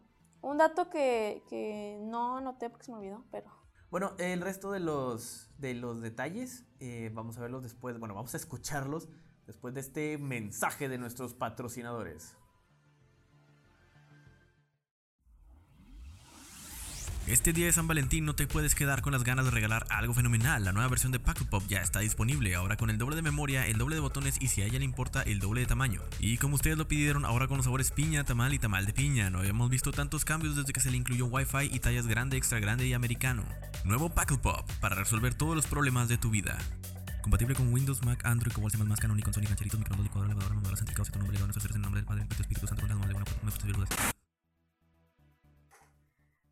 un 0.42 0.58
dato 0.58 0.90
que, 0.90 1.44
que 1.48 2.00
no 2.02 2.38
anoté 2.38 2.72
porque 2.72 2.86
se 2.88 2.92
me 2.92 2.98
olvidó, 2.98 3.26
pero 3.30 3.52
Bueno, 3.92 4.16
el 4.18 4.42
resto 4.42 4.72
de 4.72 4.80
los, 4.80 5.52
de 5.60 5.76
los 5.76 6.02
detalles 6.02 6.66
eh, 6.80 7.12
vamos 7.14 7.38
a 7.38 7.42
verlos 7.42 7.62
después. 7.62 8.00
Bueno, 8.00 8.16
vamos 8.16 8.34
a 8.34 8.38
escucharlos 8.38 9.08
después 9.46 9.76
de 9.76 9.82
este 9.82 10.18
mensaje 10.18 10.90
de 10.90 10.98
nuestros 10.98 11.36
patrocinadores. 11.36 12.36
Este 17.30 17.54
día 17.54 17.68
de 17.68 17.74
San 17.74 17.86
Valentín 17.86 18.26
no 18.26 18.34
te 18.34 18.48
puedes 18.48 18.74
quedar 18.74 19.04
con 19.04 19.14
las 19.14 19.24
ganas 19.24 19.46
de 19.46 19.52
regalar 19.52 19.86
algo 19.92 20.16
fenomenal. 20.16 20.66
La 20.66 20.72
nueva 20.72 20.90
versión 20.90 21.12
de 21.12 21.20
Packle 21.20 21.46
Pop 21.46 21.62
ya 21.68 21.80
está 21.80 22.00
disponible, 22.00 22.56
ahora 22.56 22.76
con 22.76 22.90
el 22.90 22.98
doble 22.98 23.16
de 23.16 23.22
memoria, 23.22 23.68
el 23.68 23.78
doble 23.78 23.98
de 23.98 24.02
botones 24.02 24.42
y 24.42 24.48
si 24.48 24.64
a 24.64 24.66
ella 24.66 24.80
le 24.80 24.86
importa, 24.86 25.22
el 25.22 25.38
doble 25.38 25.62
de 25.62 25.68
tamaño. 25.68 26.02
Y 26.20 26.38
como 26.38 26.56
ustedes 26.56 26.76
lo 26.80 26.88
pidieron, 26.88 27.26
ahora 27.26 27.48
con 27.48 27.58
los 27.58 27.66
sabores 27.66 27.92
piña, 27.92 28.24
tamal 28.24 28.52
y 28.56 28.58
tamal 28.58 28.88
de 28.88 28.94
piña. 28.94 29.30
No 29.30 29.40
habíamos 29.40 29.70
visto 29.70 29.92
tantos 29.92 30.26
cambios 30.26 30.56
desde 30.56 30.74
que 30.74 30.80
se 30.80 30.90
le 30.90 30.98
incluyó 30.98 31.28
Wi-Fi 31.28 31.70
y 31.72 31.80
tallas 31.80 32.08
grande, 32.08 32.36
extra 32.36 32.60
grande 32.60 32.88
y 32.88 32.94
americano. 32.94 33.44
Nuevo 33.84 34.10
Packle 34.10 34.40
Pop 34.40 34.68
para 34.82 34.96
resolver 34.96 35.36
todos 35.36 35.56
los 35.56 35.68
problemas 35.68 36.10
de 36.10 36.18
tu 36.18 36.32
vida. 36.32 36.58
Compatible 37.22 37.54
con 37.54 37.72
Windows, 37.72 38.04
Mac, 38.04 38.26
Android, 38.26 38.54
Cobol, 38.54 38.72
C++, 38.72 38.80
Canon, 38.80 39.18
Nikon, 39.18 39.36
Sony, 39.36 39.44
gancheritos, 39.44 39.80
microondas, 39.80 40.04
licuadora, 40.04 40.30
lavadora, 40.30 40.56
mamadora, 40.56 40.78
santificado, 40.78 41.06
cierto 41.06 41.20
nombre, 41.20 41.38
león, 41.38 41.52
en 41.54 41.82
nombre 41.82 42.02
del 42.02 42.08
Padre, 42.08 42.24
Espíritu 42.40 42.66
Santo, 42.66 42.88
con 42.88 42.90
las 42.90 43.44
me 43.44 44.19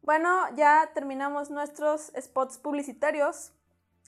Bueno, 0.08 0.46
ya 0.56 0.90
terminamos 0.94 1.50
nuestros 1.50 2.14
spots 2.18 2.60
publicitarios. 2.60 3.52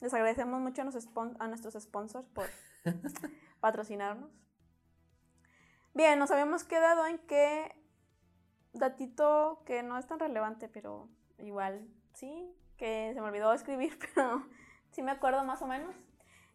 Les 0.00 0.14
agradecemos 0.14 0.58
mucho 0.58 0.80
a, 0.80 0.86
nos- 0.86 1.08
a 1.38 1.46
nuestros 1.46 1.74
sponsors 1.74 2.26
por 2.30 2.46
patrocinarnos. 3.60 4.30
Bien, 5.92 6.18
nos 6.18 6.30
habíamos 6.30 6.64
quedado 6.64 7.04
en 7.04 7.18
que 7.18 7.76
datito 8.72 9.62
que 9.66 9.82
no 9.82 9.98
es 9.98 10.06
tan 10.06 10.18
relevante, 10.18 10.70
pero 10.70 11.10
igual 11.36 11.86
sí, 12.14 12.50
que 12.78 13.10
se 13.12 13.20
me 13.20 13.26
olvidó 13.26 13.52
escribir, 13.52 13.98
pero 14.14 14.42
sí 14.92 15.02
me 15.02 15.10
acuerdo 15.10 15.44
más 15.44 15.60
o 15.60 15.66
menos. 15.66 15.94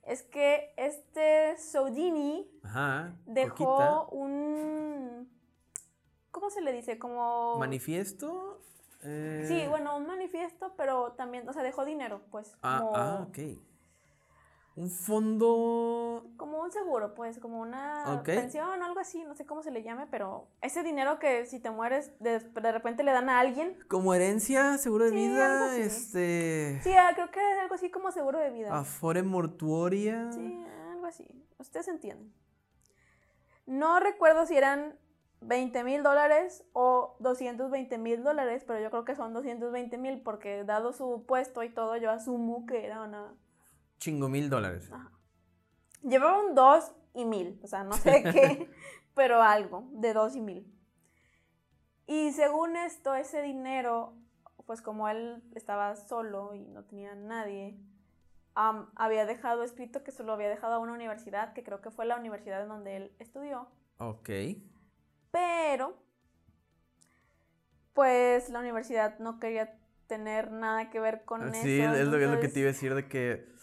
Es 0.02 0.24
que 0.24 0.74
este 0.76 1.56
Soudini 1.60 2.50
Ajá. 2.64 3.14
dejó 3.28 4.08
un... 4.08 5.32
¿Cómo 6.32 6.50
se 6.50 6.62
le 6.62 6.72
dice? 6.74 6.98
Como... 6.98 7.58
¿Manifiesto? 7.60 8.60
Eh, 9.06 9.46
Sí, 9.48 9.68
bueno, 9.68 9.96
un 9.98 10.06
manifiesto, 10.08 10.74
pero 10.78 11.14
también, 11.14 11.48
o 11.48 11.54
sea, 11.54 11.64
dejó 11.64 11.86
dinero, 11.86 12.22
pues. 12.32 12.56
Ah, 12.62 12.80
como, 12.82 12.96
ah, 12.96 13.26
ok. 13.30 13.38
Un 14.78 14.90
fondo. 14.90 16.26
como 16.36 16.62
un 16.62 16.70
seguro, 16.72 17.14
pues, 17.16 17.40
como 17.40 17.62
una 17.62 18.16
Ok. 18.20 18.26
pensión 18.26 18.82
o 18.82 18.86
algo 18.86 19.00
así, 19.00 19.24
no 19.24 19.34
sé 19.34 19.46
cómo 19.46 19.64
se 19.64 19.72
le 19.72 19.84
llame, 19.84 20.06
pero 20.08 20.50
ese 20.62 20.84
dinero 20.84 21.18
que 21.18 21.46
si 21.46 21.60
te 21.62 21.70
mueres, 21.72 22.12
de, 22.20 22.40
de 22.40 22.72
repente 22.74 23.04
le 23.04 23.14
dan 23.14 23.30
a 23.30 23.40
alguien. 23.40 23.78
Como 23.88 24.14
herencia, 24.14 24.78
seguro 24.78 25.06
de 25.06 25.12
Sí, 25.12 25.18
algo 25.24 25.34
vida, 25.34 25.66
así. 25.72 25.82
este. 25.82 26.82
Sí, 26.84 26.92
ah, 26.94 27.12
creo 27.16 27.32
que 27.32 27.40
es 27.40 27.60
algo 27.62 27.76
así 27.76 27.90
como 27.90 28.12
seguro 28.12 28.38
de 28.40 28.50
vida. 28.50 28.78
Afore 28.78 29.24
mortuoria. 29.24 30.30
Sí, 30.34 30.66
algo 30.92 31.06
así. 31.06 31.26
Ustedes 31.58 31.88
entienden. 31.88 32.34
No 33.66 34.00
recuerdo 34.02 34.46
si 34.46 34.58
eran 34.58 35.00
20 35.42 35.84
mil 35.84 36.04
dólares 36.04 36.66
o 36.74 37.16
220 37.20 37.98
mil 37.98 38.24
dólares, 38.24 38.64
pero 38.66 38.80
yo 38.80 38.90
creo 38.90 39.06
que 39.06 39.16
son 39.16 39.34
220 39.34 39.98
mil 39.98 40.22
porque 40.22 40.64
dado 40.64 40.94
su 40.94 41.26
puesto 41.28 41.64
y 41.64 41.70
todo, 41.70 41.98
yo 41.98 42.12
asumo 42.12 42.66
que 42.66 42.86
era 42.86 43.02
una... 43.04 43.34
Chingo 44.00 44.30
mil 44.30 44.50
dólares. 44.50 44.92
Llevaba 46.02 46.40
un 46.40 46.56
2 46.56 46.92
y 47.14 47.26
mil, 47.26 47.60
o 47.64 47.68
sea, 47.68 47.84
no 47.84 47.94
sé 47.94 48.24
qué, 48.32 48.70
pero 49.14 49.42
algo 49.42 49.88
de 49.92 50.14
2 50.14 50.36
y 50.36 50.42
mil. 50.42 50.72
Y 52.08 52.32
según 52.34 52.76
esto, 52.76 53.16
ese 53.16 53.42
dinero, 53.42 54.14
pues 54.66 54.82
como 54.82 55.10
él 55.10 55.44
estaba 55.56 55.96
solo 55.96 56.54
y 56.54 56.66
no 56.66 56.84
tenía 56.84 57.16
nadie, 57.16 57.78
había 58.54 59.26
dejado 59.26 59.64
escrito 59.64 60.04
que 60.04 60.12
se 60.12 60.24
lo 60.24 60.34
había 60.34 60.50
dejado 60.50 60.76
a 60.76 60.80
una 60.80 60.94
universidad, 60.94 61.54
que 61.54 61.64
creo 61.64 61.82
que 61.82 61.92
fue 61.92 62.06
la 62.06 62.18
universidad 62.18 62.62
en 62.62 62.70
donde 62.70 62.96
él 62.96 63.12
estudió, 63.20 63.68
Ok. 63.98 64.30
Pero 65.36 65.98
pues 67.94 68.50
la 68.50 68.60
universidad 68.60 69.20
no 69.20 69.40
quería 69.40 69.78
tener 70.08 70.52
nada 70.52 70.90
que 70.90 71.00
ver 71.02 71.26
con 71.26 71.42
eso. 71.42 71.58
Ah, 71.58 71.62
Sí, 71.62 71.82
es 71.82 72.08
lo, 72.08 72.18
es 72.18 72.30
lo 72.30 72.40
que 72.40 72.48
te 72.48 72.62
iba 72.62 72.70
a 72.70 72.72
decir 72.72 72.96
de 72.96 73.08
que. 73.10 73.54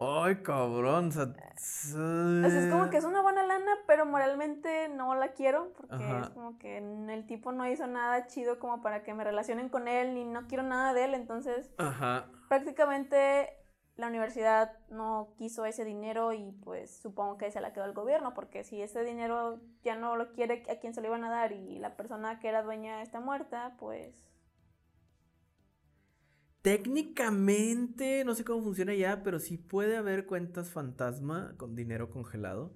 Ay, 0.00 0.42
cabrón. 0.42 1.08
O 1.08 1.12
sea, 1.12 1.22
O 1.24 2.50
sea, 2.50 2.58
es 2.58 2.66
como 2.68 2.90
que 2.90 2.96
es 2.96 3.04
una 3.04 3.22
buena 3.22 3.44
lana, 3.44 3.70
pero 3.86 4.04
moralmente 4.04 4.88
no 4.88 5.14
la 5.14 5.28
quiero, 5.28 5.72
porque 5.76 5.94
Ajá. 5.94 6.20
es 6.22 6.30
como 6.30 6.58
que 6.58 6.78
el 6.78 7.26
tipo 7.28 7.52
no 7.52 7.68
hizo 7.68 7.86
nada 7.86 8.26
chido 8.26 8.58
como 8.58 8.82
para 8.82 9.04
que 9.04 9.14
me 9.14 9.22
relacionen 9.22 9.68
con 9.68 9.86
él, 9.86 10.14
ni 10.14 10.24
no 10.24 10.48
quiero 10.48 10.64
nada 10.64 10.92
de 10.92 11.04
él, 11.04 11.14
entonces 11.14 11.70
Ajá. 11.78 12.26
prácticamente 12.48 13.61
la 13.96 14.08
universidad 14.08 14.78
no 14.88 15.34
quiso 15.36 15.64
ese 15.66 15.84
dinero 15.84 16.32
y 16.32 16.52
pues 16.64 16.90
supongo 16.96 17.36
que 17.36 17.50
se 17.50 17.60
la 17.60 17.72
quedó 17.72 17.84
el 17.84 17.92
gobierno, 17.92 18.34
porque 18.34 18.64
si 18.64 18.80
ese 18.80 19.04
dinero 19.04 19.60
ya 19.82 19.96
no 19.96 20.16
lo 20.16 20.32
quiere, 20.32 20.62
¿a 20.70 20.76
quién 20.76 20.94
se 20.94 21.02
lo 21.02 21.08
iban 21.08 21.24
a 21.24 21.30
dar? 21.30 21.52
Y 21.52 21.78
la 21.78 21.96
persona 21.96 22.38
que 22.40 22.48
era 22.48 22.62
dueña 22.62 23.02
está 23.02 23.20
muerta, 23.20 23.76
pues... 23.78 24.24
Técnicamente, 26.62 28.24
no 28.24 28.34
sé 28.34 28.44
cómo 28.44 28.62
funciona 28.62 28.94
ya, 28.94 29.22
pero 29.24 29.40
sí 29.40 29.58
puede 29.58 29.96
haber 29.96 30.26
cuentas 30.26 30.70
fantasma 30.70 31.54
con 31.56 31.74
dinero 31.74 32.08
congelado. 32.08 32.72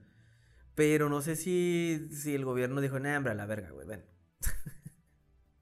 Pero 0.74 1.08
no 1.08 1.22
sé 1.22 1.36
si, 1.36 2.08
si 2.10 2.34
el 2.34 2.44
gobierno 2.44 2.80
dijo, 2.80 2.98
nah, 2.98 3.16
hombre, 3.16 3.32
a 3.32 3.36
la 3.36 3.46
verga, 3.46 3.70
güey, 3.70 3.86
ven. 3.86 4.04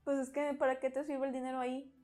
Pues 0.03 0.19
es 0.19 0.29
que, 0.29 0.53
¿para 0.53 0.79
qué 0.79 0.91
te 0.91 1.03
sirve 1.03 1.27
el 1.27 1.33
dinero 1.33 1.59
ahí? 1.59 1.94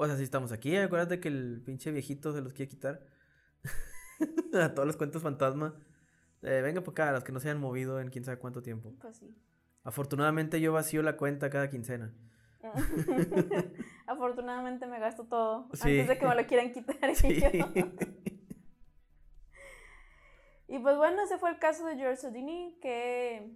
O 0.00 0.06
sea, 0.06 0.16
si 0.16 0.22
estamos 0.22 0.52
aquí, 0.52 0.76
acuérdate 0.76 1.18
que 1.20 1.28
el 1.28 1.60
pinche 1.64 1.90
viejito 1.90 2.32
se 2.32 2.40
los 2.40 2.52
quiere 2.52 2.68
quitar. 2.70 3.02
a 4.54 4.72
todas 4.74 4.86
las 4.86 4.96
cuentas 4.96 5.22
fantasma. 5.22 5.74
Eh, 6.42 6.60
venga 6.62 6.80
por 6.82 6.92
acá, 6.92 7.10
las 7.12 7.24
que 7.24 7.32
no 7.32 7.40
se 7.40 7.48
hayan 7.48 7.60
movido 7.60 8.00
en 8.00 8.10
quién 8.10 8.24
sabe 8.24 8.38
cuánto 8.38 8.62
tiempo. 8.62 8.94
Pues 9.00 9.16
sí. 9.16 9.34
Afortunadamente 9.82 10.60
yo 10.60 10.72
vacío 10.72 11.02
la 11.02 11.16
cuenta 11.16 11.50
cada 11.50 11.68
quincena. 11.68 12.14
Afortunadamente 14.06 14.86
me 14.86 14.98
gasto 15.00 15.24
todo 15.24 15.68
Sí. 15.74 15.80
antes 16.00 16.08
de 16.08 16.18
que 16.18 16.26
me 16.26 16.34
lo 16.34 16.46
quieran 16.46 16.72
quitar. 16.72 17.10
y 17.10 17.14
Sí. 17.16 17.40
yo- 17.40 17.88
Y 20.68 20.78
pues 20.80 20.96
bueno, 20.96 21.22
ese 21.22 21.38
fue 21.38 21.50
el 21.50 21.58
caso 21.58 21.86
de 21.86 21.96
George 21.96 22.18
Sodini, 22.20 22.78
que 22.82 23.50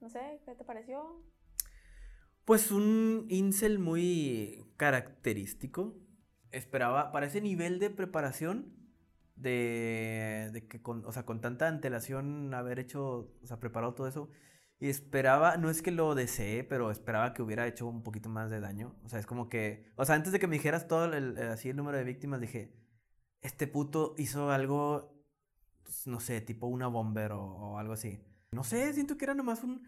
no 0.00 0.08
sé, 0.10 0.40
¿qué 0.44 0.54
te 0.54 0.64
pareció? 0.64 1.22
Pues 2.44 2.70
un 2.70 3.26
incel 3.30 3.78
muy 3.78 4.64
característico. 4.76 5.96
Esperaba, 6.50 7.10
para 7.12 7.26
ese 7.26 7.40
nivel 7.40 7.78
de 7.78 7.90
preparación, 7.90 8.72
de, 9.36 10.50
de 10.52 10.66
que 10.68 10.80
con, 10.82 11.04
o 11.04 11.12
sea, 11.12 11.24
con 11.24 11.40
tanta 11.40 11.66
antelación 11.68 12.54
haber 12.54 12.78
hecho, 12.78 13.32
o 13.42 13.46
sea, 13.46 13.58
preparado 13.58 13.94
todo 13.94 14.06
eso, 14.06 14.30
y 14.78 14.88
esperaba, 14.88 15.56
no 15.56 15.70
es 15.70 15.82
que 15.82 15.90
lo 15.90 16.14
deseé, 16.14 16.62
pero 16.64 16.90
esperaba 16.90 17.32
que 17.34 17.42
hubiera 17.42 17.66
hecho 17.66 17.86
un 17.86 18.02
poquito 18.02 18.28
más 18.28 18.50
de 18.50 18.60
daño. 18.60 18.94
O 19.04 19.08
sea, 19.08 19.18
es 19.18 19.26
como 19.26 19.48
que, 19.48 19.86
o 19.96 20.04
sea, 20.04 20.14
antes 20.14 20.32
de 20.32 20.38
que 20.38 20.46
me 20.46 20.56
dijeras 20.56 20.86
todo 20.86 21.06
el, 21.06 21.36
el- 21.38 21.48
así 21.48 21.70
el 21.70 21.76
número 21.76 21.98
de 21.98 22.04
víctimas, 22.04 22.40
dije, 22.40 22.72
este 23.40 23.66
puto 23.66 24.14
hizo 24.18 24.50
algo, 24.50 25.24
pues, 25.82 26.06
no 26.06 26.20
sé, 26.20 26.40
tipo 26.40 26.66
una 26.66 26.86
bomber 26.88 27.32
o, 27.32 27.42
o 27.44 27.78
algo 27.78 27.94
así. 27.94 28.20
No 28.52 28.64
sé, 28.64 28.92
siento 28.94 29.16
que 29.16 29.24
era 29.24 29.34
nomás 29.34 29.62
un 29.64 29.82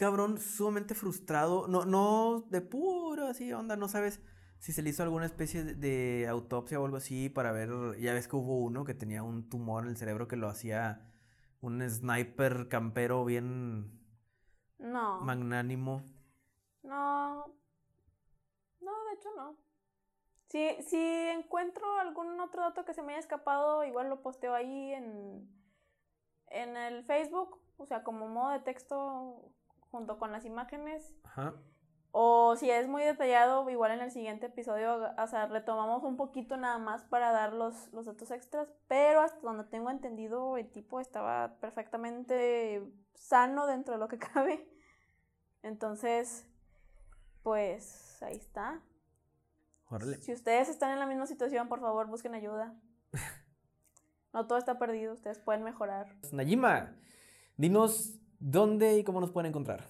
cabrón 0.00 0.38
sumamente 0.40 0.94
frustrado. 0.94 1.68
No, 1.68 1.84
no 1.86 2.46
de 2.50 2.60
puro 2.62 3.26
así, 3.28 3.52
onda, 3.52 3.76
no 3.76 3.88
sabes 3.88 4.20
si 4.58 4.72
se 4.72 4.82
le 4.82 4.90
hizo 4.90 5.02
alguna 5.04 5.26
especie 5.26 5.64
de, 5.64 5.74
de 5.74 6.28
autopsia 6.28 6.80
o 6.80 6.84
algo 6.86 6.96
así 6.98 7.28
para 7.30 7.52
ver. 7.52 7.70
Ya 8.00 8.14
ves 8.14 8.28
que 8.28 8.36
hubo 8.36 8.58
uno 8.60 8.84
que 8.84 8.94
tenía 8.94 9.22
un 9.22 9.48
tumor 9.48 9.84
en 9.84 9.90
el 9.90 9.96
cerebro 9.96 10.28
que 10.28 10.36
lo 10.36 10.48
hacía 10.48 11.02
un 11.62 11.82
sniper 11.90 12.68
campero 12.68 13.24
bien 13.24 13.92
No. 14.80 15.06
magnánimo. 15.20 16.02
No. 16.82 17.54
No, 18.80 18.92
de 19.06 19.14
hecho 19.14 19.28
no. 19.36 19.56
Si, 20.48 20.82
si 20.84 20.96
encuentro 20.98 22.00
algún 22.00 22.40
otro 22.40 22.62
dato 22.62 22.84
que 22.84 22.94
se 22.94 23.02
me 23.02 23.12
haya 23.12 23.20
escapado, 23.20 23.84
igual 23.84 24.08
lo 24.10 24.22
posteo 24.22 24.54
ahí 24.54 24.92
en, 24.94 25.48
en 26.48 26.76
el 26.76 27.04
Facebook, 27.04 27.60
o 27.78 27.86
sea, 27.86 28.02
como 28.04 28.28
modo 28.28 28.50
de 28.52 28.60
texto 28.60 29.52
junto 29.90 30.18
con 30.18 30.32
las 30.32 30.44
imágenes. 30.44 31.14
Ajá. 31.24 31.54
O 32.12 32.56
si 32.56 32.70
es 32.70 32.88
muy 32.88 33.02
detallado, 33.02 33.68
igual 33.70 33.92
en 33.92 34.00
el 34.00 34.10
siguiente 34.10 34.46
episodio, 34.46 35.12
o 35.16 35.26
sea, 35.28 35.46
retomamos 35.46 36.02
un 36.02 36.16
poquito 36.16 36.56
nada 36.56 36.78
más 36.78 37.04
para 37.04 37.30
dar 37.30 37.52
los, 37.52 37.92
los 37.92 38.06
datos 38.06 38.32
extras, 38.32 38.68
pero 38.88 39.20
hasta 39.20 39.40
donde 39.40 39.64
tengo 39.64 39.90
entendido, 39.90 40.56
el 40.56 40.68
tipo 40.70 40.98
estaba 40.98 41.56
perfectamente 41.60 42.82
sano 43.14 43.66
dentro 43.66 43.94
de 43.94 44.00
lo 44.00 44.08
que 44.08 44.18
cabe. 44.34 44.68
Entonces, 45.62 46.48
pues 47.44 48.20
ahí 48.22 48.36
está. 48.36 48.82
Órale. 49.88 50.20
Si 50.20 50.32
ustedes 50.32 50.68
están 50.68 50.90
en 50.92 50.98
la 50.98 51.06
misma 51.06 51.26
situación, 51.26 51.68
por 51.68 51.80
favor, 51.80 52.06
busquen 52.08 52.34
ayuda. 52.34 52.74
No 54.32 54.46
todo 54.46 54.58
está 54.58 54.78
perdido, 54.78 55.14
ustedes 55.14 55.40
pueden 55.40 55.64
mejorar. 55.64 56.16
Najima, 56.30 56.96
dinos 57.56 58.20
dónde 58.40 58.96
y 58.96 59.04
cómo 59.04 59.20
nos 59.20 59.30
pueden 59.30 59.50
encontrar. 59.50 59.86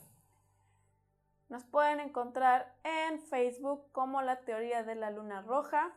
Nos 1.48 1.64
pueden 1.64 1.98
encontrar 2.01 2.74
en 2.84 3.20
Facebook 3.20 3.90
como 3.92 4.22
la 4.22 4.40
teoría 4.40 4.82
de 4.84 4.94
la 4.94 5.11
luna 5.11 5.42
roja. 5.42 5.92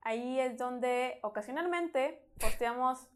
Ahí 0.00 0.40
es 0.40 0.56
donde 0.56 1.20
ocasionalmente 1.22 2.26
posteamos 2.40 3.06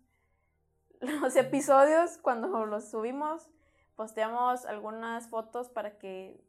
los 1.00 1.34
episodios 1.36 2.18
cuando 2.18 2.66
los 2.66 2.90
subimos. 2.90 3.48
Posteamos 3.96 4.66
algunas 4.66 5.28
fotos 5.28 5.68
para 5.68 5.98
que 5.98 6.40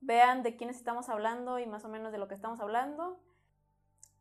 vean 0.00 0.42
de 0.42 0.56
quiénes 0.56 0.76
estamos 0.76 1.08
hablando 1.08 1.58
y 1.58 1.66
más 1.66 1.84
o 1.84 1.88
menos 1.88 2.12
de 2.12 2.18
lo 2.18 2.28
que 2.28 2.34
estamos 2.34 2.60
hablando. 2.60 3.18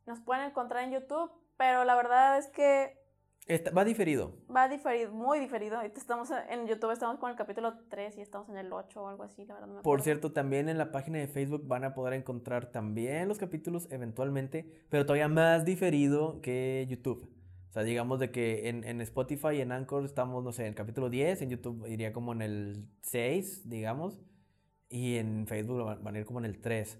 Nos 0.06 0.20
pueden 0.20 0.46
encontrar 0.46 0.84
en 0.84 0.92
YouTube, 0.92 1.32
pero 1.58 1.84
la 1.84 1.96
verdad 1.96 2.38
es 2.38 2.48
que 2.48 3.05
Está- 3.48 3.70
va 3.72 3.86
diferido. 3.86 4.34
va 4.54 4.68
diferido, 4.68 5.12
muy 5.12 5.39
diferido. 5.39 5.80
Estamos 5.82 6.30
en 6.50 6.66
YouTube, 6.66 6.91
estamos 6.91 7.20
con 7.20 7.30
el 7.30 7.36
capítulo 7.36 7.74
3 7.89 8.18
y 8.18 8.22
estamos 8.22 8.50
en 8.50 8.58
el 8.58 8.74
8 8.74 9.04
o 9.04 9.08
algo 9.08 9.22
así, 9.24 9.46
la 9.46 9.54
verdad 9.54 9.68
no 9.68 9.74
me 9.76 9.82
Por 9.82 10.02
cierto, 10.02 10.32
también 10.32 10.68
en 10.68 10.80
la 10.80 10.91
página 10.91 11.20
de 11.20 11.28
Facebook 11.28 11.68
van 11.68 11.84
a 11.84 11.93
poder 11.93 12.14
encontrar 12.14 12.72
también 12.72 13.28
los 13.28 13.38
capítulos 13.38 13.88
eventualmente, 13.91 14.66
pero 14.89 15.06
todavía 15.06 15.28
más 15.28 15.64
diferido 15.64 16.41
que 16.41 16.88
YouTube. 16.89 17.30
O 17.70 17.72
sea, 17.72 17.84
digamos 17.84 18.20
de 18.20 18.32
que 18.32 18.70
en, 18.70 18.84
en 18.84 19.00
Spotify 19.02 19.58
y 19.58 19.62
en 19.62 19.72
Anchor 19.72 20.06
estamos, 20.06 20.43
no 20.43 20.52
sé, 20.52 20.64
en 20.64 20.70
el 20.70 20.76
capítulo 20.76 21.10
10, 21.12 21.41
en 21.43 21.50
YouTube 21.52 21.86
iría 21.88 22.14
como 22.14 22.32
en 22.32 22.41
el 22.41 22.88
6, 23.02 23.70
digamos. 23.70 24.20
y 24.89 25.18
en 25.18 25.46
Facebook 25.46 25.84
van, 25.84 26.04
van 26.04 26.16
a 26.16 26.20
ir 26.20 26.26
como 26.26 26.39
en 26.39 26.46
el 26.46 26.62
3. 26.62 27.00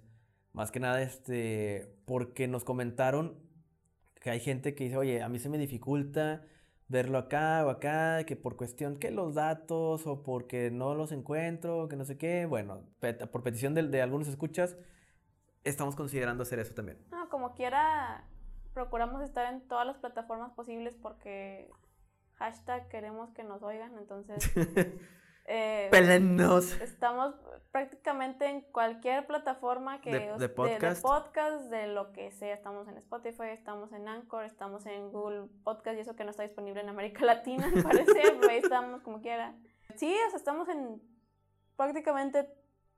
Más 0.54 0.72
que 0.72 0.80
nada, 0.80 1.02
este, 1.02 1.98
porque 2.06 2.48
nos 2.48 2.64
comentaron 2.64 3.40
que 4.26 4.32
hay 4.32 4.40
gente 4.40 4.74
que 4.74 4.86
dice, 4.86 4.98
oye, 4.98 5.22
a 5.22 5.30
mí 5.30 5.38
se 5.38 5.50
me 5.50 5.60
dificulta 5.60 6.42
verlo 6.88 7.20
acá 7.20 7.64
o 7.64 7.70
acá, 7.70 8.24
que 8.26 8.36
por 8.36 8.58
cuestión 8.58 8.98
que 8.98 9.12
los 9.12 9.36
datos 9.36 10.08
o 10.08 10.24
porque 10.24 10.72
no 10.72 10.96
los 10.96 11.12
encuentro, 11.12 11.88
que 11.88 11.96
no 11.96 12.06
sé 12.06 12.18
qué. 12.18 12.48
Bueno, 12.48 12.82
pet- 13.00 13.28
por 13.30 13.44
petición 13.44 13.76
de, 13.76 13.84
de 13.84 14.02
algunos 14.02 14.28
escuchas, 14.28 14.78
estamos 15.64 15.96
considerando 15.96 16.42
hacer 16.42 16.58
eso 16.58 16.74
también. 16.74 16.98
No, 17.12 17.30
como 17.30 17.54
quiera, 17.54 18.28
procuramos 18.74 19.22
estar 19.22 19.54
en 19.54 19.62
todas 19.68 19.86
las 19.86 20.00
plataformas 20.00 20.52
posibles 20.54 20.96
porque 20.96 21.70
hashtag 22.34 22.88
queremos 22.90 23.32
que 23.32 23.44
nos 23.44 23.62
oigan, 23.62 23.96
entonces 24.00 24.40
eh, 25.46 25.88
Pélennos. 25.92 26.80
estamos 26.82 27.36
prácticamente 27.72 28.46
en 28.46 28.62
cualquier 28.62 29.28
plataforma 29.28 30.00
que 30.02 30.12
De- 30.12 30.38
de 30.38 30.50
podcast. 30.50 31.02
podcast, 31.02 31.66
de 31.70 31.88
lo 31.88 32.12
que 32.14 32.32
sea. 32.32 32.54
Estamos 32.54 32.88
en 32.88 32.98
Spotify, 32.98 33.50
estamos 33.52 33.92
en 33.92 34.08
Anchor, 34.08 34.46
estamos 34.46 34.86
en 34.86 35.12
Google 35.12 35.48
Podcast 35.64 35.98
y 35.98 36.02
eso 36.02 36.16
que 36.16 36.24
no 36.24 36.30
está 36.32 36.44
disponible 36.44 36.82
en 36.82 36.90
América 36.90 37.26
Latina, 37.26 37.68
me 37.74 37.84
parece, 37.84 38.14
pero 38.40 38.50
ahí 38.50 38.58
estamos 38.58 39.02
como 39.02 39.22
quiera. 39.22 39.54
Sí, 39.98 40.16
o 40.28 40.30
sea, 40.30 40.38
estamos 40.38 40.68
en 40.70 41.02
prácticamente 41.76 42.50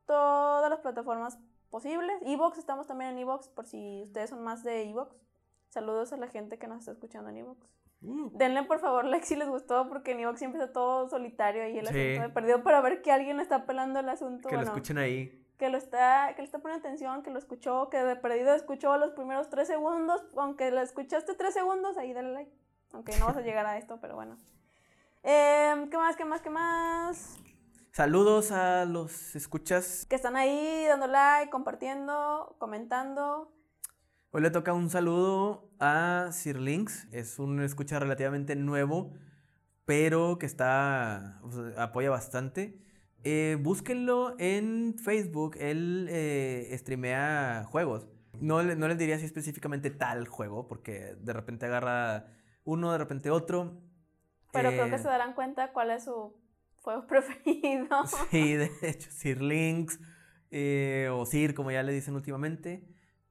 todas 0.06 0.70
las 0.70 0.80
plataformas 0.80 1.38
posibles. 1.70 2.16
Evox, 2.26 2.58
estamos 2.58 2.88
también 2.88 3.12
en 3.12 3.18
Evox, 3.20 3.50
por 3.50 3.66
si 3.66 4.04
ustedes 4.04 4.30
son 4.30 4.44
más 4.44 4.64
de 4.64 4.84
Evox. 4.90 5.16
Saludos 5.70 6.14
a 6.14 6.18
la 6.18 6.28
gente 6.28 6.58
que 6.58 6.68
nos 6.68 6.80
está 6.80 6.92
escuchando 6.92 7.30
en 7.30 7.38
Evox. 7.38 7.68
Uh, 8.02 8.30
Denle 8.38 8.64
por 8.64 8.80
favor 8.80 9.06
like 9.06 9.26
si 9.26 9.36
les 9.36 9.48
gustó, 9.50 9.88
porque 9.90 10.12
en 10.12 10.20
Evox 10.20 10.38
siempre 10.40 10.62
está 10.62 10.72
todo 10.72 11.10
solitario 11.10 11.64
ahí 11.64 11.78
el 11.80 11.88
Sí. 11.88 12.00
asunto 12.00 12.22
de 12.28 12.30
perdido 12.34 12.64
para 12.64 12.80
ver 12.82 13.02
que 13.02 13.12
alguien 13.12 13.40
está 13.40 13.66
pelando 13.66 14.00
el 14.00 14.10
asunto. 14.10 14.50
que 14.50 14.56
lo 14.56 14.62
escuchen 14.62 14.98
ahí. 15.00 15.44
que 15.58 15.70
lo 15.70 15.78
está, 15.80 16.34
que 16.36 16.44
le 16.44 16.46
está 16.46 16.60
poniendo 16.60 16.86
atención, 16.88 17.24
que 17.24 17.32
lo 17.32 17.40
escuchó, 17.40 17.90
que 17.90 17.98
de 17.98 18.16
perdido 18.16 18.54
escuchó 18.54 18.96
los 18.98 19.12
primeros 19.14 19.50
tres 19.50 19.68
segundos, 19.68 20.24
aunque 20.38 20.70
lo 20.70 20.82
escuchaste 20.82 21.34
tres 21.34 21.56
segundos, 21.56 21.98
ahí 21.98 22.14
dale 22.14 22.32
like. 22.34 22.52
Aunque 22.94 23.18
no 23.18 23.26
vas 23.26 23.38
a 23.38 23.42
llegar 23.42 23.66
a 23.66 23.78
esto, 23.80 23.98
pero 24.00 24.14
bueno. 24.16 24.38
Em, 25.24 25.90
¿Qué 25.90 25.98
más? 25.98 26.16
¿Qué 26.16 26.26
más? 26.26 26.42
¿Qué 26.42 26.50
más? 26.52 27.38
Saludos 27.92 28.52
a 28.52 28.86
los 28.86 29.36
escuchas. 29.36 30.06
Que 30.08 30.16
están 30.16 30.36
ahí 30.36 30.86
dando 30.88 31.08
like, 31.08 31.50
compartiendo, 31.50 32.56
comentando. 32.60 33.52
Hoy 34.32 34.42
le 34.42 34.52
toca 34.52 34.74
un 34.74 34.90
saludo 34.90 35.72
a 35.80 36.30
Sir 36.32 36.60
Links. 36.60 37.08
Es 37.12 37.40
un 37.40 37.62
escucha 37.62 38.00
relativamente 38.00 38.56
nuevo, 38.56 39.14
pero 39.86 40.38
que 40.38 40.46
está. 40.46 41.42
apoya 41.78 42.10
bastante. 42.10 42.80
Eh, 43.24 43.58
búsquenlo 43.60 44.36
en 44.38 44.96
Facebook. 44.98 45.56
Él 45.60 46.08
eh, 46.10 46.76
streamea 46.78 47.66
juegos. 47.70 48.08
No, 48.40 48.62
le- 48.62 48.76
no 48.76 48.88
les 48.88 48.98
diría 48.98 49.18
si 49.18 49.26
específicamente 49.26 49.90
tal 49.90 50.28
juego, 50.28 50.68
porque 50.68 51.16
de 51.20 51.34
repente 51.34 51.66
agarra 51.66 52.28
uno, 52.64 52.92
de 52.92 52.98
repente 53.00 53.32
otro. 53.32 53.82
Pero 54.52 54.70
creo 54.70 54.86
Eh, 54.86 54.90
que 54.92 54.98
se 55.00 55.08
darán 55.08 55.34
cuenta 55.34 55.72
cuál 55.74 55.90
es 55.92 56.04
su 56.04 56.36
juego 56.76 57.08
preferido. 57.08 57.88
Sí, 58.30 58.54
de 58.56 58.70
hecho, 58.84 59.10
Sir 59.10 59.42
Links, 59.42 60.00
eh, 60.52 61.10
o 61.12 61.26
Sir, 61.26 61.56
como 61.56 61.72
ya 61.72 61.82
le 61.82 61.94
dicen 61.94 62.14
últimamente. 62.16 62.88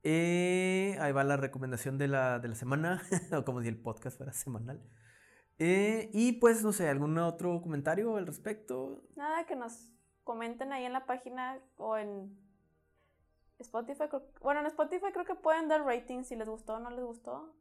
Eh, 0.09 0.97
ahí 1.01 1.11
va 1.11 1.25
la 1.25 1.37
recomendación 1.37 1.99
de 1.99 2.07
la, 2.07 2.39
de 2.39 2.47
la 2.47 2.55
semana, 2.55 3.03
o 3.37 3.45
como 3.45 3.61
si 3.61 3.67
el 3.67 3.77
podcast 3.77 4.17
fuera 4.17 4.33
semanal. 4.33 4.81
Eh, 5.59 6.11
y 6.13 6.35
pues, 6.35 6.63
no 6.63 6.71
sé, 6.71 6.89
¿algún 6.89 7.19
otro 7.19 7.61
comentario 7.61 8.17
al 8.17 8.25
respecto? 8.25 9.03
Nada, 9.17 9.47
que 9.47 9.57
nos 9.57 9.93
comenten 10.23 10.73
ahí 10.73 10.85
en 10.85 10.93
la 10.93 11.07
página 11.07 11.59
o 11.77 11.97
en 11.97 12.39
Spotify. 13.59 14.05
Bueno, 14.41 14.61
en 14.61 14.67
Spotify 14.67 15.07
creo 15.13 15.25
que 15.25 15.35
pueden 15.35 15.67
dar 15.67 15.85
ratings 15.85 16.29
si 16.29 16.37
les 16.37 16.49
gustó 16.49 16.75
o 16.75 16.79
no 16.79 16.91
les 16.91 17.05
gustó. 17.05 17.53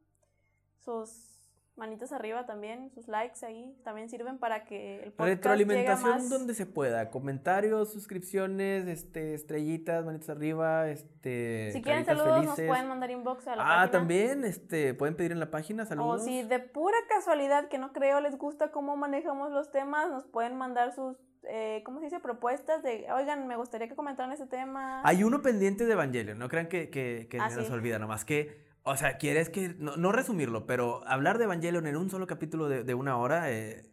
Sus 0.77 1.34
manitas 1.77 2.13
arriba 2.13 2.45
también, 2.45 2.89
sus 2.91 3.07
likes 3.09 3.45
ahí 3.45 3.75
también 3.83 4.09
sirven 4.09 4.37
para 4.37 4.63
que 4.63 5.03
el 5.03 5.11
podcast 5.11 5.17
llegue 5.19 5.35
Retroalimentación 5.35 6.09
más. 6.09 6.29
donde 6.29 6.53
se 6.53 6.65
pueda. 6.65 7.09
Comentarios, 7.09 7.91
suscripciones, 7.91 8.87
este, 8.87 9.33
estrellitas, 9.33 10.05
manitas 10.05 10.29
arriba, 10.29 10.89
este. 10.89 11.71
Si 11.73 11.81
quieren 11.81 12.05
saludos 12.05 12.45
nos 12.45 12.55
pueden 12.55 12.87
mandar 12.87 13.11
inbox 13.11 13.47
a 13.47 13.55
la 13.57 13.63
Ah, 13.63 13.67
página. 13.81 13.91
también, 13.91 14.45
este, 14.45 14.93
pueden 14.93 15.15
pedir 15.15 15.31
en 15.33 15.39
la 15.39 15.51
página 15.51 15.83
O 15.83 15.85
saludos. 15.85 16.23
si 16.23 16.43
de 16.43 16.59
pura 16.59 16.97
casualidad, 17.09 17.67
que 17.67 17.77
no 17.77 17.91
creo 17.91 18.21
les 18.21 18.37
gusta 18.37 18.71
cómo 18.71 18.95
manejamos 18.95 19.51
los 19.51 19.69
temas, 19.71 20.09
nos 20.09 20.23
pueden 20.25 20.57
mandar 20.57 20.93
sus, 20.93 21.17
eh, 21.49 21.81
¿cómo 21.85 21.99
se 21.99 22.05
dice? 22.05 22.19
Propuestas 22.21 22.83
de, 22.83 23.05
oigan, 23.11 23.47
me 23.47 23.57
gustaría 23.57 23.87
que 23.89 23.95
comentaran 23.95 24.31
este 24.31 24.47
tema. 24.47 25.01
Hay 25.03 25.23
uno 25.23 25.41
pendiente 25.41 25.85
de 25.85 25.91
Evangelion, 25.93 26.39
no 26.39 26.47
crean 26.49 26.67
que, 26.67 26.89
que, 26.89 27.27
que 27.29 27.37
Ah, 27.39 27.49
se 27.49 27.57
nos 27.57 27.67
sí. 27.67 27.73
olvida, 27.73 27.99
nomás 27.99 28.23
que, 28.25 28.64
o 28.85 28.95
sea, 28.97 29.17
quieres 29.17 29.49
que, 29.49 29.75
no, 29.79 29.97
no 29.97 30.11
resumirlo, 30.11 30.65
pero 30.65 31.05
hablar 31.07 31.37
de 31.37 31.45
Evangelion 31.45 31.87
en 31.87 31.97
un 31.97 32.09
solo 32.09 32.27
capítulo 32.27 32.69
de, 32.69 32.83
de 32.83 32.93
una 32.93 33.17
hora, 33.17 33.51
eh, 33.51 33.91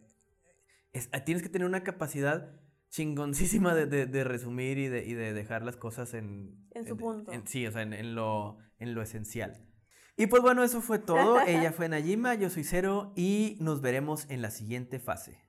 es- 0.93 1.09
tienes 1.25 1.43
que 1.43 1.49
tener 1.49 1.67
una 1.67 1.83
capacidad 1.83 2.51
chingoncísima 2.89 3.73
de, 3.73 3.87
de- 3.87 4.05
de 4.05 4.23
resumir 4.23 4.77
y 4.77 4.87
de, 4.87 5.03
y 5.05 5.13
de 5.13 5.33
dejar 5.33 5.63
las 5.63 5.75
cosas 5.77 6.13
en... 6.13 6.67
En 6.71 6.85
su 6.85 6.95
punto. 6.95 7.31
sí, 7.45 7.65
o 7.67 7.71
sea, 7.71 7.81
en, 7.81 7.93
en 7.93 8.15
lo, 8.15 8.57
en 8.79 8.93
lo 8.93 9.01
esencial. 9.01 9.67
Y 10.15 10.27
pues 10.27 10.43
bueno, 10.43 10.63
eso 10.63 10.79
fue 10.81 10.99
todo. 10.99 11.39
Ella 11.47 11.71
fue 11.71 11.89
Najima, 11.89 12.35
yo 12.35 12.49
soy 12.51 12.63
Cero 12.63 13.13
y 13.15 13.57
nos 13.59 13.81
veremos 13.81 14.29
en 14.29 14.41
la 14.43 14.51
siguiente 14.51 14.99
fase. 14.99 15.42